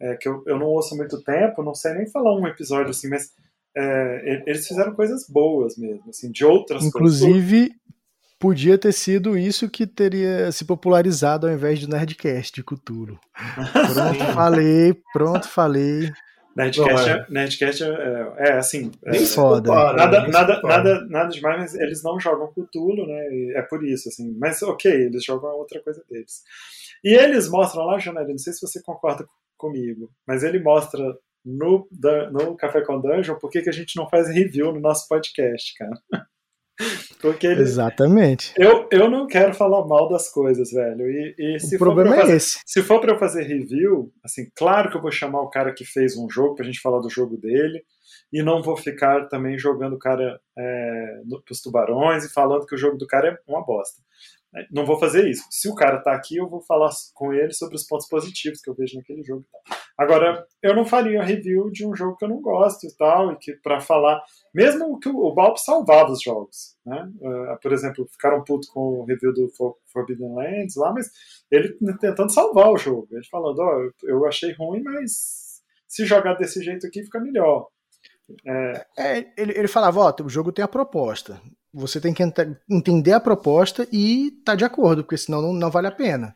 É, 0.00 0.16
que 0.16 0.28
eu, 0.28 0.42
eu 0.46 0.58
não 0.58 0.66
ouço 0.66 0.94
há 0.94 0.96
muito 0.96 1.20
tempo, 1.22 1.62
não 1.62 1.74
sei 1.74 1.94
nem 1.94 2.08
falar 2.08 2.36
um 2.36 2.46
episódio 2.46 2.90
assim, 2.90 3.08
mas 3.08 3.32
é, 3.76 4.42
eles 4.46 4.66
fizeram 4.66 4.94
coisas 4.94 5.26
boas 5.28 5.76
mesmo, 5.76 6.10
assim, 6.10 6.30
de 6.30 6.44
outras 6.44 6.84
Inclusive, 6.84 7.58
coisas. 7.58 7.76
podia 8.38 8.76
ter 8.76 8.92
sido 8.92 9.36
isso 9.36 9.68
que 9.70 9.86
teria 9.86 10.52
se 10.52 10.64
popularizado 10.64 11.46
ao 11.46 11.52
invés 11.52 11.80
do 11.80 11.88
Nerdcast 11.88 12.54
de 12.54 12.62
Cthulhu. 12.62 13.18
Pronto, 13.94 14.32
falei, 14.34 15.02
pronto, 15.12 15.48
falei. 15.48 16.12
Nerdcast, 16.54 17.08
é, 17.08 17.26
Nerdcast 17.30 17.82
é, 17.82 17.86
é, 17.88 18.48
é 18.48 18.52
assim. 18.58 18.90
É, 19.06 19.14
foda. 19.20 19.70
Compara, 19.70 19.96
nada, 19.96 20.28
nada, 20.28 20.60
nada, 20.62 21.06
nada 21.08 21.28
demais, 21.30 21.58
mas 21.60 21.74
eles 21.74 22.02
não 22.02 22.20
jogam 22.20 22.52
Cthulhu, 22.52 23.06
né? 23.06 23.52
é 23.56 23.62
por 23.62 23.82
isso, 23.84 24.08
assim. 24.08 24.36
Mas 24.38 24.62
ok, 24.62 24.90
eles 24.90 25.24
jogam 25.24 25.50
outra 25.56 25.82
coisa 25.82 26.04
deles. 26.10 26.42
E 27.02 27.14
eles 27.14 27.48
mostram 27.48 27.84
lá, 27.84 27.98
Janelle, 27.98 28.32
não 28.32 28.38
sei 28.38 28.52
se 28.52 28.60
você 28.60 28.82
concorda 28.82 29.26
comigo, 29.56 30.10
mas 30.26 30.42
ele 30.42 30.62
mostra 30.62 31.02
no, 31.44 31.88
no 32.30 32.56
Café 32.56 32.80
com 32.82 33.00
Dungeon 33.00 33.36
por 33.36 33.50
que, 33.50 33.62
que 33.62 33.70
a 33.70 33.72
gente 33.72 33.96
não 33.96 34.08
faz 34.08 34.28
review 34.28 34.72
no 34.72 34.80
nosso 34.80 35.08
podcast, 35.08 35.74
cara. 35.76 35.98
Porque 37.20 37.46
ele, 37.46 37.60
Exatamente. 37.60 38.52
Eu, 38.56 38.88
eu 38.90 39.08
não 39.08 39.26
quero 39.26 39.54
falar 39.54 39.86
mal 39.86 40.08
das 40.08 40.28
coisas, 40.28 40.72
velho. 40.72 41.08
E, 41.08 41.34
e 41.38 41.60
se 41.60 41.76
o 41.76 41.78
problema 41.78 42.16
fazer, 42.16 42.32
é 42.32 42.36
esse. 42.36 42.60
Se 42.66 42.82
for 42.82 43.00
para 43.00 43.12
eu 43.12 43.18
fazer 43.18 43.42
review, 43.42 44.12
assim, 44.24 44.50
claro 44.56 44.90
que 44.90 44.96
eu 44.96 45.00
vou 45.00 45.12
chamar 45.12 45.42
o 45.42 45.50
cara 45.50 45.72
que 45.72 45.84
fez 45.84 46.16
um 46.16 46.28
jogo 46.28 46.56
pra 46.56 46.64
gente 46.64 46.80
falar 46.80 47.00
do 47.00 47.10
jogo 47.10 47.36
dele. 47.36 47.84
E 48.32 48.42
não 48.42 48.62
vou 48.62 48.76
ficar 48.76 49.28
também 49.28 49.58
jogando 49.58 49.92
o 49.92 49.98
cara 49.98 50.40
é, 50.58 51.20
no, 51.24 51.40
pros 51.42 51.60
tubarões 51.60 52.24
e 52.24 52.32
falando 52.32 52.66
que 52.66 52.74
o 52.74 52.78
jogo 52.78 52.96
do 52.96 53.06
cara 53.06 53.28
é 53.28 53.38
uma 53.50 53.64
bosta. 53.64 54.02
Não 54.70 54.84
vou 54.84 54.98
fazer 54.98 55.28
isso. 55.28 55.44
Se 55.50 55.68
o 55.68 55.74
cara 55.74 56.02
tá 56.02 56.12
aqui, 56.12 56.36
eu 56.36 56.48
vou 56.48 56.60
falar 56.60 56.90
com 57.14 57.32
ele 57.32 57.52
sobre 57.52 57.76
os 57.76 57.84
pontos 57.84 58.06
positivos 58.06 58.60
que 58.60 58.68
eu 58.68 58.74
vejo 58.74 58.96
naquele 58.96 59.24
jogo. 59.24 59.46
Agora, 59.96 60.46
eu 60.62 60.74
não 60.74 60.84
faria 60.84 61.22
review 61.22 61.70
de 61.70 61.86
um 61.86 61.94
jogo 61.94 62.16
que 62.16 62.24
eu 62.24 62.28
não 62.28 62.40
gosto 62.40 62.86
e 62.86 62.96
tal, 62.96 63.32
e 63.32 63.36
que 63.36 63.54
para 63.62 63.80
falar, 63.80 64.22
mesmo 64.54 64.98
que 64.98 65.08
o 65.08 65.34
Balp 65.34 65.56
salvava 65.56 66.12
os 66.12 66.22
jogos, 66.22 66.76
né? 66.84 67.10
Uh, 67.20 67.60
por 67.62 67.72
exemplo, 67.72 68.06
ficaram 68.10 68.44
putos 68.44 68.68
com 68.68 68.80
o 68.80 69.04
review 69.04 69.32
do 69.32 69.48
Forbidden 69.92 70.34
Lands 70.34 70.76
lá, 70.76 70.92
mas 70.92 71.10
ele 71.50 71.76
tentando 71.98 72.32
salvar 72.32 72.70
o 72.70 72.78
jogo, 72.78 73.08
ele 73.10 73.24
falando, 73.30 73.58
ó, 73.58 73.78
oh, 73.78 73.90
eu 74.06 74.26
achei 74.26 74.52
ruim, 74.52 74.82
mas 74.82 75.62
se 75.88 76.04
jogar 76.04 76.34
desse 76.34 76.62
jeito 76.62 76.86
aqui 76.86 77.02
fica 77.02 77.20
melhor. 77.20 77.68
É... 78.46 78.86
É, 78.98 79.32
ele, 79.36 79.52
ele 79.56 79.68
falava, 79.68 80.00
ó, 80.00 80.14
o 80.24 80.28
jogo 80.28 80.52
tem 80.52 80.64
a 80.64 80.68
proposta. 80.68 81.40
Você 81.72 82.00
tem 82.00 82.12
que 82.12 82.22
entender 82.68 83.12
a 83.12 83.20
proposta 83.20 83.86
e 83.90 84.30
tá 84.44 84.54
de 84.54 84.64
acordo, 84.64 85.02
porque 85.02 85.16
senão 85.16 85.40
não, 85.40 85.52
não 85.52 85.70
vale 85.70 85.86
a 85.86 85.92
pena. 85.92 86.34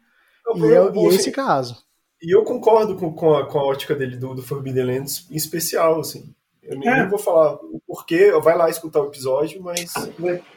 e, 0.55 0.65
é, 0.65 0.93
e 0.95 1.07
é 1.07 1.15
esse 1.15 1.31
caso. 1.31 1.85
E 2.23 2.35
eu 2.35 2.43
concordo 2.45 2.97
com, 2.97 3.13
com, 3.13 3.35
a, 3.35 3.47
com 3.47 3.59
a 3.59 3.65
ótica 3.65 3.95
dele 3.95 4.17
do, 4.17 4.35
do 4.35 4.43
Forbidden 4.43 4.85
Lands, 4.85 5.27
em 5.31 5.37
especial, 5.37 6.01
assim. 6.01 6.35
Eu 6.63 6.79
nem, 6.79 6.89
é. 6.89 7.07
vou 7.07 7.19
falar 7.19 7.55
o 7.55 7.81
porquê, 7.87 8.33
vai 8.41 8.57
lá 8.57 8.69
escutar 8.69 9.01
o 9.01 9.07
episódio, 9.07 9.63
mas 9.63 9.93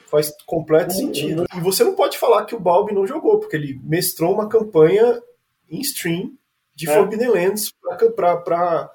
faz 0.07 0.33
completo 0.45 0.93
sentido. 0.93 1.45
E 1.55 1.59
você 1.59 1.83
não 1.83 1.93
pode 1.93 2.17
falar 2.17 2.45
que 2.45 2.55
o 2.55 2.59
Balbi 2.59 2.93
não 2.93 3.05
jogou, 3.05 3.39
porque 3.39 3.55
ele 3.55 3.79
mestrou 3.83 4.33
uma 4.33 4.49
campanha 4.49 5.21
em 5.69 5.79
stream 5.81 6.31
de 6.73 6.89
é. 6.89 6.93
Forbidden 6.93 7.29
Lands 7.29 7.71
pra, 7.71 7.97
pra, 8.09 8.37
pra, 8.37 8.89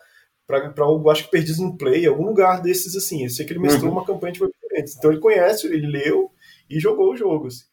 pra, 0.70 0.84
algo, 0.84 1.08
acho 1.10 1.24
que 1.24 1.30
Perdidos 1.30 1.60
no 1.60 1.76
Play, 1.76 2.06
algum 2.06 2.26
lugar 2.26 2.60
desses 2.60 2.96
assim. 2.96 3.22
Eu 3.22 3.30
sei 3.30 3.46
que 3.46 3.52
ele 3.52 3.60
mestrou 3.60 3.92
uhum. 3.92 3.98
uma 3.98 4.06
campanha 4.06 4.32
de 4.32 4.40
Forbidden 4.40 4.63
Lands. 4.74 4.96
Então 4.96 5.10
ele 5.10 5.20
conhece, 5.20 5.66
ele 5.66 5.86
leu 5.86 6.30
e 6.68 6.80
jogou 6.80 7.12
o 7.12 7.16
jogo. 7.16 7.46
Assim. 7.46 7.64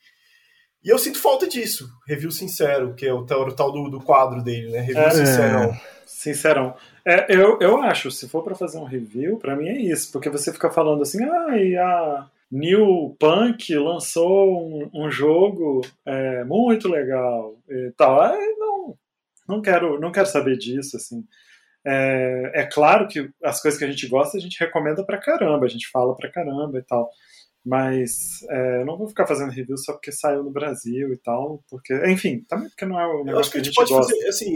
E 0.84 0.90
eu 0.90 0.98
sinto 0.98 1.20
falta 1.20 1.48
disso, 1.48 1.90
review 2.08 2.32
sincero, 2.32 2.94
que 2.96 3.06
é 3.06 3.14
o, 3.14 3.20
o 3.20 3.56
tal 3.56 3.72
do, 3.72 3.90
do 3.90 4.02
quadro 4.02 4.44
dele, 4.44 4.72
né? 4.72 4.80
Review 4.80 5.04
é, 5.04 5.12
sincerão. 5.12 5.74
Sincerão. 6.06 6.76
É, 7.06 7.26
eu, 7.36 7.60
eu 7.60 7.82
acho, 7.82 8.10
se 8.12 8.28
for 8.28 8.44
para 8.44 8.56
fazer 8.56 8.78
um 8.78 8.86
review, 8.86 9.38
para 9.38 9.56
mim 9.56 9.70
é 9.70 9.80
isso, 9.80 10.12
porque 10.12 10.30
você 10.30 10.52
fica 10.52 10.72
falando 10.72 11.02
assim, 11.04 11.24
ah, 11.24 11.58
e 11.58 11.76
a 11.78 12.28
New 12.52 13.16
Punk 13.20 13.74
lançou 13.76 14.68
um, 14.68 15.06
um 15.06 15.12
jogo 15.12 15.82
é, 16.06 16.44
muito 16.44 16.90
legal 16.90 17.56
e 17.70 17.92
tal. 17.96 18.36
Não, 18.58 18.98
não 19.48 19.62
quero, 19.62 20.00
não 20.00 20.12
quero 20.12 20.28
saber 20.28 20.58
disso, 20.58 20.98
assim. 20.98 21.24
É, 21.86 22.52
é 22.62 22.66
claro 22.66 23.08
que 23.08 23.30
as 23.44 23.62
coisas 23.62 23.78
que 23.78 23.86
a 23.86 23.90
gente 23.90 24.08
gosta 24.08 24.38
a 24.38 24.42
gente 24.42 24.60
recomenda 24.60 25.04
pra 25.04 25.20
caramba, 25.20 25.66
a 25.66 25.70
gente 25.70 25.90
fala 25.90 26.16
pra 26.16 26.32
caramba 26.32 26.78
e 26.78 26.84
tal. 26.84 27.10
Mas 27.64 28.42
é, 28.50 28.84
não 28.86 28.98
vou 28.98 29.08
ficar 29.08 29.28
fazendo 29.28 29.52
review 29.52 29.78
só 29.78 29.94
porque 29.94 30.12
saiu 30.12 30.44
no 30.44 30.52
Brasil 30.52 31.14
e 31.14 31.18
tal, 31.18 31.64
porque, 31.70 31.94
enfim, 32.10 32.44
também 32.48 32.70
porque 32.70 32.86
não 32.86 33.00
é 33.00 33.06
o 33.06 33.24
negócio 33.24 33.32
Eu 33.32 33.40
acho 33.40 33.52
que 33.52 33.58
a 33.60 33.64
gente, 33.64 33.76
pode 33.76 33.92
gosta. 33.92 34.12
fazer, 34.14 34.28
assim, 34.28 34.56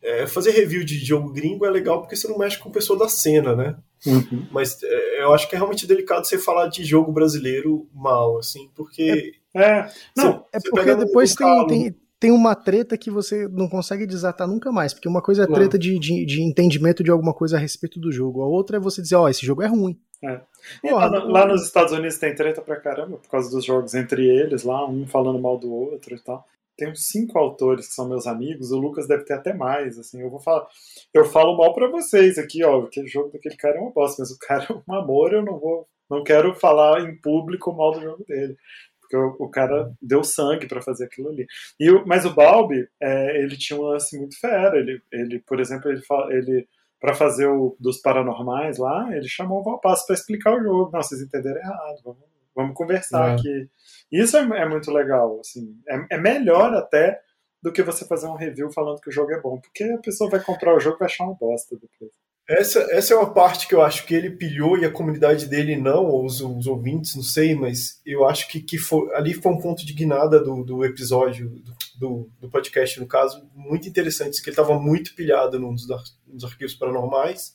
é, 0.00 0.26
fazer 0.26 0.50
review 0.52 0.84
de 0.84 0.98
jogo 1.04 1.32
gringo 1.32 1.66
é 1.66 1.70
legal 1.70 2.00
porque 2.00 2.14
você 2.14 2.28
não 2.28 2.38
mexe 2.38 2.58
com 2.58 2.70
pessoa 2.70 2.98
da 2.98 3.08
cena, 3.08 3.56
né? 3.56 3.76
Uhum. 4.06 4.46
Mas 4.52 4.80
é, 4.82 5.22
eu 5.22 5.32
acho 5.34 5.48
que 5.48 5.56
é 5.56 5.58
realmente 5.58 5.86
delicado 5.86 6.26
você 6.26 6.38
falar 6.38 6.68
de 6.68 6.84
jogo 6.84 7.10
brasileiro 7.10 7.88
mal, 7.92 8.38
assim, 8.38 8.70
porque. 8.74 9.32
É, 9.54 9.62
é. 9.62 9.92
não, 10.16 10.32
você, 10.32 10.44
é 10.52 10.70
porque 10.70 10.94
depois 10.94 11.34
tem, 11.34 11.66
tem, 11.66 11.96
tem 12.24 12.32
uma 12.32 12.54
treta 12.54 12.96
que 12.96 13.10
você 13.10 13.46
não 13.48 13.68
consegue 13.68 14.06
desatar 14.06 14.48
nunca 14.48 14.72
mais, 14.72 14.94
porque 14.94 15.06
uma 15.06 15.20
coisa 15.20 15.44
é 15.44 15.46
treta 15.46 15.78
de, 15.78 15.98
de, 15.98 16.24
de, 16.24 16.40
entendimento 16.40 17.04
de 17.04 17.10
alguma 17.10 17.34
coisa 17.34 17.58
a 17.58 17.60
respeito 17.60 18.00
do 18.00 18.10
jogo, 18.10 18.40
a 18.40 18.46
outra 18.46 18.78
é 18.78 18.80
você 18.80 19.02
dizer, 19.02 19.16
ó, 19.16 19.24
oh, 19.24 19.28
esse 19.28 19.44
jogo 19.44 19.62
é 19.62 19.66
ruim. 19.66 20.00
É. 20.22 20.40
Porra, 20.80 21.06
lá, 21.06 21.24
lá, 21.24 21.46
nos 21.46 21.66
Estados 21.66 21.92
Unidos 21.92 22.16
tem 22.16 22.34
treta 22.34 22.62
pra 22.62 22.80
caramba 22.80 23.18
por 23.18 23.28
causa 23.28 23.50
dos 23.50 23.62
jogos 23.62 23.94
entre 23.94 24.26
eles, 24.26 24.62
lá, 24.62 24.88
um 24.88 25.06
falando 25.06 25.38
mal 25.38 25.58
do 25.58 25.70
outro 25.70 26.14
e 26.14 26.18
tal. 26.18 26.46
Tem 26.78 26.90
uns 26.90 27.06
cinco 27.06 27.38
autores 27.38 27.88
que 27.88 27.92
são 27.92 28.08
meus 28.08 28.26
amigos, 28.26 28.70
o 28.70 28.78
Lucas 28.78 29.06
deve 29.06 29.24
ter 29.24 29.34
até 29.34 29.52
mais, 29.52 29.98
assim, 29.98 30.22
eu 30.22 30.30
vou 30.30 30.40
falar. 30.40 30.66
Eu 31.12 31.26
falo 31.26 31.54
mal 31.58 31.74
para 31.74 31.90
vocês 31.90 32.38
aqui, 32.38 32.64
ó, 32.64 32.86
que 32.86 33.02
o 33.02 33.06
jogo 33.06 33.32
daquele 33.34 33.56
cara 33.56 33.76
é 33.76 33.80
uma 33.82 33.90
bosta, 33.90 34.22
mas 34.22 34.30
o 34.30 34.38
cara 34.38 34.64
é 34.64 34.72
um 34.72 34.94
amor, 34.94 35.34
eu 35.34 35.44
não 35.44 35.58
vou. 35.58 35.86
Não 36.08 36.24
quero 36.24 36.54
falar 36.54 37.02
em 37.02 37.16
público 37.16 37.70
mal 37.70 37.92
do 37.92 38.00
jogo 38.00 38.24
dele. 38.26 38.56
Porque 39.04 39.16
o, 39.16 39.36
o 39.38 39.48
cara 39.50 39.92
deu 40.00 40.24
sangue 40.24 40.66
para 40.66 40.82
fazer 40.82 41.04
aquilo 41.04 41.28
ali. 41.28 41.46
E 41.78 41.90
o, 41.90 42.06
mas 42.06 42.24
o 42.24 42.34
Balbi, 42.34 42.88
é, 43.00 43.42
ele 43.42 43.56
tinha 43.56 43.78
um 43.78 43.82
lance 43.82 44.18
muito 44.18 44.38
fera. 44.40 44.76
Ele, 44.78 45.00
ele 45.12 45.38
por 45.40 45.60
exemplo, 45.60 45.90
ele, 45.90 46.02
ele 46.30 46.68
para 47.04 47.14
fazer 47.14 47.46
o 47.46 47.76
dos 47.78 48.00
paranormais 48.00 48.78
lá, 48.78 49.14
ele 49.14 49.28
chamou 49.28 49.60
o 49.60 49.62
Valpasso 49.62 50.06
para 50.06 50.14
explicar 50.14 50.54
o 50.54 50.62
jogo. 50.62 50.90
Não, 50.90 51.02
vocês 51.02 51.20
entenderam 51.20 51.60
errado, 51.60 52.00
vamos, 52.02 52.22
vamos 52.56 52.74
conversar 52.74 53.28
é. 53.28 53.34
aqui. 53.34 53.68
Isso 54.10 54.36
é, 54.38 54.40
é, 54.40 54.66
muito 54.66 54.90
legal, 54.90 55.38
assim, 55.40 55.76
é, 55.86 56.14
é, 56.14 56.18
melhor 56.18 56.72
até 56.72 57.20
do 57.62 57.70
que 57.70 57.82
você 57.82 58.06
fazer 58.06 58.26
um 58.26 58.36
review 58.36 58.70
falando 58.72 59.02
que 59.02 59.10
o 59.10 59.12
jogo 59.12 59.32
é 59.32 59.40
bom, 59.40 59.60
porque 59.60 59.84
a 59.84 59.98
pessoa 59.98 60.30
vai 60.30 60.42
comprar 60.42 60.74
o 60.74 60.80
jogo 60.80 60.96
e 60.96 61.00
vai 61.00 61.06
achar 61.06 61.24
uma 61.24 61.34
bosta 61.34 61.76
depois. 61.76 62.10
Essa, 62.46 62.80
essa 62.90 63.14
é 63.14 63.16
uma 63.16 63.32
parte 63.32 63.66
que 63.66 63.74
eu 63.74 63.80
acho 63.80 64.04
que 64.04 64.14
ele 64.14 64.30
pilhou 64.30 64.76
e 64.76 64.84
a 64.84 64.90
comunidade 64.90 65.46
dele 65.46 65.76
não, 65.76 66.04
ou 66.04 66.26
os, 66.26 66.42
os 66.42 66.66
ouvintes, 66.66 67.14
não 67.16 67.22
sei, 67.22 67.54
mas 67.54 68.02
eu 68.04 68.26
acho 68.26 68.48
que, 68.48 68.60
que 68.60 68.76
foi, 68.76 69.10
ali 69.14 69.32
foi 69.32 69.50
um 69.50 69.58
ponto 69.58 69.84
de 69.84 69.94
guinada 69.94 70.42
do, 70.42 70.62
do 70.62 70.84
episódio, 70.84 71.50
do, 71.98 72.30
do 72.38 72.50
podcast, 72.50 73.00
no 73.00 73.06
caso, 73.06 73.48
muito 73.54 73.88
interessante, 73.88 74.42
que 74.42 74.50
ele 74.50 74.52
estava 74.52 74.78
muito 74.78 75.14
pilhado 75.14 75.58
nos, 75.58 75.86
nos 76.26 76.44
arquivos 76.44 76.74
paranormais, 76.74 77.54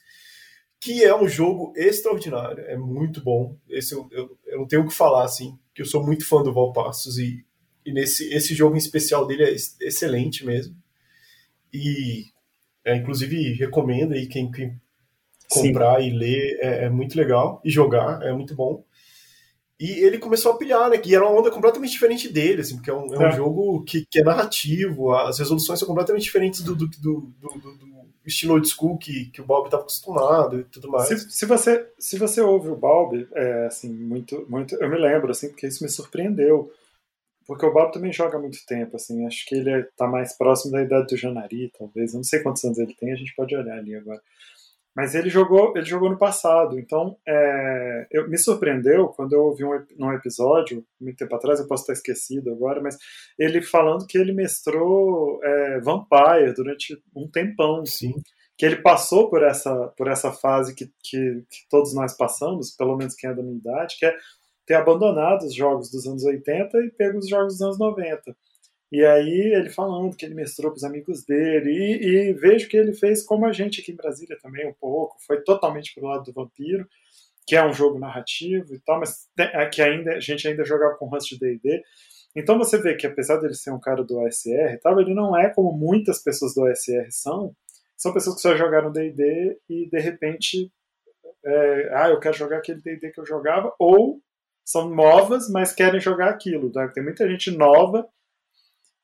que 0.80 1.04
é 1.04 1.16
um 1.16 1.28
jogo 1.28 1.72
extraordinário, 1.76 2.64
é 2.66 2.76
muito 2.76 3.22
bom. 3.22 3.56
Esse 3.70 3.94
eu, 3.94 4.08
eu, 4.12 4.38
eu 4.48 4.60
não 4.60 4.68
tenho 4.68 4.82
o 4.82 4.88
que 4.88 4.94
falar, 4.94 5.24
assim, 5.24 5.56
que 5.76 5.84
eu 5.84 5.86
sou 5.86 6.04
muito 6.04 6.26
fã 6.26 6.42
do 6.42 6.54
Valpassos 6.54 7.20
e, 7.20 7.46
e 7.86 7.94
nesse 7.94 8.34
esse 8.34 8.56
jogo 8.56 8.76
em 8.76 8.80
especial 8.80 9.28
dele 9.28 9.44
é 9.44 9.56
excelente 9.86 10.44
mesmo. 10.44 10.76
E 11.72 12.32
é, 12.84 12.96
inclusive, 12.96 13.54
recomendo 13.54 14.14
aí 14.14 14.28
quem, 14.28 14.52
quem 14.52 14.80
comprar 15.50 16.00
Sim. 16.00 16.08
e 16.08 16.18
ler, 16.18 16.60
é, 16.62 16.86
é, 16.86 16.90
muito 16.90 17.18
legal. 17.18 17.62
E 17.64 17.70
jogar, 17.70 18.22
é 18.24 18.32
muito 18.32 18.56
bom. 18.56 18.84
E 19.80 19.92
ele 19.92 20.18
começou 20.18 20.52
a 20.52 20.58
pilhar, 20.58 20.90
né? 20.90 20.98
Que 20.98 21.16
era 21.16 21.26
uma 21.26 21.40
onda 21.40 21.50
completamente 21.50 21.92
diferente 21.92 22.28
dele, 22.28 22.62
assim, 22.62 22.76
porque 22.76 22.90
é 22.90 22.94
um, 22.94 23.14
é 23.14 23.18
um 23.18 23.28
é. 23.28 23.32
jogo 23.32 23.84
que, 23.84 24.06
que, 24.10 24.20
é 24.20 24.24
narrativo, 24.24 25.14
as 25.14 25.40
resoluções 25.40 25.80
são 25.80 25.88
completamente 25.88 26.24
diferentes 26.24 26.62
do, 26.62 26.76
do, 26.76 26.88
do, 26.88 27.34
do 27.42 28.00
estilo 28.26 28.54
old 28.54 28.68
school 28.68 28.98
que, 28.98 29.26
que 29.28 29.42
o 29.42 29.46
Bob 29.46 29.66
estava 29.66 29.84
acostumado 29.84 30.60
e 30.60 30.64
tudo 30.66 30.90
mais. 30.90 31.08
Se, 31.08 31.32
se, 31.32 31.46
você, 31.46 31.88
se 31.98 32.18
você 32.18 32.42
ouve 32.42 32.70
o 32.70 32.76
Bob, 32.76 33.28
é, 33.34 33.66
assim, 33.66 33.90
muito, 33.90 34.46
muito, 34.50 34.76
eu 34.76 34.90
me 34.90 34.98
lembro, 34.98 35.32
assim, 35.32 35.50
porque 35.50 35.68
isso 35.68 35.84
me 35.84 35.90
surpreendeu. 35.90 36.72
Porque 37.50 37.66
o 37.66 37.74
Bob 37.74 37.92
também 37.92 38.14
joga 38.14 38.38
há 38.38 38.40
muito 38.40 38.64
tempo, 38.64 38.96
assim, 38.96 39.26
acho 39.26 39.44
que 39.48 39.56
ele 39.56 39.80
está 39.80 40.06
mais 40.06 40.38
próximo 40.38 40.72
da 40.72 40.84
idade 40.84 41.08
do 41.08 41.18
Janari, 41.18 41.74
talvez. 41.76 42.14
Eu 42.14 42.18
não 42.18 42.24
sei 42.24 42.44
quantos 42.44 42.64
anos 42.64 42.78
ele 42.78 42.94
tem, 42.94 43.12
a 43.12 43.16
gente 43.16 43.34
pode 43.36 43.56
olhar 43.56 43.76
ali 43.76 43.96
agora. 43.96 44.22
Mas 44.96 45.16
ele 45.16 45.32
jogou, 45.32 45.76
ele 45.76 45.84
jogou 45.84 46.12
no 46.12 46.18
passado, 46.20 46.78
então 46.78 47.18
é, 47.28 48.06
eu, 48.12 48.30
me 48.30 48.38
surpreendeu 48.38 49.08
quando 49.08 49.34
eu 49.34 49.46
ouvi 49.46 49.66
um, 49.66 49.84
num 49.98 50.14
episódio, 50.14 50.86
muito 51.02 51.18
tempo 51.18 51.34
atrás, 51.34 51.60
eu 51.60 51.68
posso 51.68 51.82
estar 51.82 51.94
esquecido 51.94 52.52
agora, 52.52 52.80
mas 52.84 53.00
ele 53.40 53.64
falando 53.64 54.06
que 54.06 54.20
ele 54.20 54.32
mestrou 54.32 55.44
é, 55.44 55.80
Vampire 55.80 56.54
durante 56.56 57.02
um 57.16 57.28
tempão. 57.28 57.84
Sim. 57.84 58.14
Que 58.56 58.66
ele 58.68 58.76
passou 58.76 59.28
por 59.28 59.42
essa, 59.42 59.88
por 59.98 60.08
essa 60.08 60.32
fase 60.32 60.76
que, 60.76 60.86
que, 61.02 61.44
que 61.50 61.68
todos 61.68 61.96
nós 61.96 62.16
passamos, 62.16 62.70
pelo 62.76 62.96
menos 62.96 63.16
quem 63.16 63.32
é 63.32 63.34
da 63.34 63.42
minha 63.42 63.58
idade, 63.58 63.96
que 63.98 64.06
é 64.06 64.14
ter 64.70 64.76
abandonado 64.76 65.48
os 65.48 65.56
jogos 65.56 65.90
dos 65.90 66.06
anos 66.06 66.24
80 66.24 66.78
e 66.78 66.92
pego 66.92 67.18
os 67.18 67.28
jogos 67.28 67.54
dos 67.54 67.62
anos 67.64 67.80
90. 67.80 68.38
E 68.92 69.04
aí 69.04 69.52
ele 69.56 69.68
falando 69.68 70.16
que 70.16 70.24
ele 70.24 70.36
mestrou 70.36 70.70
para 70.70 70.78
os 70.78 70.84
amigos 70.84 71.26
dele, 71.26 71.72
e, 71.72 72.30
e, 72.30 72.34
vejo 72.34 72.70
que 72.70 72.78
ele 72.78 72.94
fez 72.94 73.24
como 73.24 73.48
a 73.48 73.52
gente 73.52 73.82
aqui 73.82 73.92
em 73.92 73.96
Brasília 73.96 74.38
também 74.40 74.68
um 74.68 74.74
pouco, 74.74 75.18
foi 75.26 75.42
totalmente 75.42 75.92
pro 75.96 76.06
lado 76.06 76.24
do 76.26 76.34
Vampiro, 76.34 76.88
que 77.48 77.56
é 77.56 77.66
um 77.66 77.74
jogo 77.74 77.98
narrativo 77.98 78.76
e 78.76 78.80
tal, 78.82 79.00
mas 79.00 79.28
é 79.40 79.66
que 79.66 79.82
ainda 79.82 80.18
a 80.18 80.20
gente 80.20 80.48
ainda 80.48 80.64
jogava 80.64 80.96
com 80.98 81.08
Rust 81.08 81.32
D&D, 81.40 81.84
Então 82.36 82.56
você 82.60 82.78
vê 82.78 82.94
que 82.94 83.08
apesar 83.08 83.38
dele 83.38 83.56
ser 83.56 83.72
um 83.72 83.80
cara 83.80 84.04
do 84.04 84.20
OSR 84.20 84.80
tal, 84.84 85.02
ele 85.02 85.16
não 85.16 85.36
é 85.36 85.50
como 85.50 85.72
muitas 85.72 86.22
pessoas 86.22 86.54
do 86.54 86.62
OSR 86.62 87.08
são. 87.10 87.56
São 87.98 88.14
pessoas 88.14 88.36
que 88.36 88.42
só 88.44 88.56
jogaram 88.56 88.92
D&D 88.92 89.60
e 89.68 89.90
de 89.90 90.00
repente, 90.00 90.72
é, 91.44 91.90
ah, 91.92 92.10
eu 92.10 92.20
quero 92.20 92.38
jogar 92.38 92.58
aquele 92.58 92.82
D&D 92.82 93.10
que 93.12 93.20
eu 93.20 93.26
jogava, 93.26 93.74
ou 93.80 94.22
são 94.70 94.88
novas, 94.88 95.50
mas 95.50 95.74
querem 95.74 96.00
jogar 96.00 96.30
aquilo. 96.30 96.72
Tá? 96.72 96.88
Tem 96.90 97.04
muita 97.04 97.28
gente 97.28 97.50
nova 97.50 98.08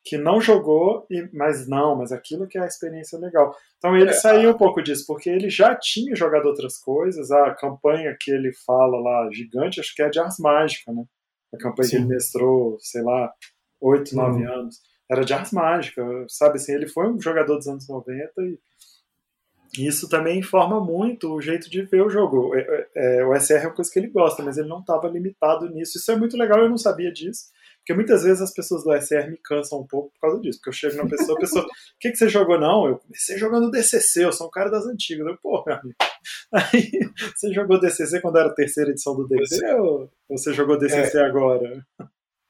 que 0.04 0.16
não 0.16 0.40
jogou, 0.40 1.08
e, 1.10 1.28
mas 1.34 1.68
não, 1.68 1.96
mas 1.96 2.12
aquilo 2.12 2.48
que 2.48 2.60
é 2.60 2.62
a 2.62 2.68
experiência 2.68 3.18
legal. 3.18 3.56
Então 3.80 3.98
ele 3.98 4.12
é, 4.12 4.14
saiu 4.14 4.52
um 4.52 4.58
pouco 4.58 4.80
disso, 4.80 5.04
porque 5.08 5.28
ele 5.28 5.50
já 5.50 5.74
tinha 5.74 6.16
jogado 6.16 6.46
outras 6.46 6.78
coisas, 6.78 7.32
a 7.32 7.56
campanha 7.56 8.16
que 8.20 8.30
ele 8.30 8.54
fala 8.54 9.00
lá, 9.02 9.28
gigante, 9.32 9.80
acho 9.80 9.96
que 9.96 10.04
é 10.04 10.10
de 10.10 10.20
Ars 10.20 10.38
Mágica, 10.38 10.94
né? 10.94 11.04
A 11.52 11.58
campanha 11.58 11.88
Sim. 11.88 11.96
que 11.96 12.04
ele 12.04 12.14
mestrou, 12.14 12.78
sei 12.80 13.02
lá, 13.02 13.34
8, 13.82 14.16
9 14.16 14.44
hum. 14.44 14.54
anos. 14.54 14.80
Era 15.10 15.26
de 15.26 15.34
Ars 15.34 15.52
Mágica, 15.52 16.04
sabe 16.30 16.58
assim, 16.58 16.74
ele 16.74 16.88
foi 16.88 17.10
um 17.10 17.20
jogador 17.20 17.56
dos 17.58 17.68
anos 17.68 17.90
90 17.90 18.32
e 18.44 18.60
isso 19.80 20.08
também 20.08 20.40
informa 20.40 20.80
muito 20.80 21.34
o 21.34 21.42
jeito 21.42 21.70
de 21.70 21.82
ver 21.82 22.04
o 22.04 22.10
jogo. 22.10 22.56
É, 22.56 22.88
é, 22.96 23.18
é 23.20 23.26
o 23.26 23.36
SR 23.36 23.54
é 23.54 23.68
uma 23.68 23.74
coisa 23.74 23.92
que 23.92 23.98
ele 23.98 24.10
gosta, 24.10 24.44
mas 24.44 24.58
ele 24.58 24.70
não 24.70 24.80
estava 24.80 25.08
limitado 25.08 25.68
nisso. 25.70 25.98
Isso 25.98 26.12
é 26.12 26.16
muito 26.16 26.38
legal, 26.38 26.60
eu 26.60 26.70
não 26.70 26.78
sabia 26.78 27.12
disso. 27.12 27.46
Porque 27.80 27.94
muitas 27.94 28.24
vezes 28.24 28.42
as 28.42 28.52
pessoas 28.52 28.84
do 28.84 28.92
SR 29.00 29.30
me 29.30 29.38
cansam 29.38 29.80
um 29.80 29.86
pouco 29.86 30.12
por 30.14 30.20
causa 30.20 30.42
disso. 30.42 30.60
Porque 30.60 30.70
eu 30.70 30.74
chego 30.74 30.98
na 30.98 31.08
pessoa, 31.08 31.38
a 31.38 31.40
pessoa, 31.40 31.64
o 31.64 31.68
que, 32.00 32.12
que 32.12 32.18
você 32.18 32.28
jogou? 32.28 32.60
Não, 32.60 32.88
eu 32.88 32.98
comecei 32.98 33.38
jogando 33.38 33.70
DCC, 33.70 34.26
eu 34.26 34.34
sou 34.34 34.48
um 34.48 34.52
cara 34.52 34.72
das 34.72 34.88
antigas. 34.88 35.28
Eu, 35.28 35.38
pô, 35.38 35.64
meu 35.66 35.76
amigo. 35.76 35.96
Aí, 36.52 36.90
você 37.36 37.54
jogou 37.54 37.80
DCC 37.80 38.22
quando 38.22 38.40
era 38.40 38.50
a 38.50 38.54
terceira 38.54 38.90
edição 38.90 39.16
do 39.16 39.28
DCC 39.28 39.72
ou 39.76 40.10
você 40.28 40.52
jogou 40.52 40.80
DCC 40.80 41.18
é, 41.18 41.26
agora? 41.26 41.86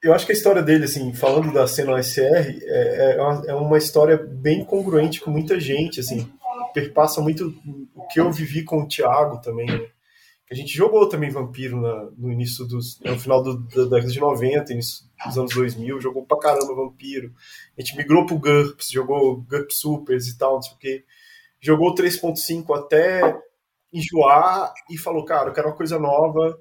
Eu 0.02 0.14
acho 0.14 0.26
que 0.26 0.32
a 0.32 0.36
história 0.36 0.62
dele, 0.62 0.86
assim, 0.86 1.14
falando 1.14 1.52
da 1.52 1.68
cena 1.68 2.02
SR, 2.02 2.60
é, 2.64 3.18
é 3.48 3.54
uma 3.54 3.78
história 3.78 4.16
bem 4.16 4.64
congruente 4.64 5.20
com 5.20 5.32
muita 5.32 5.60
gente, 5.60 6.00
assim 6.00 6.32
perpassa 6.76 7.22
muito 7.22 7.56
o 7.96 8.06
que 8.08 8.20
eu 8.20 8.30
vivi 8.30 8.66
com 8.66 8.82
o 8.82 8.88
Thiago 8.88 9.40
também, 9.42 9.66
né? 9.66 9.88
A 10.52 10.54
gente 10.54 10.76
jogou 10.76 11.10
também 11.10 11.32
Vampiro 11.32 11.82
na, 11.82 12.12
no 12.18 12.32
início 12.32 12.66
dos. 12.66 13.00
no 13.00 13.18
final 13.18 13.42
do, 13.42 13.58
da 13.58 13.86
década 13.86 14.12
de 14.12 14.20
90, 14.20 14.74
início 14.74 15.06
dos 15.26 15.38
anos 15.38 15.56
2000, 15.56 16.00
jogou 16.02 16.24
pra 16.24 16.38
caramba 16.38 16.76
Vampiro. 16.76 17.34
A 17.76 17.82
gente 17.82 17.98
migrou 17.98 18.26
pro 18.26 18.38
GURPS, 18.38 18.92
jogou 18.92 19.42
GURPS 19.42 19.78
Supers 19.80 20.28
e 20.28 20.38
tal, 20.38 20.56
não 20.56 20.62
sei 20.62 20.74
o 20.74 20.78
quê. 20.78 21.04
Jogou 21.60 21.96
3.5 21.96 22.78
até 22.78 23.40
enjoar 23.92 24.72
e 24.92 24.98
falou, 24.98 25.26
cara, 25.26 25.50
eu 25.50 25.54
quero 25.54 25.70
uma 25.70 25.76
coisa 25.76 25.98
nova. 25.98 26.60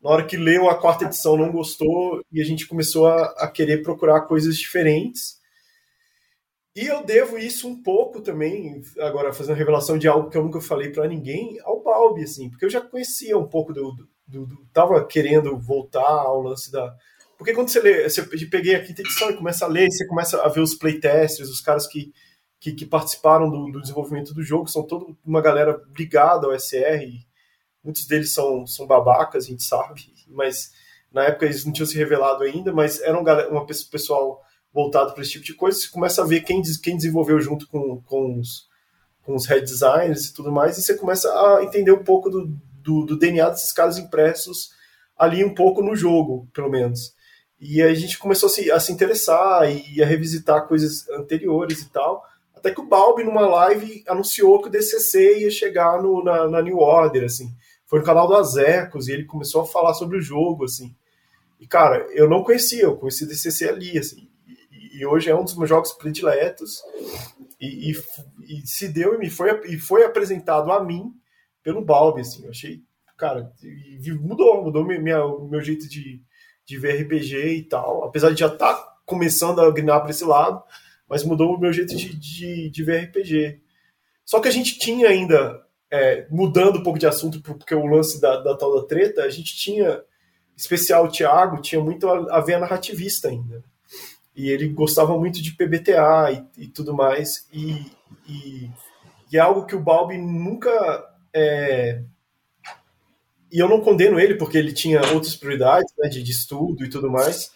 Na 0.00 0.10
hora 0.10 0.24
que 0.24 0.36
leu 0.36 0.70
a 0.70 0.76
quarta 0.76 1.04
edição, 1.04 1.36
não 1.36 1.50
gostou 1.50 2.22
e 2.32 2.40
a 2.40 2.44
gente 2.44 2.66
começou 2.66 3.08
a, 3.08 3.24
a 3.38 3.50
querer 3.50 3.82
procurar 3.82 4.22
coisas 4.22 4.56
diferentes. 4.56 5.37
E 6.78 6.86
eu 6.86 7.02
devo 7.04 7.36
isso 7.36 7.66
um 7.66 7.82
pouco 7.82 8.20
também, 8.20 8.80
agora 9.00 9.32
fazendo 9.32 9.56
revelação 9.56 9.98
de 9.98 10.06
algo 10.06 10.30
que 10.30 10.38
eu 10.38 10.44
nunca 10.44 10.60
falei 10.60 10.90
para 10.90 11.08
ninguém, 11.08 11.58
ao 11.64 11.82
Balbi, 11.82 12.22
assim, 12.22 12.48
porque 12.48 12.64
eu 12.64 12.70
já 12.70 12.80
conhecia 12.80 13.36
um 13.36 13.48
pouco 13.48 13.72
do, 13.72 13.96
do, 14.24 14.46
do, 14.46 14.64
Tava 14.72 15.04
querendo 15.04 15.58
voltar 15.58 16.06
ao 16.06 16.40
lance 16.40 16.70
da. 16.70 16.94
Porque 17.36 17.52
quando 17.52 17.68
você 17.68 17.80
lê, 17.80 18.08
você 18.08 18.22
peguei 18.46 18.76
a 18.76 18.84
quinta 18.84 19.02
edição 19.02 19.28
e 19.28 19.36
começa 19.36 19.64
a 19.64 19.68
ler, 19.68 19.90
você 19.90 20.06
começa 20.06 20.40
a 20.40 20.48
ver 20.48 20.60
os 20.60 20.76
playtesters, 20.76 21.48
os 21.48 21.60
caras 21.60 21.84
que, 21.88 22.12
que, 22.60 22.72
que 22.72 22.86
participaram 22.86 23.50
do, 23.50 23.72
do, 23.72 23.80
desenvolvimento 23.80 24.32
do 24.32 24.44
jogo, 24.44 24.68
são 24.68 24.86
toda 24.86 25.12
uma 25.26 25.42
galera 25.42 25.82
ligada 25.98 26.46
ao 26.46 26.56
SR, 26.56 27.02
muitos 27.82 28.06
deles 28.06 28.32
são, 28.32 28.64
são 28.68 28.86
babacas, 28.86 29.46
a 29.46 29.48
gente 29.48 29.64
sabe, 29.64 30.12
mas 30.28 30.70
na 31.10 31.24
época 31.24 31.44
eles 31.44 31.64
não 31.64 31.72
tinham 31.72 31.88
se 31.88 31.98
revelado 31.98 32.44
ainda, 32.44 32.72
mas 32.72 33.00
eram 33.00 33.24
uma 33.50 33.66
pessoal 33.66 34.40
voltado 34.72 35.12
para 35.12 35.22
esse 35.22 35.32
tipo 35.32 35.44
de 35.44 35.54
coisa, 35.54 35.78
você 35.78 35.88
começa 35.88 36.22
a 36.22 36.26
ver 36.26 36.42
quem, 36.42 36.62
quem 36.82 36.96
desenvolveu 36.96 37.40
junto 37.40 37.66
com, 37.68 38.00
com, 38.02 38.38
os, 38.38 38.68
com 39.22 39.34
os 39.34 39.46
head 39.46 39.62
designers 39.62 40.26
e 40.26 40.34
tudo 40.34 40.52
mais, 40.52 40.76
e 40.76 40.82
você 40.82 40.94
começa 40.94 41.28
a 41.28 41.64
entender 41.64 41.92
um 41.92 42.04
pouco 42.04 42.30
do, 42.30 42.46
do, 42.82 43.04
do 43.04 43.18
DNA 43.18 43.50
desses 43.50 43.72
caras 43.72 43.98
impressos 43.98 44.70
ali 45.16 45.44
um 45.44 45.54
pouco 45.54 45.82
no 45.82 45.96
jogo, 45.96 46.48
pelo 46.52 46.70
menos. 46.70 47.12
E 47.60 47.82
a 47.82 47.92
gente 47.92 48.18
começou 48.18 48.46
a 48.46 48.50
se, 48.50 48.70
a 48.70 48.78
se 48.78 48.92
interessar 48.92 49.68
e 49.68 50.00
a 50.00 50.06
revisitar 50.06 50.68
coisas 50.68 51.08
anteriores 51.10 51.82
e 51.82 51.90
tal, 51.90 52.22
até 52.54 52.72
que 52.72 52.80
o 52.80 52.86
Balbi, 52.86 53.24
numa 53.24 53.46
live, 53.46 54.04
anunciou 54.06 54.60
que 54.60 54.68
o 54.68 54.70
DCC 54.70 55.40
ia 55.40 55.50
chegar 55.50 56.00
no, 56.00 56.22
na, 56.22 56.48
na 56.48 56.62
New 56.62 56.78
Order, 56.78 57.24
assim. 57.24 57.48
Foi 57.84 57.98
no 58.00 58.04
canal 58.04 58.28
do 58.28 58.36
Azecos 58.36 59.08
e 59.08 59.12
ele 59.12 59.24
começou 59.24 59.62
a 59.62 59.66
falar 59.66 59.94
sobre 59.94 60.18
o 60.18 60.20
jogo, 60.20 60.64
assim. 60.64 60.94
E, 61.58 61.66
cara, 61.66 62.06
eu 62.12 62.28
não 62.28 62.44
conhecia, 62.44 62.84
eu 62.84 62.96
conheci 62.96 63.24
o 63.24 63.28
DCC 63.28 63.68
ali, 63.68 63.98
assim 63.98 64.28
e 64.98 65.06
hoje 65.06 65.30
é 65.30 65.34
um 65.34 65.44
dos 65.44 65.56
meus 65.56 65.68
jogos 65.68 65.92
prediletos. 65.92 66.82
E, 67.60 67.92
e, 67.92 68.02
e, 68.48 68.66
se 68.66 68.88
deu 68.88 69.14
e 69.14 69.18
me 69.18 69.30
foi, 69.30 69.48
e 69.68 69.78
foi 69.78 70.04
apresentado 70.04 70.72
a 70.72 70.82
mim 70.82 71.12
pelo 71.62 71.84
Balbi, 71.84 72.22
assim. 72.22 72.44
Eu 72.44 72.50
achei, 72.50 72.82
cara, 73.16 73.52
mudou, 74.20 74.64
mudou 74.64 74.84
minha, 74.84 75.18
meu 75.48 75.60
jeito 75.60 75.88
de, 75.88 76.20
de 76.66 76.78
ver 76.78 77.02
RPG 77.02 77.36
e 77.36 77.62
tal. 77.62 78.02
Apesar 78.02 78.30
de 78.30 78.40
já 78.40 78.48
estar 78.48 78.74
tá 78.74 78.96
começando 79.06 79.60
a 79.60 79.70
grinar 79.70 80.00
para 80.00 80.10
esse 80.10 80.24
lado, 80.24 80.60
mas 81.08 81.22
mudou 81.22 81.54
o 81.54 81.60
meu 81.60 81.72
jeito 81.72 81.94
de, 81.94 82.16
de, 82.16 82.68
de 82.68 82.82
ver 82.82 83.04
RPG. 83.04 83.60
Só 84.24 84.40
que 84.40 84.48
a 84.48 84.52
gente 84.52 84.80
tinha 84.80 85.08
ainda, 85.08 85.64
é, 85.92 86.26
mudando 86.28 86.80
um 86.80 86.82
pouco 86.82 86.98
de 86.98 87.06
assunto, 87.06 87.40
porque 87.40 87.74
o 87.74 87.86
lance 87.86 88.20
da, 88.20 88.42
da 88.42 88.56
tal 88.56 88.74
da 88.74 88.86
treta, 88.86 89.22
a 89.22 89.30
gente 89.30 89.56
tinha, 89.56 90.02
especial 90.56 91.04
o 91.04 91.08
Thiago, 91.08 91.62
tinha 91.62 91.80
muito 91.80 92.08
a, 92.08 92.38
a 92.38 92.40
ver 92.40 92.58
narrativista 92.58 93.28
ainda 93.28 93.62
e 94.38 94.50
ele 94.50 94.68
gostava 94.68 95.18
muito 95.18 95.42
de 95.42 95.50
PBTA 95.50 96.46
e, 96.56 96.62
e 96.62 96.68
tudo 96.68 96.94
mais, 96.94 97.48
e, 97.52 97.90
e, 98.24 98.70
e, 99.32 99.36
é 99.36 99.40
algo 99.40 99.66
que 99.66 99.74
o 99.74 99.80
Balbi 99.80 100.16
nunca. 100.16 101.04
É... 101.34 102.00
E 103.50 103.58
eu 103.58 103.68
não 103.68 103.80
condeno 103.80 104.20
ele, 104.20 104.36
porque 104.36 104.56
ele 104.56 104.72
tinha 104.72 105.00
outras 105.12 105.34
prioridades 105.34 105.92
né, 105.98 106.08
de, 106.08 106.22
de 106.22 106.30
estudo 106.30 106.84
e 106.84 106.88
tudo 106.88 107.10
mais, 107.10 107.50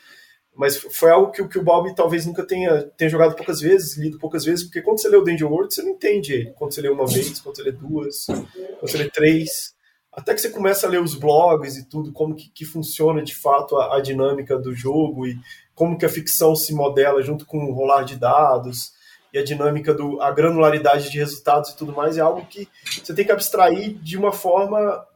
mas 0.57 0.77
foi 0.77 1.13
algo 1.13 1.31
que, 1.31 1.47
que 1.47 1.59
o 1.59 1.63
Balbi 1.63 1.95
talvez 1.95 2.27
nunca 2.27 2.45
tenha, 2.45 2.83
tenha 2.97 3.11
jogado 3.11 3.37
poucas 3.37 3.61
vezes, 3.61 3.97
lido 3.97 4.19
poucas 4.19 4.45
vezes, 4.45 4.65
porque 4.65 4.83
quando 4.83 5.01
você 5.01 5.09
lê 5.09 5.17
o 5.17 5.23
Danger 5.23 5.51
World, 5.51 5.73
você 5.73 5.83
não 5.83 5.91
entende 5.91 6.33
ele. 6.33 6.53
Quando 6.55 6.75
você 6.75 6.81
lê 6.81 6.89
uma 6.89 7.07
vez, 7.07 7.39
quando 7.41 7.57
você 7.57 7.63
lê 7.63 7.73
duas, 7.73 8.27
quando 8.27 8.81
você 8.81 8.99
lê 8.99 9.09
três, 9.09 9.73
até 10.13 10.35
que 10.35 10.41
você 10.41 10.51
começa 10.51 10.87
a 10.87 10.91
ler 10.91 11.01
os 11.01 11.15
blogs 11.15 11.77
e 11.77 11.89
tudo, 11.89 12.13
como 12.13 12.35
que, 12.35 12.51
que 12.51 12.65
funciona 12.65 13.23
de 13.23 13.37
fato 13.37 13.77
a, 13.77 13.99
a 13.99 14.01
dinâmica 14.01 14.59
do 14.59 14.75
jogo 14.75 15.27
e 15.27 15.39
como 15.75 15.99
que 15.99 16.07
a 16.07 16.09
ficção 16.09 16.55
se 16.55 16.75
modela 16.75 17.23
junto 17.23 17.47
com 17.47 17.59
o 17.65 17.73
rolar 17.73 18.05
de 18.05 18.17
dados 18.17 18.93
e 19.33 19.39
a 19.39 19.45
dinâmica 19.45 19.95
do 19.95 20.21
a 20.21 20.31
granularidade 20.31 21.11
de 21.11 21.19
resultados 21.19 21.71
e 21.71 21.77
tudo 21.77 21.93
mais 21.93 22.19
é 22.19 22.21
algo 22.21 22.47
que 22.47 22.69
você 23.03 23.15
tem 23.15 23.25
que 23.25 23.33
abstrair 23.33 23.95
de 23.95 24.17
uma 24.17 24.33
forma 24.33 25.07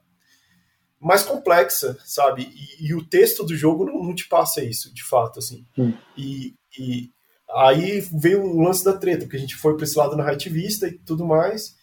mais 0.99 1.23
complexa, 1.23 1.97
sabe? 2.05 2.51
E, 2.55 2.89
e 2.89 2.95
o 2.95 3.05
texto 3.05 3.45
do 3.45 3.55
jogo 3.55 3.85
não, 3.85 4.03
não, 4.03 4.15
te 4.15 4.27
passa 4.29 4.65
isso, 4.65 4.93
de 4.95 5.05
fato, 5.05 5.39
assim. 5.39 5.65
Hum. 5.79 5.93
E, 6.17 6.55
e, 6.79 7.11
aí 7.55 8.01
veio 8.13 8.43
o 8.43 8.63
lance 8.63 8.85
da 8.85 8.97
treta, 8.97 9.25
porque 9.25 9.37
a 9.37 9.41
gente 9.41 9.55
foi 9.55 9.77
para 9.77 9.85
esse 9.85 9.97
lado 9.97 10.17
narrativista 10.17 10.89
e 10.89 10.99
tudo 10.99 11.25
mais. 11.25 11.77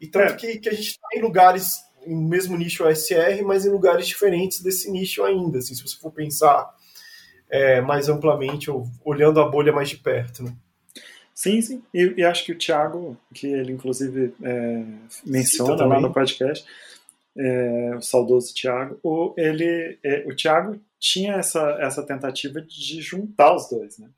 E 0.00 0.06
tanto 0.08 0.32
é. 0.32 0.36
que, 0.36 0.58
que 0.58 0.68
a 0.68 0.72
gente 0.72 0.88
está 0.88 1.08
em 1.14 1.20
lugares, 1.20 1.76
no 2.06 2.22
mesmo 2.22 2.56
nicho 2.56 2.84
OSR, 2.84 3.42
mas 3.44 3.64
em 3.64 3.70
lugares 3.70 4.08
diferentes 4.08 4.60
desse 4.60 4.90
nicho 4.90 5.22
ainda. 5.22 5.58
Assim, 5.58 5.74
se 5.74 5.82
você 5.82 5.96
for 5.96 6.10
pensar 6.10 6.68
é, 7.54 7.80
mais 7.80 8.08
amplamente, 8.08 8.68
ou 8.68 8.84
olhando 9.04 9.40
a 9.40 9.48
bolha 9.48 9.72
mais 9.72 9.88
de 9.88 9.96
perto. 9.96 10.42
Né? 10.42 10.52
Sim, 11.32 11.60
sim. 11.62 11.82
E, 11.94 12.14
e, 12.16 12.24
acho 12.24 12.44
que 12.44 12.50
o 12.50 12.58
Thiago, 12.58 13.16
que 13.32 13.46
ele 13.46 13.72
inclusive 13.72 14.34
é, 14.42 14.84
menciona 15.24 15.86
lá 15.86 16.00
no 16.00 16.12
podcast, 16.12 16.66
é, 17.38 17.94
o 17.96 18.02
saudoso 18.02 18.52
Thiago, 18.52 18.98
o, 19.04 19.32
ele, 19.36 19.98
é, 20.02 20.24
o 20.26 20.34
Thiago 20.34 20.80
tinha 20.98 21.34
essa, 21.34 21.78
essa 21.80 22.02
tentativa 22.02 22.60
de 22.60 23.00
juntar 23.00 23.54
os 23.54 23.68
dois, 23.68 23.98
né? 23.98 24.08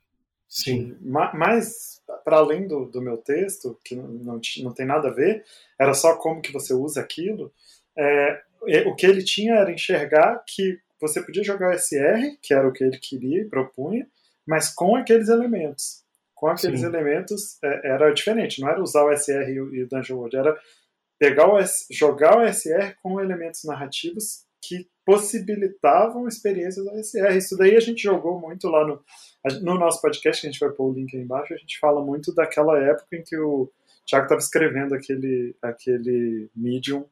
Sim. 0.49 0.95
Mas, 1.01 2.01
para 2.25 2.37
além 2.37 2.67
do, 2.67 2.85
do 2.85 3.01
meu 3.01 3.17
texto, 3.17 3.77
que 3.83 3.95
não, 3.95 4.07
não, 4.07 4.41
não 4.63 4.73
tem 4.73 4.85
nada 4.85 5.09
a 5.09 5.13
ver, 5.13 5.43
era 5.79 5.93
só 5.93 6.15
como 6.15 6.41
que 6.41 6.53
você 6.53 6.73
usa 6.73 7.01
aquilo, 7.01 7.53
é, 7.95 8.41
o 8.87 8.95
que 8.95 9.05
ele 9.05 9.23
tinha 9.23 9.55
era 9.55 9.71
enxergar 9.71 10.43
que 10.47 10.79
você 10.99 11.21
podia 11.21 11.43
jogar 11.43 11.73
o 11.73 11.77
SR, 11.77 12.37
que 12.41 12.53
era 12.53 12.67
o 12.67 12.73
que 12.73 12.83
ele 12.83 12.97
queria 12.97 13.41
e 13.41 13.49
propunha, 13.49 14.07
mas 14.45 14.73
com 14.73 14.95
aqueles 14.95 15.29
elementos. 15.29 16.03
Com 16.33 16.47
aqueles 16.47 16.81
Sim. 16.81 16.85
elementos 16.85 17.57
é, 17.63 17.89
era 17.89 18.11
diferente, 18.11 18.61
não 18.61 18.69
era 18.69 18.81
usar 18.81 19.03
o 19.03 19.15
SR 19.15 19.49
e 19.49 19.83
o 19.83 19.87
Dungeon 19.87 20.17
World, 20.17 20.37
era 20.37 20.57
pegar 21.19 21.51
o 21.51 21.57
S, 21.57 21.85
jogar 21.91 22.37
o 22.37 22.47
SR 22.47 22.95
com 23.01 23.19
elementos 23.19 23.63
narrativos 23.63 24.45
que 24.61 24.87
possibilitavam 25.05 26.27
experiências 26.27 26.85
do 26.85 26.91
SR. 27.03 27.35
Isso 27.37 27.57
daí 27.57 27.75
a 27.75 27.79
gente 27.79 28.03
jogou 28.03 28.39
muito 28.39 28.67
lá 28.67 28.85
no, 28.85 29.03
no 29.61 29.79
nosso 29.79 30.01
podcast, 30.01 30.41
que 30.41 30.47
a 30.47 30.51
gente 30.51 30.59
vai 30.59 30.69
pôr 30.69 30.91
o 30.91 30.93
link 30.93 31.15
aí 31.15 31.23
embaixo, 31.23 31.53
a 31.53 31.57
gente 31.57 31.79
fala 31.79 32.03
muito 32.03 32.33
daquela 32.33 32.77
época 32.79 33.15
em 33.15 33.23
que 33.23 33.37
o 33.37 33.71
Thiago 34.05 34.25
estava 34.25 34.39
escrevendo 34.39 34.93
aquele, 34.93 35.55
aquele 35.61 36.49
medium 36.55 37.05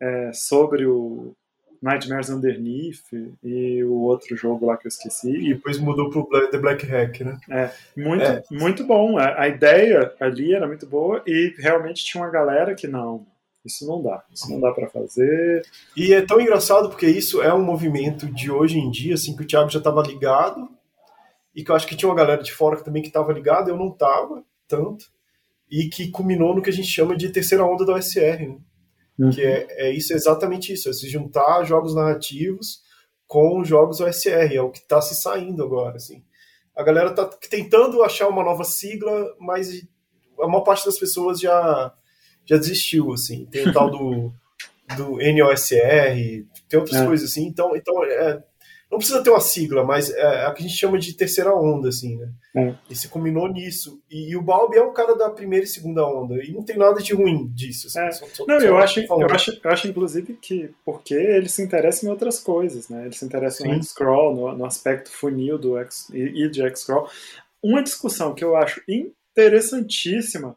é, 0.00 0.32
sobre 0.32 0.86
o, 0.86 1.34
Nightmares 1.82 2.28
Underneath 2.28 3.36
e 3.42 3.82
o 3.84 4.02
outro 4.02 4.36
jogo 4.36 4.66
lá 4.66 4.76
que 4.76 4.86
eu 4.86 4.90
esqueci. 4.90 5.30
E 5.30 5.54
depois 5.54 5.78
mudou 5.78 6.10
pro 6.10 6.26
The 6.50 6.58
Black 6.58 6.86
Hack, 6.86 7.20
né? 7.20 7.38
É, 7.48 7.70
muito, 7.96 8.24
é. 8.24 8.42
muito 8.50 8.84
bom. 8.84 9.18
A, 9.18 9.42
a 9.42 9.48
ideia 9.48 10.12
ali 10.20 10.54
era 10.54 10.66
muito 10.66 10.86
boa 10.86 11.22
e 11.26 11.54
realmente 11.58 12.04
tinha 12.04 12.22
uma 12.22 12.30
galera 12.30 12.74
que 12.74 12.86
não, 12.86 13.26
isso 13.64 13.86
não 13.86 14.02
dá, 14.02 14.22
isso 14.32 14.50
não 14.50 14.60
dá 14.60 14.72
para 14.72 14.88
fazer. 14.88 15.62
E 15.96 16.12
é 16.12 16.20
tão 16.20 16.40
engraçado 16.40 16.90
porque 16.90 17.06
isso 17.06 17.40
é 17.40 17.52
um 17.52 17.62
movimento 17.62 18.26
de 18.26 18.50
hoje 18.50 18.78
em 18.78 18.90
dia, 18.90 19.14
assim, 19.14 19.34
que 19.34 19.42
o 19.42 19.46
Thiago 19.46 19.70
já 19.70 19.78
estava 19.78 20.02
ligado 20.02 20.68
e 21.54 21.64
que 21.64 21.70
eu 21.70 21.74
acho 21.74 21.86
que 21.86 21.96
tinha 21.96 22.08
uma 22.08 22.16
galera 22.16 22.42
de 22.42 22.52
fora 22.52 22.80
também 22.82 23.02
que 23.02 23.08
estava 23.08 23.32
ligada, 23.32 23.70
eu 23.70 23.76
não 23.76 23.88
estava 23.88 24.42
tanto, 24.68 25.06
e 25.70 25.88
que 25.88 26.10
culminou 26.10 26.54
no 26.54 26.62
que 26.62 26.70
a 26.70 26.72
gente 26.72 26.88
chama 26.88 27.16
de 27.16 27.28
terceira 27.30 27.64
onda 27.64 27.84
da 27.84 27.94
OSR, 27.94 28.48
né? 28.48 28.56
Uhum. 29.20 29.30
Que 29.30 29.42
é, 29.42 29.66
é 29.70 29.90
isso, 29.90 30.14
é 30.14 30.16
exatamente 30.16 30.72
isso, 30.72 30.88
é 30.88 30.92
se 30.94 31.08
juntar 31.08 31.62
jogos 31.64 31.94
narrativos 31.94 32.80
com 33.26 33.62
jogos 33.62 34.00
OSR, 34.00 34.54
é 34.54 34.60
o 34.62 34.70
que 34.70 34.78
está 34.78 35.00
se 35.00 35.14
saindo 35.14 35.62
agora, 35.62 35.96
assim. 35.96 36.24
A 36.74 36.82
galera 36.82 37.10
está 37.10 37.26
tentando 37.26 38.02
achar 38.02 38.28
uma 38.28 38.42
nova 38.42 38.64
sigla, 38.64 39.36
mas 39.38 39.86
a 40.40 40.46
maior 40.46 40.62
parte 40.62 40.86
das 40.86 40.98
pessoas 40.98 41.38
já, 41.38 41.94
já 42.46 42.56
desistiu, 42.56 43.12
assim. 43.12 43.44
Tem 43.46 43.68
o 43.68 43.72
tal 43.72 43.90
do, 43.90 44.32
do 44.96 45.18
NOSR, 45.18 46.46
tem 46.68 46.80
outras 46.80 47.00
é. 47.00 47.06
coisas 47.06 47.30
assim. 47.30 47.46
Então, 47.46 47.76
então 47.76 48.02
é, 48.04 48.42
não 48.90 48.98
precisa 48.98 49.22
ter 49.22 49.30
uma 49.30 49.40
sigla, 49.40 49.84
mas 49.84 50.10
é, 50.10 50.20
é 50.20 50.46
a 50.46 50.52
que 50.52 50.64
a 50.64 50.66
gente 50.66 50.76
chama 50.76 50.98
de 50.98 51.14
terceira 51.14 51.54
onda, 51.54 51.88
assim, 51.88 52.16
né? 52.16 52.28
É. 52.56 52.74
E 52.90 52.96
se 52.96 53.08
combinou 53.08 53.46
nisso. 53.46 54.02
E, 54.10 54.30
e, 54.30 54.36
o 54.36 54.42
Balbi 54.42 54.78
é 54.78 54.82
um 54.82 54.92
cara 54.92 55.14
da 55.14 55.30
primeira 55.30 55.64
e 55.64 55.68
segunda 55.68 56.04
onda, 56.04 56.42
e 56.42 56.50
não 56.50 56.64
tem 56.64 56.76
nada 56.76 57.00
de 57.00 57.14
ruim 57.14 57.46
disso. 57.54 57.86
Assim, 57.86 58.00
é. 58.00 58.10
só, 58.10 58.26
só, 58.26 58.44
não, 58.46 58.58
eu, 58.58 58.76
acho, 58.76 59.00
eu, 59.00 59.26
acho, 59.26 59.60
eu 59.62 59.70
acho, 59.70 59.88
inclusive, 59.88 60.34
que 60.34 60.74
porque 60.84 61.14
ele 61.14 61.48
se 61.48 61.62
interessa 61.62 62.04
em 62.04 62.08
outras 62.08 62.40
coisas, 62.40 62.88
né? 62.88 63.04
Ele 63.04 63.14
se 63.14 63.24
interessa 63.24 63.58
Sim. 63.58 63.68
no 63.68 63.74
X-Crawl, 63.74 64.34
no, 64.34 64.58
no, 64.58 64.64
aspecto 64.64 65.10
funil 65.10 65.56
do 65.56 65.78
X, 65.78 66.10
e, 66.12 66.44
e 66.44 66.50
de 66.50 66.60
X-Crawl. 66.62 67.08
Uma 67.62 67.82
discussão 67.82 68.34
que 68.34 68.42
eu 68.42 68.56
acho 68.56 68.82
interessantíssima 68.88 70.56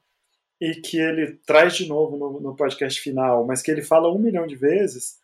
e 0.59 0.75
que 0.75 0.97
ele 0.97 1.39
traz 1.45 1.75
de 1.75 1.87
novo 1.87 2.17
no, 2.17 2.39
no 2.39 2.55
podcast 2.55 2.99
final, 2.99 3.45
mas 3.45 3.61
que 3.61 3.69
ele 3.69 3.81
fala 3.81 4.11
um 4.11 4.17
milhão 4.17 4.47
de 4.47 4.55
vezes, 4.55 5.17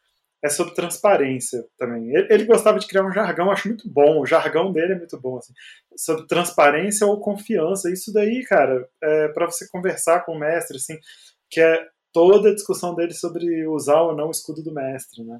é 0.44 0.50
sobre 0.50 0.74
transparência 0.74 1.66
também. 1.78 2.16
Ele, 2.16 2.28
ele, 2.30 2.46
gostava 2.46 2.80
de 2.80 2.88
criar 2.88 3.06
um 3.06 3.12
jargão, 3.12 3.52
acho 3.52 3.68
muito 3.68 3.90
bom. 3.90 4.22
O 4.22 4.26
jargão 4.26 4.72
dele 4.72 4.94
é 4.94 4.98
muito 4.98 5.20
bom, 5.20 5.38
assim. 5.38 5.54
Sobre 5.98 6.28
transparência 6.28 7.06
ou 7.06 7.20
confiança. 7.20 7.92
Isso 7.92 8.14
daí, 8.14 8.44
cara, 8.46 8.88
é 9.02 9.28
para 9.30 9.46
você 9.46 9.68
conversar 9.68 10.22
com 10.22 10.34
o 10.34 10.40
mestre, 10.40 10.78
assim, 10.78 10.98
que 11.50 11.60
é 11.60 11.86
toda 12.14 12.50
a 12.50 12.56
discussão 12.56 12.96
dele 12.96 13.14
sobre 13.14 13.68
usar 13.68 14.02
ou 14.02 14.16
não 14.16 14.28
o 14.28 14.32
escudo 14.32 14.64
do 14.64 14.74
mestre, 14.74 15.24
né? 15.24 15.40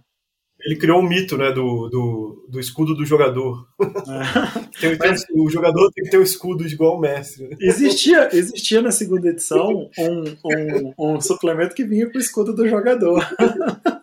Ele 0.62 0.76
criou 0.76 1.00
um 1.00 1.08
mito, 1.08 1.38
né, 1.38 1.54
do, 1.54 1.88
do, 1.88 2.46
do 2.50 2.60
escudo 2.60 2.94
do 2.94 3.06
jogador. 3.06 3.66
É. 3.80 4.70
tem, 4.82 4.98
Mas, 4.98 5.24
o 5.34 5.50
jogador 5.50 5.90
tem 5.94 6.04
que 6.04 6.12
ter 6.12 6.20
um 6.20 6.24
escudo 6.24 6.68
igual 6.68 6.98
o 6.98 7.00
mestre. 7.00 7.56
Existia, 7.62 8.28
existia 8.36 8.82
na 8.82 8.92
segunda 8.92 9.30
edição 9.30 9.90
um, 9.98 10.24
um, 10.44 11.14
um 11.16 11.22
suplemento 11.22 11.74
que 11.74 11.86
vinha 11.86 12.12
com 12.12 12.18
o 12.18 12.22
escudo 12.22 12.54
do 12.54 12.68
jogador. 12.68 13.26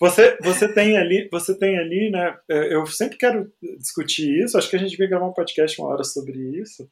Você, 0.00 0.38
você 0.42 0.72
tem 0.72 0.96
ali, 0.96 1.28
você 1.30 1.58
tem 1.58 1.76
ali, 1.76 2.10
né? 2.10 2.36
É, 2.48 2.74
eu 2.74 2.86
sempre 2.86 3.18
quero 3.18 3.52
discutir 3.78 4.44
isso. 4.44 4.56
Acho 4.56 4.70
que 4.70 4.76
a 4.76 4.78
gente 4.78 4.96
vai 4.96 5.08
gravar 5.08 5.26
um 5.26 5.32
podcast 5.32 5.80
uma 5.80 5.90
hora 5.90 6.04
sobre 6.04 6.38
isso. 6.60 6.88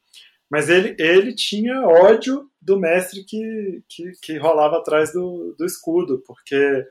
Mas 0.49 0.69
ele, 0.69 0.95
ele 0.99 1.33
tinha 1.33 1.85
ódio 1.85 2.49
do 2.61 2.79
mestre 2.79 3.23
que, 3.23 3.83
que, 3.87 4.11
que 4.21 4.37
rolava 4.37 4.77
atrás 4.77 5.11
do, 5.11 5.55
do 5.57 5.65
escudo, 5.65 6.21
porque 6.25 6.85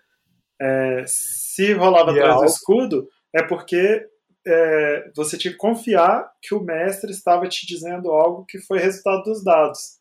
é, 0.61 1.05
se 1.07 1.73
rolava 1.73 2.13
e 2.13 2.19
é 2.19 2.21
atrás 2.21 2.37
é 2.37 2.41
do 2.41 2.47
escudo, 2.47 3.09
é 3.35 3.43
porque 3.43 4.07
é, 4.47 5.11
você 5.15 5.37
tinha 5.37 5.53
que 5.53 5.59
confiar 5.59 6.31
que 6.41 6.55
o 6.55 6.63
mestre 6.63 7.11
estava 7.11 7.49
te 7.49 7.67
dizendo 7.67 8.11
algo 8.11 8.45
que 8.47 8.59
foi 8.59 8.79
resultado 8.79 9.23
dos 9.25 9.43
dados. 9.43 9.99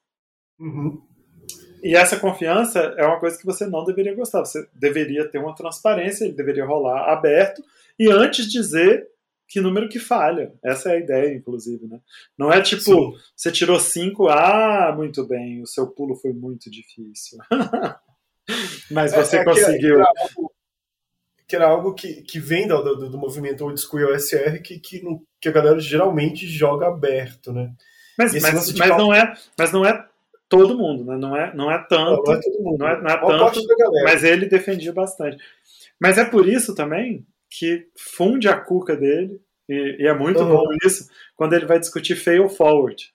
Uhum. 0.59 1.01
E 1.83 1.95
essa 1.95 2.19
confiança 2.19 2.79
é 2.97 3.05
uma 3.05 3.19
coisa 3.19 3.37
que 3.37 3.45
você 3.45 3.65
não 3.65 3.83
deveria 3.83 4.15
gostar. 4.15 4.39
Você 4.39 4.67
deveria 4.73 5.27
ter 5.29 5.37
uma 5.37 5.55
transparência, 5.55 6.25
ele 6.25 6.33
deveria 6.33 6.65
rolar 6.65 7.11
aberto 7.11 7.63
e 7.97 8.09
antes 8.09 8.51
dizer 8.51 9.07
que 9.47 9.61
número 9.61 9.87
que 9.87 9.99
falha. 9.99 10.53
Essa 10.63 10.89
é 10.89 10.93
a 10.93 10.99
ideia, 10.99 11.33
inclusive, 11.33 11.85
né? 11.87 11.99
Não 12.37 12.51
é 12.51 12.61
tipo, 12.61 12.81
Sim. 12.81 13.13
você 13.35 13.51
tirou 13.51 13.79
cinco, 13.79 14.27
ah, 14.27 14.93
muito 14.95 15.23
bem, 15.25 15.61
o 15.61 15.67
seu 15.67 15.87
pulo 15.87 16.15
foi 16.15 16.33
muito 16.33 16.69
difícil. 16.69 17.37
Mas 18.89 19.13
é, 19.13 19.23
você 19.23 19.37
é, 19.37 19.39
é 19.41 19.43
conseguiu. 19.43 19.95
Que 19.95 19.95
era 19.95 20.05
algo, 20.07 20.53
que, 21.47 21.55
era 21.55 21.67
algo 21.67 21.93
que, 21.93 22.21
que 22.23 22.39
vem 22.39 22.67
do, 22.67 22.81
do, 22.81 23.09
do 23.09 23.17
movimento 23.17 23.63
Old 23.63 23.79
School 23.79 24.11
OSR 24.11 24.61
que, 24.61 24.79
que, 24.79 25.03
que 25.39 25.49
a 25.49 25.51
galera 25.51 25.79
geralmente 25.79 26.47
joga 26.47 26.87
aberto, 26.87 27.51
né? 27.53 27.71
Mas, 28.17 28.33
mas, 28.41 28.73
mas, 28.73 28.89
não 28.97 29.13
é, 29.13 29.33
mas 29.57 29.71
não 29.71 29.85
é 29.85 30.07
todo 30.57 30.77
mundo, 30.77 31.05
né? 31.05 31.17
Não 31.17 31.35
é, 31.35 31.55
não 31.55 31.71
é 31.71 31.77
tanto. 31.87 32.23
Não, 32.23 32.33
é 32.33 32.41
todo 32.41 32.63
mundo. 32.63 32.77
Não 32.79 32.87
é, 32.87 33.01
não 33.01 33.09
é 33.09 33.17
tanto, 33.17 33.61
mas 34.03 34.23
ele 34.23 34.47
defendia 34.47 34.93
bastante. 34.93 35.37
Mas 35.99 36.17
é 36.17 36.25
por 36.25 36.47
isso 36.47 36.75
também 36.75 37.25
que 37.49 37.87
funde 37.97 38.47
a 38.47 38.59
cuca 38.59 38.95
dele, 38.95 39.41
e, 39.67 40.03
e 40.03 40.07
é 40.07 40.13
muito 40.13 40.41
uhum. 40.41 40.49
bom 40.49 40.63
isso, 40.83 41.09
quando 41.35 41.53
ele 41.53 41.65
vai 41.65 41.79
discutir 41.79 42.15
fail 42.15 42.49
forward. 42.49 43.13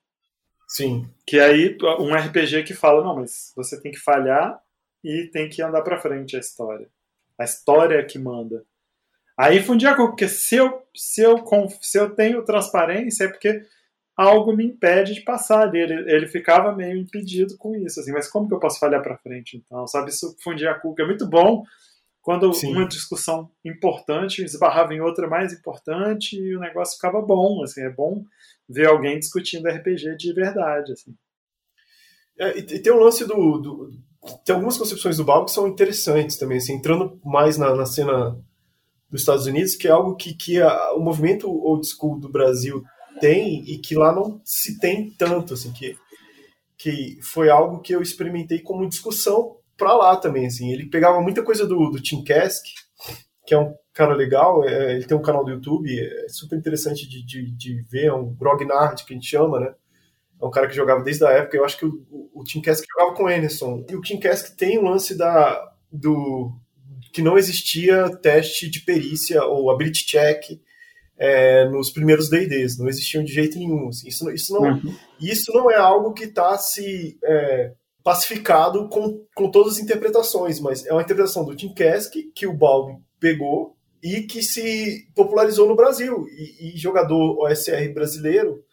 Sim. 0.67 1.09
Que 1.27 1.39
aí 1.41 1.77
um 1.99 2.15
RPG 2.15 2.63
que 2.63 2.75
fala, 2.75 3.03
não, 3.03 3.17
mas 3.17 3.53
você 3.57 3.81
tem 3.81 3.91
que 3.91 3.99
falhar 3.99 4.61
e 5.03 5.29
tem 5.33 5.49
que 5.49 5.63
andar 5.63 5.83
para 5.83 6.01
frente 6.01 6.37
a 6.37 6.41
história. 6.41 6.89
A 7.39 7.45
história 7.45 7.97
é 7.97 8.03
que 8.03 8.19
manda. 8.19 8.65
Aí 9.37 9.63
fundir 9.63 9.89
a 9.89 9.95
cuca, 9.95 10.11
porque 10.11 10.29
se 10.29 10.57
eu, 10.57 10.83
se 10.95 11.23
eu, 11.23 11.45
se 11.81 11.99
eu 11.99 12.11
tenho 12.11 12.45
transparência 12.45 13.25
é 13.25 13.29
porque 13.29 13.63
algo 14.21 14.55
me 14.55 14.65
impede 14.65 15.15
de 15.15 15.23
passar 15.23 15.75
Ele, 15.75 15.95
ele 16.11 16.27
ficava 16.27 16.75
meio 16.75 16.97
impedido 16.97 17.57
com 17.57 17.75
isso, 17.75 18.01
assim, 18.01 18.13
mas 18.13 18.29
como 18.29 18.47
que 18.47 18.55
eu 18.55 18.61
posso 18.61 18.79
falhar 18.79 19.03
para 19.03 19.17
frente 19.19 19.57
então? 19.57 19.87
Sabe, 19.87 20.11
isso 20.11 20.37
fundir 20.43 20.69
a 20.69 20.75
cuca 20.75 21.03
é 21.03 21.07
muito 21.07 21.27
bom 21.27 21.65
quando 22.21 22.53
Sim. 22.53 22.73
uma 22.73 22.87
discussão 22.87 23.51
importante 23.65 24.45
esbarrava 24.45 24.93
em 24.93 25.01
outra 25.01 25.27
mais 25.27 25.53
importante 25.53 26.37
e 26.37 26.55
o 26.55 26.61
negócio 26.61 26.97
ficava 26.97 27.23
bom, 27.23 27.63
assim, 27.63 27.83
é 27.83 27.89
bom 27.89 28.25
ver 28.69 28.89
alguém 28.89 29.19
discutindo 29.19 29.69
RPG 29.69 30.17
de 30.17 30.33
verdade, 30.35 30.93
assim. 30.93 31.15
É, 32.39 32.59
e, 32.59 32.63
tem 32.63 32.93
o 32.93 32.97
um 32.97 33.01
lance 33.01 33.27
do, 33.27 33.59
do, 33.59 33.93
tem 34.45 34.55
algumas 34.55 34.77
concepções 34.77 35.17
do 35.17 35.25
Balbo 35.25 35.47
que 35.47 35.53
são 35.53 35.67
interessantes 35.67 36.37
também, 36.37 36.59
assim, 36.59 36.75
entrando 36.75 37.19
mais 37.25 37.57
na, 37.57 37.75
na 37.75 37.87
cena 37.87 38.39
dos 39.11 39.23
Estados 39.23 39.47
Unidos, 39.47 39.75
que 39.75 39.89
é 39.89 39.91
algo 39.91 40.15
que, 40.15 40.35
que 40.35 40.61
a, 40.61 40.93
o 40.93 41.01
movimento 41.01 41.51
old 41.51 41.87
school 41.87 42.19
do 42.19 42.29
Brasil 42.29 42.85
tem 43.19 43.65
e 43.65 43.79
que 43.79 43.95
lá 43.95 44.15
não 44.15 44.41
se 44.45 44.79
tem 44.79 45.11
tanto, 45.11 45.55
assim, 45.55 45.73
que, 45.73 45.97
que 46.77 47.19
foi 47.23 47.51
algo 47.51 47.81
que 47.81 47.95
eu 47.95 48.03
experimentei 48.03 48.61
como 48.61 48.89
discussão 48.89 49.57
para 49.77 49.95
lá 49.95 50.17
também, 50.17 50.47
assim. 50.47 50.73
Ele 50.73 50.89
pegava 50.89 51.21
muita 51.21 51.43
coisa 51.43 51.67
do, 51.67 51.91
do 51.91 52.01
Tim 52.01 52.23
Kask, 52.23 52.65
que 53.47 53.55
é 53.55 53.59
um 53.59 53.75
cara 53.93 54.15
legal, 54.15 54.63
é, 54.65 54.95
ele 54.95 55.05
tem 55.05 55.17
um 55.17 55.23
canal 55.23 55.45
do 55.45 55.51
YouTube, 55.51 55.91
é 55.99 56.29
super 56.29 56.57
interessante 56.57 57.09
de, 57.09 57.25
de, 57.25 57.51
de 57.51 57.83
ver, 57.91 58.07
é 58.07 58.13
um 58.13 58.33
grognard 58.35 59.05
que 59.05 59.13
a 59.13 59.17
gente 59.17 59.29
chama, 59.29 59.59
né? 59.59 59.75
É 60.41 60.45
um 60.45 60.51
cara 60.51 60.69
que 60.69 60.77
jogava 60.77 61.03
desde 61.03 61.25
a 61.25 61.31
época, 61.31 61.57
eu 61.57 61.65
acho 61.65 61.77
que 61.77 61.85
o, 61.85 62.31
o, 62.33 62.45
Tim 62.45 62.63
Kask 62.63 62.85
jogava 62.89 63.15
com 63.15 63.25
o 63.25 63.29
Anderson. 63.29 63.85
E 63.89 63.95
o 63.95 64.01
Tim 64.01 64.19
Kask 64.19 64.57
tem 64.57 64.79
um 64.79 64.89
lance 64.89 65.17
da, 65.17 65.75
do 65.93 66.53
que 67.13 67.21
não 67.21 67.37
existia 67.37 68.09
teste 68.17 68.71
de 68.71 68.81
perícia 68.81 69.45
ou 69.45 69.71
ability 69.71 70.07
check 70.07 70.59
é, 71.21 71.69
nos 71.69 71.91
primeiros 71.91 72.31
D&Ds, 72.31 72.79
não 72.79 72.89
existiam 72.89 73.23
de 73.23 73.31
jeito 73.31 73.59
nenhum. 73.59 73.89
Assim. 73.89 74.09
Isso, 74.09 74.31
isso, 74.31 74.55
não, 74.55 74.63
uhum. 74.63 74.97
isso 75.21 75.53
não 75.53 75.71
é 75.71 75.77
algo 75.77 76.15
que 76.15 76.25
está 76.25 76.57
se 76.57 77.19
é, 77.23 77.73
pacificado 78.03 78.89
com, 78.89 79.23
com 79.35 79.51
todas 79.51 79.75
as 79.75 79.79
interpretações, 79.79 80.59
mas 80.59 80.87
é 80.87 80.93
uma 80.93 81.03
interpretação 81.03 81.45
do 81.45 81.55
Tim 81.55 81.75
Kask 81.75 82.15
que 82.35 82.47
o 82.47 82.57
Balbi 82.57 82.97
pegou 83.21 83.77
e 84.03 84.23
que 84.23 84.43
se 84.43 85.07
popularizou 85.15 85.69
no 85.69 85.77
Brasil. 85.77 86.25
E, 86.31 86.75
e 86.75 86.79
jogador 86.79 87.39
OSR 87.45 87.93
brasileiro 87.93 88.65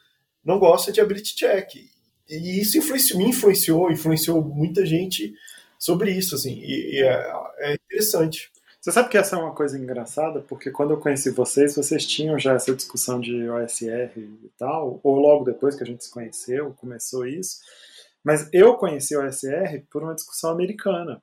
não 0.41 0.57
gosta 0.57 0.89
de 0.89 1.01
ability 1.01 1.35
check. 1.35 1.75
E 2.29 2.61
isso 2.61 2.77
influenciou, 2.77 3.19
me 3.19 3.27
influenciou, 3.27 3.91
influenciou 3.91 4.41
muita 4.41 4.85
gente 4.85 5.33
sobre 5.77 6.11
isso, 6.11 6.33
assim, 6.33 6.59
e, 6.59 6.95
e 6.95 7.03
é, 7.03 7.33
é 7.59 7.73
interessante. 7.73 8.49
Você 8.87 8.93
sabe 8.93 9.09
que 9.09 9.17
essa 9.17 9.35
é 9.35 9.39
uma 9.39 9.53
coisa 9.53 9.77
engraçada, 9.77 10.39
porque 10.39 10.71
quando 10.71 10.91
eu 10.91 10.97
conheci 10.97 11.29
vocês, 11.29 11.75
vocês 11.75 12.05
tinham 12.05 12.39
já 12.39 12.53
essa 12.53 12.73
discussão 12.73 13.19
de 13.19 13.49
OSR 13.49 14.17
e 14.17 14.49
tal, 14.57 15.01
ou 15.03 15.19
logo 15.19 15.43
depois 15.43 15.75
que 15.75 15.83
a 15.83 15.85
gente 15.85 16.05
se 16.05 16.09
conheceu, 16.09 16.73
começou 16.77 17.27
isso. 17.27 17.57
Mas 18.23 18.47
eu 18.53 18.77
conheci 18.77 19.13
o 19.13 19.21
OSR 19.21 19.83
por 19.91 20.03
uma 20.03 20.15
discussão 20.15 20.51
americana. 20.51 21.21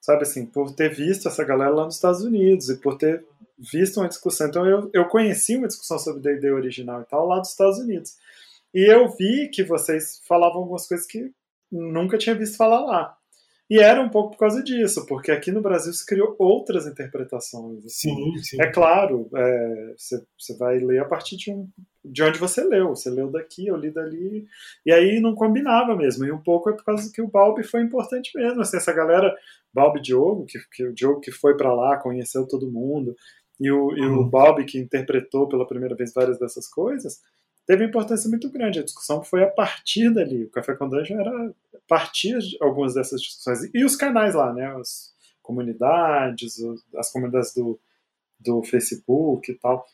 Sabe 0.00 0.22
assim, 0.22 0.44
por 0.44 0.74
ter 0.74 0.92
visto 0.92 1.28
essa 1.28 1.44
galera 1.44 1.70
lá 1.70 1.84
nos 1.84 1.94
Estados 1.94 2.22
Unidos 2.22 2.68
e 2.68 2.76
por 2.76 2.98
ter 2.98 3.24
visto 3.56 4.00
uma 4.00 4.08
discussão. 4.08 4.48
Então 4.48 4.66
eu, 4.66 4.90
eu 4.92 5.04
conheci 5.04 5.56
uma 5.56 5.68
discussão 5.68 5.96
sobre 5.96 6.20
D&D 6.20 6.50
original 6.50 7.02
e 7.02 7.04
tal 7.04 7.24
lá 7.24 7.38
dos 7.38 7.50
Estados 7.50 7.78
Unidos. 7.78 8.16
E 8.74 8.92
eu 8.92 9.08
vi 9.10 9.48
que 9.48 9.62
vocês 9.62 10.20
falavam 10.26 10.62
algumas 10.62 10.88
coisas 10.88 11.06
que 11.06 11.30
nunca 11.70 12.18
tinha 12.18 12.34
visto 12.34 12.56
falar 12.56 12.80
lá. 12.80 13.19
E 13.70 13.78
era 13.78 14.02
um 14.02 14.08
pouco 14.08 14.32
por 14.32 14.38
causa 14.38 14.64
disso, 14.64 15.06
porque 15.06 15.30
aqui 15.30 15.52
no 15.52 15.62
Brasil 15.62 15.92
se 15.92 16.04
criou 16.04 16.34
outras 16.40 16.88
interpretações. 16.88 17.86
Assim. 17.86 18.12
Sim, 18.12 18.38
sim. 18.42 18.60
É 18.60 18.66
claro, 18.66 19.30
é, 19.32 19.94
você, 19.96 20.20
você 20.36 20.56
vai 20.56 20.80
ler 20.80 20.98
a 20.98 21.04
partir 21.04 21.36
de, 21.36 21.52
um, 21.52 21.68
de 22.04 22.20
onde 22.24 22.36
você 22.36 22.64
leu. 22.64 22.88
Você 22.88 23.08
leu 23.08 23.30
daqui, 23.30 23.68
eu 23.68 23.76
li 23.76 23.92
dali. 23.92 24.44
E 24.84 24.90
aí 24.90 25.20
não 25.20 25.36
combinava 25.36 25.94
mesmo. 25.94 26.24
E 26.24 26.32
um 26.32 26.42
pouco 26.42 26.68
é 26.68 26.72
por 26.72 26.84
causa 26.84 27.12
que 27.12 27.22
o 27.22 27.28
Balbi 27.28 27.62
foi 27.62 27.80
importante 27.82 28.32
mesmo. 28.34 28.60
Assim, 28.60 28.76
essa 28.76 28.92
galera, 28.92 29.32
Balbi 29.72 30.02
Diogo, 30.02 30.46
que, 30.46 30.58
que 30.72 30.84
o 30.88 30.92
Diogo 30.92 31.20
que 31.20 31.30
foi 31.30 31.56
para 31.56 31.72
lá, 31.72 31.96
conheceu 31.96 32.48
todo 32.48 32.72
mundo, 32.72 33.14
e 33.60 33.70
o, 33.70 33.96
e 33.96 34.04
o 34.04 34.24
Balbi 34.24 34.64
que 34.64 34.80
interpretou 34.80 35.46
pela 35.46 35.66
primeira 35.66 35.94
vez 35.94 36.12
várias 36.12 36.40
dessas 36.40 36.66
coisas, 36.66 37.20
teve 37.66 37.84
importância 37.84 38.28
muito 38.28 38.50
grande. 38.50 38.80
A 38.80 38.84
discussão 38.84 39.22
foi 39.22 39.42
a 39.42 39.50
partir 39.50 40.12
dali. 40.12 40.44
O 40.44 40.50
Café 40.50 40.74
com 40.74 40.88
Dungeon 40.88 41.20
era 41.20 41.30
a 41.30 41.52
partir 41.88 42.38
de 42.38 42.56
algumas 42.60 42.94
dessas 42.94 43.20
discussões. 43.20 43.70
E 43.72 43.84
os 43.84 43.96
canais 43.96 44.34
lá, 44.34 44.52
né? 44.52 44.66
As 44.76 45.12
comunidades, 45.42 46.56
as 46.96 47.10
comunidades 47.12 47.52
do, 47.54 47.78
do 48.38 48.62
Facebook 48.62 49.50
e 49.50 49.54
tal. 49.56 49.84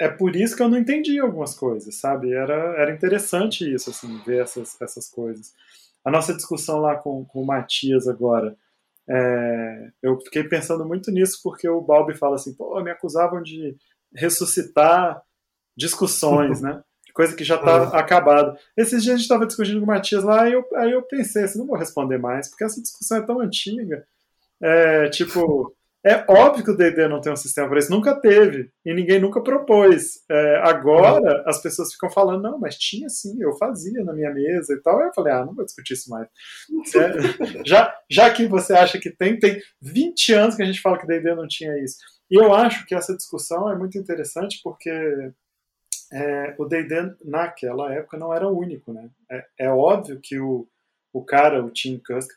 É 0.00 0.08
por 0.08 0.36
isso 0.36 0.56
que 0.56 0.62
eu 0.62 0.68
não 0.68 0.78
entendi 0.78 1.18
algumas 1.18 1.54
coisas, 1.54 1.96
sabe? 1.96 2.32
Era, 2.32 2.54
era 2.80 2.94
interessante 2.94 3.72
isso, 3.72 3.90
assim, 3.90 4.20
ver 4.24 4.42
essas, 4.42 4.80
essas 4.80 5.08
coisas. 5.10 5.52
A 6.04 6.10
nossa 6.10 6.32
discussão 6.32 6.78
lá 6.78 6.96
com, 6.96 7.24
com 7.24 7.42
o 7.42 7.46
Matias 7.46 8.06
agora, 8.06 8.56
é, 9.08 9.90
eu 10.02 10.20
fiquei 10.20 10.44
pensando 10.44 10.86
muito 10.86 11.10
nisso 11.10 11.40
porque 11.42 11.68
o 11.68 11.80
Balbi 11.80 12.14
fala 12.14 12.36
assim, 12.36 12.54
pô, 12.54 12.80
me 12.82 12.90
acusavam 12.90 13.42
de 13.42 13.76
ressuscitar 14.14 15.20
discussões, 15.76 16.60
né? 16.62 16.82
Coisa 17.18 17.34
que 17.34 17.42
já 17.42 17.56
está 17.56 17.82
uhum. 17.82 17.96
acabada. 17.96 18.56
Esses 18.76 19.02
dias 19.02 19.14
a 19.14 19.16
gente 19.16 19.24
estava 19.24 19.44
discutindo 19.44 19.80
com 19.80 19.84
o 19.84 19.88
Matias 19.88 20.22
lá, 20.22 20.48
e 20.48 20.52
eu, 20.52 20.64
aí 20.76 20.92
eu 20.92 21.02
pensei 21.02 21.42
assim, 21.42 21.58
não 21.58 21.66
vou 21.66 21.76
responder 21.76 22.16
mais, 22.16 22.48
porque 22.48 22.62
essa 22.62 22.80
discussão 22.80 23.18
é 23.18 23.26
tão 23.26 23.40
antiga. 23.40 24.06
É, 24.62 25.08
tipo, 25.08 25.74
é 26.06 26.24
óbvio 26.28 26.64
que 26.64 26.70
o 26.70 26.76
D&D 26.76 27.08
não 27.08 27.20
tem 27.20 27.32
um 27.32 27.36
sistema 27.36 27.68
para 27.68 27.80
isso, 27.80 27.90
nunca 27.90 28.14
teve, 28.14 28.70
e 28.86 28.94
ninguém 28.94 29.18
nunca 29.18 29.40
propôs. 29.40 30.22
É, 30.30 30.60
agora 30.62 31.20
uhum. 31.20 31.42
as 31.44 31.60
pessoas 31.60 31.92
ficam 31.92 32.08
falando, 32.08 32.40
não, 32.40 32.56
mas 32.56 32.78
tinha 32.78 33.08
sim, 33.08 33.36
eu 33.42 33.52
fazia 33.56 34.04
na 34.04 34.12
minha 34.12 34.32
mesa 34.32 34.72
e 34.72 34.80
tal. 34.80 35.00
Aí 35.00 35.08
eu 35.08 35.12
falei, 35.12 35.32
ah, 35.32 35.44
não 35.44 35.56
vou 35.56 35.64
discutir 35.64 35.94
isso 35.94 36.08
mais. 36.08 36.28
É, 36.94 37.66
já, 37.66 37.92
já 38.08 38.30
que 38.30 38.46
você 38.46 38.74
acha 38.74 38.96
que 38.96 39.10
tem, 39.10 39.36
tem 39.40 39.60
20 39.82 40.34
anos 40.34 40.54
que 40.54 40.62
a 40.62 40.66
gente 40.66 40.80
fala 40.80 40.98
que 40.98 41.06
D&D 41.06 41.34
não 41.34 41.48
tinha 41.48 41.76
isso. 41.82 41.96
E 42.30 42.40
eu 42.40 42.54
acho 42.54 42.86
que 42.86 42.94
essa 42.94 43.16
discussão 43.16 43.68
é 43.68 43.76
muito 43.76 43.98
interessante 43.98 44.60
porque 44.62 45.32
é, 46.12 46.54
o 46.58 46.64
D&D 46.64 47.14
naquela 47.24 47.92
época 47.92 48.16
não 48.16 48.32
era 48.32 48.48
único, 48.48 48.92
né? 48.92 49.10
É, 49.30 49.46
é, 49.58 49.70
óbvio 49.70 50.20
que 50.20 50.38
o, 50.38 50.66
o 51.12 51.22
cara, 51.22 51.64
o 51.64 51.70
Tim 51.70 51.98
Kusk, 51.98 52.30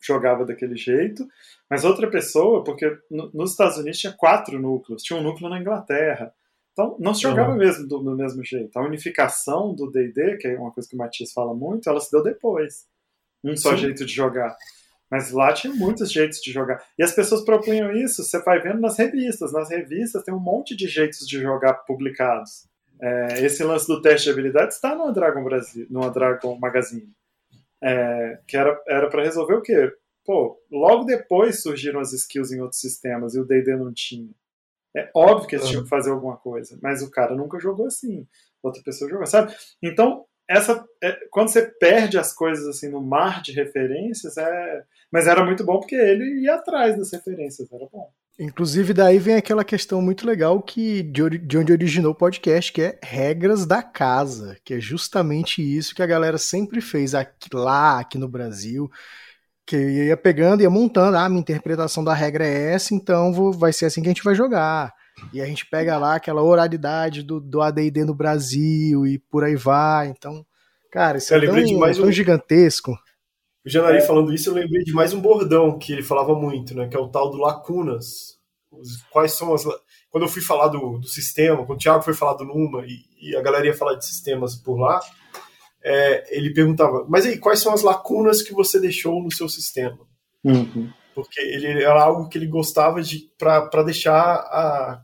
jogava 0.00 0.44
daquele 0.44 0.76
jeito, 0.76 1.26
mas 1.68 1.84
outra 1.84 2.08
pessoa, 2.08 2.62
porque 2.62 2.96
no, 3.10 3.30
nos 3.34 3.50
Estados 3.50 3.76
Unidos 3.78 3.98
tinha 3.98 4.12
quatro 4.12 4.58
núcleos, 4.58 5.02
tinha 5.02 5.18
um 5.18 5.22
núcleo 5.22 5.50
na 5.50 5.60
Inglaterra, 5.60 6.32
então 6.72 6.96
não 7.00 7.12
se 7.12 7.22
jogava 7.22 7.50
uhum. 7.50 7.58
mesmo 7.58 7.88
do, 7.88 7.98
do, 7.98 8.16
mesmo 8.16 8.44
jeito. 8.44 8.78
A 8.78 8.84
unificação 8.84 9.74
do 9.74 9.90
D&D, 9.90 10.36
que 10.36 10.46
é 10.46 10.56
uma 10.56 10.70
coisa 10.70 10.88
que 10.88 10.94
o 10.94 10.98
Matias 10.98 11.32
fala 11.32 11.52
muito, 11.52 11.90
ela 11.90 12.00
se 12.00 12.10
deu 12.10 12.22
depois. 12.22 12.86
Um 13.42 13.56
só 13.56 13.70
Sim. 13.70 13.78
jeito 13.78 14.06
de 14.06 14.12
jogar. 14.12 14.56
Mas 15.10 15.32
lá 15.32 15.52
tinha 15.52 15.74
muitos 15.74 16.12
jeitos 16.12 16.40
de 16.40 16.52
jogar. 16.52 16.80
E 16.96 17.02
as 17.02 17.12
pessoas 17.12 17.44
propunham 17.44 17.92
isso, 17.92 18.22
você 18.22 18.40
vai 18.42 18.60
vendo 18.60 18.80
nas 18.80 18.96
revistas. 18.96 19.52
Nas 19.52 19.70
revistas 19.70 20.22
tem 20.22 20.32
um 20.32 20.38
monte 20.38 20.76
de 20.76 20.86
jeitos 20.86 21.26
de 21.26 21.40
jogar 21.40 21.74
publicados. 21.74 22.68
É, 23.00 23.44
esse 23.44 23.62
lance 23.62 23.86
do 23.86 24.02
teste 24.02 24.24
de 24.24 24.32
habilidade 24.32 24.74
está 24.74 24.94
no 24.94 25.12
Dragon 25.12 25.42
Brasil, 25.44 25.86
no 25.90 26.10
Dragon 26.10 26.58
Magazine. 26.58 27.12
É, 27.80 28.40
que 28.46 28.56
era 28.56 29.08
para 29.08 29.22
resolver 29.22 29.54
o 29.54 29.62
quê? 29.62 29.92
Pô, 30.24 30.60
logo 30.70 31.04
depois 31.04 31.62
surgiram 31.62 32.00
as 32.00 32.12
skills 32.12 32.52
em 32.52 32.60
outros 32.60 32.80
sistemas 32.80 33.34
e 33.34 33.40
o 33.40 33.44
D&D 33.44 33.76
não 33.76 33.92
tinha. 33.92 34.30
É 34.96 35.10
óbvio 35.14 35.48
que 35.48 35.56
eles 35.56 35.68
tinham 35.68 35.84
que 35.84 35.88
fazer 35.88 36.10
alguma 36.10 36.36
coisa, 36.36 36.78
mas 36.82 37.02
o 37.02 37.10
cara 37.10 37.34
nunca 37.34 37.60
jogou 37.60 37.86
assim. 37.86 38.26
Outra 38.62 38.82
pessoa 38.82 39.08
jogou, 39.08 39.26
sabe? 39.26 39.54
Então, 39.82 40.26
essa, 40.48 40.84
é, 41.02 41.12
quando 41.30 41.48
você 41.48 41.62
perde 41.62 42.18
as 42.18 42.32
coisas 42.32 42.66
assim 42.66 42.88
no 42.88 43.00
mar 43.00 43.42
de 43.42 43.52
referências, 43.52 44.36
é. 44.36 44.84
Mas 45.10 45.26
era 45.26 45.44
muito 45.44 45.64
bom 45.64 45.78
porque 45.78 45.94
ele 45.94 46.40
ia 46.42 46.54
atrás 46.54 46.96
das 46.96 47.12
referências, 47.12 47.70
era 47.72 47.86
bom. 47.92 48.10
Inclusive, 48.40 48.94
daí 48.94 49.18
vem 49.18 49.34
aquela 49.34 49.64
questão 49.64 50.00
muito 50.00 50.24
legal 50.24 50.62
que 50.62 51.02
de, 51.02 51.38
de 51.38 51.58
onde 51.58 51.72
originou 51.72 52.12
o 52.12 52.14
podcast, 52.14 52.72
que 52.72 52.82
é 52.82 52.98
regras 53.02 53.66
da 53.66 53.82
casa, 53.82 54.56
que 54.64 54.74
é 54.74 54.80
justamente 54.80 55.60
isso 55.60 55.92
que 55.92 56.02
a 56.02 56.06
galera 56.06 56.38
sempre 56.38 56.80
fez 56.80 57.16
aqui, 57.16 57.48
lá, 57.52 57.98
aqui 57.98 58.16
no 58.16 58.28
Brasil, 58.28 58.88
que 59.66 59.76
ia 59.76 60.16
pegando, 60.16 60.62
ia 60.62 60.70
montando, 60.70 61.16
ah, 61.16 61.28
minha 61.28 61.40
interpretação 61.40 62.04
da 62.04 62.14
regra 62.14 62.46
é 62.46 62.74
essa, 62.74 62.94
então 62.94 63.32
vou, 63.32 63.52
vai 63.52 63.72
ser 63.72 63.86
assim 63.86 64.02
que 64.02 64.08
a 64.08 64.12
gente 64.12 64.22
vai 64.22 64.36
jogar. 64.36 64.94
E 65.32 65.40
a 65.40 65.44
gente 65.44 65.66
pega 65.66 65.98
lá 65.98 66.14
aquela 66.14 66.40
oralidade 66.40 67.24
do, 67.24 67.40
do 67.40 67.60
AD&D 67.60 68.04
no 68.04 68.14
Brasil 68.14 69.04
e 69.04 69.18
por 69.18 69.42
aí 69.42 69.56
vai, 69.56 70.08
então, 70.08 70.46
cara, 70.92 71.18
isso 71.18 71.34
eu 71.34 71.42
é 71.42 71.46
tão, 71.46 71.86
é 71.86 71.92
tão 71.92 72.04
um... 72.04 72.12
gigantesco. 72.12 72.96
O 73.64 73.68
Janari 73.68 73.98
é. 73.98 74.00
falando 74.00 74.32
isso, 74.32 74.50
eu 74.50 74.54
lembrei 74.54 74.82
de 74.82 74.92
mais 74.92 75.12
um 75.12 75.20
bordão 75.20 75.78
que 75.78 75.92
ele 75.92 76.02
falava 76.02 76.34
muito, 76.34 76.74
né? 76.74 76.88
Que 76.88 76.96
é 76.96 77.00
o 77.00 77.08
tal 77.08 77.30
do 77.30 77.38
lacunas. 77.38 78.38
Quais 79.10 79.32
são 79.32 79.52
as. 79.54 79.64
Quando 80.10 80.24
eu 80.24 80.28
fui 80.28 80.42
falar 80.42 80.68
do, 80.68 80.98
do 80.98 81.06
sistema, 81.06 81.64
quando 81.66 81.78
o 81.78 81.80
Thiago 81.80 82.02
foi 82.02 82.14
falar 82.14 82.34
do 82.34 82.44
Numa 82.44 82.84
e, 82.86 83.00
e 83.20 83.36
a 83.36 83.42
galera 83.42 83.66
ia 83.66 83.74
falar 83.74 83.94
de 83.94 84.06
sistemas 84.06 84.56
por 84.56 84.78
lá, 84.78 85.00
é, 85.82 86.36
ele 86.36 86.52
perguntava: 86.52 87.04
Mas 87.08 87.26
aí, 87.26 87.38
quais 87.38 87.60
são 87.60 87.72
as 87.72 87.82
lacunas 87.82 88.42
que 88.42 88.52
você 88.52 88.78
deixou 88.78 89.22
no 89.22 89.32
seu 89.32 89.48
sistema? 89.48 89.98
Uhum. 90.44 90.90
Porque 91.14 91.40
ele 91.40 91.82
era 91.82 92.02
algo 92.02 92.28
que 92.28 92.38
ele 92.38 92.46
gostava 92.46 93.02
de 93.02 93.30
para 93.36 93.82
deixar 93.82 94.14
a, 94.14 95.02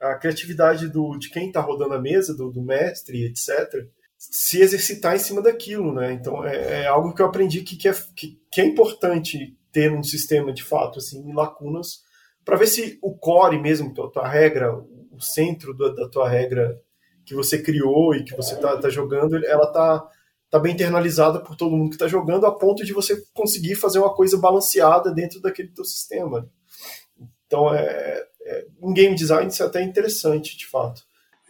a 0.00 0.14
criatividade 0.16 0.88
do, 0.88 1.16
de 1.16 1.30
quem 1.30 1.46
está 1.46 1.60
rodando 1.60 1.94
a 1.94 2.00
mesa, 2.00 2.36
do, 2.36 2.50
do 2.50 2.62
mestre, 2.62 3.26
etc 3.26 3.86
se 4.30 4.60
exercitar 4.60 5.16
em 5.16 5.18
cima 5.18 5.42
daquilo, 5.42 5.92
né? 5.92 6.12
Então 6.12 6.44
é, 6.44 6.82
é 6.82 6.86
algo 6.86 7.12
que 7.12 7.20
eu 7.20 7.26
aprendi 7.26 7.62
que, 7.62 7.76
que, 7.76 7.88
é, 7.88 7.94
que, 8.14 8.40
que, 8.50 8.60
é 8.60 8.64
importante 8.64 9.56
ter 9.72 9.90
um 9.90 10.02
sistema 10.02 10.52
de 10.52 10.62
fato, 10.62 11.00
assim, 11.00 11.32
lacunas, 11.32 12.02
para 12.44 12.56
ver 12.56 12.68
se 12.68 12.98
o 13.02 13.16
core 13.16 13.58
mesmo, 13.58 13.90
a 14.00 14.08
tua 14.08 14.28
regra, 14.28 14.72
o 15.10 15.20
centro 15.20 15.76
da, 15.76 15.88
da 15.88 16.08
tua 16.08 16.28
regra 16.28 16.80
que 17.24 17.34
você 17.34 17.60
criou 17.60 18.14
e 18.14 18.24
que 18.24 18.36
você 18.36 18.54
está 18.54 18.76
tá 18.76 18.88
jogando, 18.88 19.44
ela 19.44 19.66
tá, 19.72 20.08
tá 20.48 20.58
bem 20.58 20.74
internalizada 20.74 21.40
por 21.40 21.56
todo 21.56 21.76
mundo 21.76 21.90
que 21.90 21.96
está 21.96 22.06
jogando, 22.06 22.46
a 22.46 22.56
ponto 22.56 22.84
de 22.84 22.92
você 22.92 23.20
conseguir 23.34 23.74
fazer 23.74 23.98
uma 23.98 24.14
coisa 24.14 24.38
balanceada 24.38 25.12
dentro 25.12 25.40
daquele 25.40 25.68
teu 25.68 25.84
sistema. 25.84 26.48
Então, 27.46 27.74
é, 27.74 28.24
é, 28.42 28.66
em 28.82 28.92
game 28.92 29.16
design 29.16 29.48
isso 29.48 29.62
é 29.62 29.66
até 29.66 29.82
interessante, 29.82 30.56
de 30.56 30.66
fato. 30.66 31.02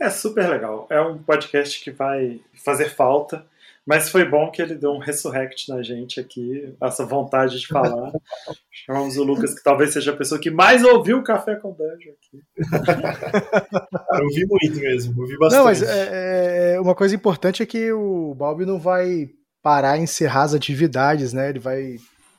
É 0.02 0.10
super 0.10 0.48
legal. 0.48 0.88
É 0.90 1.00
um 1.00 1.16
podcast 1.16 1.80
que 1.80 1.92
vai 1.92 2.40
fazer 2.64 2.90
falta, 2.90 3.46
mas 3.86 4.08
foi 4.08 4.28
bom 4.28 4.50
que 4.50 4.60
ele 4.60 4.74
deu 4.74 4.90
um 4.90 4.98
resurrect 4.98 5.68
na 5.70 5.80
gente 5.80 6.18
aqui, 6.18 6.74
essa 6.82 7.06
vontade 7.06 7.60
de 7.60 7.68
falar. 7.68 8.10
Chamamos 8.84 9.16
o 9.16 9.22
Lucas, 9.22 9.54
que 9.54 9.62
talvez 9.62 9.92
seja 9.92 10.10
a 10.10 10.16
pessoa 10.16 10.40
que 10.40 10.50
mais 10.50 10.82
ouviu 10.82 11.18
o 11.18 11.22
Café 11.22 11.54
com 11.54 11.70
Dungeon 11.70 12.14
aqui. 12.14 12.42
eu 14.18 14.24
ouvi 14.24 14.44
muito 14.44 14.80
mesmo, 14.80 15.20
ouvi 15.20 15.38
bastante. 15.38 15.58
Não, 15.58 15.64
mas 15.66 15.82
é, 15.84 16.74
é, 16.74 16.80
uma 16.80 16.96
coisa 16.96 17.14
importante 17.14 17.62
é 17.62 17.66
que 17.66 17.92
o 17.92 18.34
Balbi 18.34 18.66
não 18.66 18.80
vai 18.80 19.30
parar, 19.62 19.98
encerrar 19.98 20.42
as 20.42 20.54
atividades, 20.54 21.32
né? 21.32 21.50
Ele 21.50 21.60
vai 21.60 21.96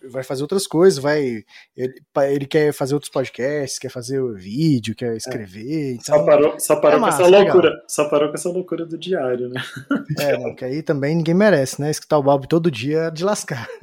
vai 0.09 0.23
fazer 0.23 0.41
outras 0.41 0.67
coisas, 0.67 0.99
vai. 0.99 1.43
Ele, 1.75 1.93
ele 2.29 2.45
quer 2.45 2.73
fazer 2.73 2.93
outros 2.93 3.11
podcasts, 3.11 3.79
quer 3.79 3.89
fazer 3.89 4.21
vídeo, 4.35 4.95
quer 4.95 5.15
escrever. 5.15 5.61
É. 5.61 5.91
Então, 5.93 6.17
só 6.17 6.25
parou, 6.25 6.59
só 6.59 6.75
parou 6.77 6.97
é 6.97 7.01
com 7.01 7.07
essa 7.07 7.27
loucura. 7.27 7.69
Legal. 7.69 7.85
Só 7.87 8.09
parou 8.09 8.29
com 8.29 8.35
essa 8.35 8.49
loucura 8.49 8.85
do 8.85 8.97
diário, 8.97 9.49
né? 9.49 9.61
É, 10.19 10.37
não, 10.37 10.55
que 10.55 10.65
aí 10.65 10.81
também 10.81 11.15
ninguém 11.15 11.33
merece, 11.33 11.81
né? 11.81 11.91
Escutar 11.91 12.17
o 12.17 12.23
Bob 12.23 12.47
todo 12.47 12.71
dia 12.71 13.09
de 13.09 13.23
lascar. 13.23 13.67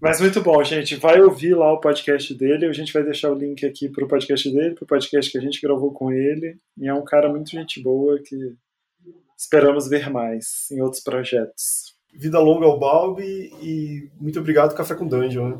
Mas 0.00 0.20
muito 0.20 0.40
bom, 0.40 0.62
gente. 0.64 0.96
Vai 0.96 1.20
ouvir 1.20 1.54
lá 1.54 1.72
o 1.72 1.80
podcast 1.80 2.34
dele. 2.34 2.66
A 2.66 2.72
gente 2.72 2.92
vai 2.92 3.02
deixar 3.02 3.30
o 3.30 3.38
link 3.38 3.64
aqui 3.64 3.88
pro 3.88 4.08
podcast 4.08 4.50
dele, 4.50 4.74
pro 4.74 4.86
podcast 4.86 5.30
que 5.30 5.38
a 5.38 5.40
gente 5.40 5.60
gravou 5.60 5.92
com 5.92 6.10
ele. 6.10 6.58
E 6.76 6.88
é 6.88 6.94
um 6.94 7.04
cara 7.04 7.28
muito 7.28 7.50
gente 7.50 7.82
boa 7.82 8.18
que 8.20 8.36
Esperamos 9.38 9.88
ver 9.88 10.10
mais 10.10 10.68
em 10.72 10.80
outros 10.80 11.00
projetos. 11.00 11.94
Vida 12.12 12.40
longa 12.40 12.66
ao 12.66 12.76
Balbi 12.76 13.52
e 13.62 14.10
muito 14.20 14.40
obrigado 14.40 14.74
Café 14.74 14.96
com 14.96 15.06
Dungeon. 15.06 15.50
Né? 15.50 15.58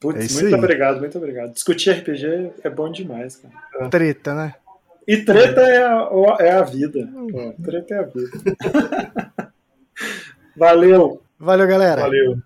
Putz, 0.00 0.30
é 0.30 0.40
muito 0.40 0.54
aí. 0.54 0.58
obrigado, 0.58 0.98
muito 0.98 1.18
obrigado. 1.18 1.52
Discutir 1.52 1.90
RPG 1.90 2.52
é 2.64 2.70
bom 2.70 2.90
demais, 2.90 3.36
cara. 3.36 3.54
É. 3.80 3.88
Treta, 3.88 4.34
né? 4.34 4.54
E 5.06 5.18
treta 5.18 5.60
é 5.60 5.84
a, 5.84 6.36
é 6.40 6.50
a 6.52 6.62
vida. 6.62 7.06
Pô, 7.30 7.54
treta 7.62 7.94
é 7.94 7.98
a 7.98 8.02
vida. 8.02 9.52
Valeu. 10.56 11.22
Valeu, 11.38 11.66
galera. 11.66 12.02
Valeu. 12.02 12.38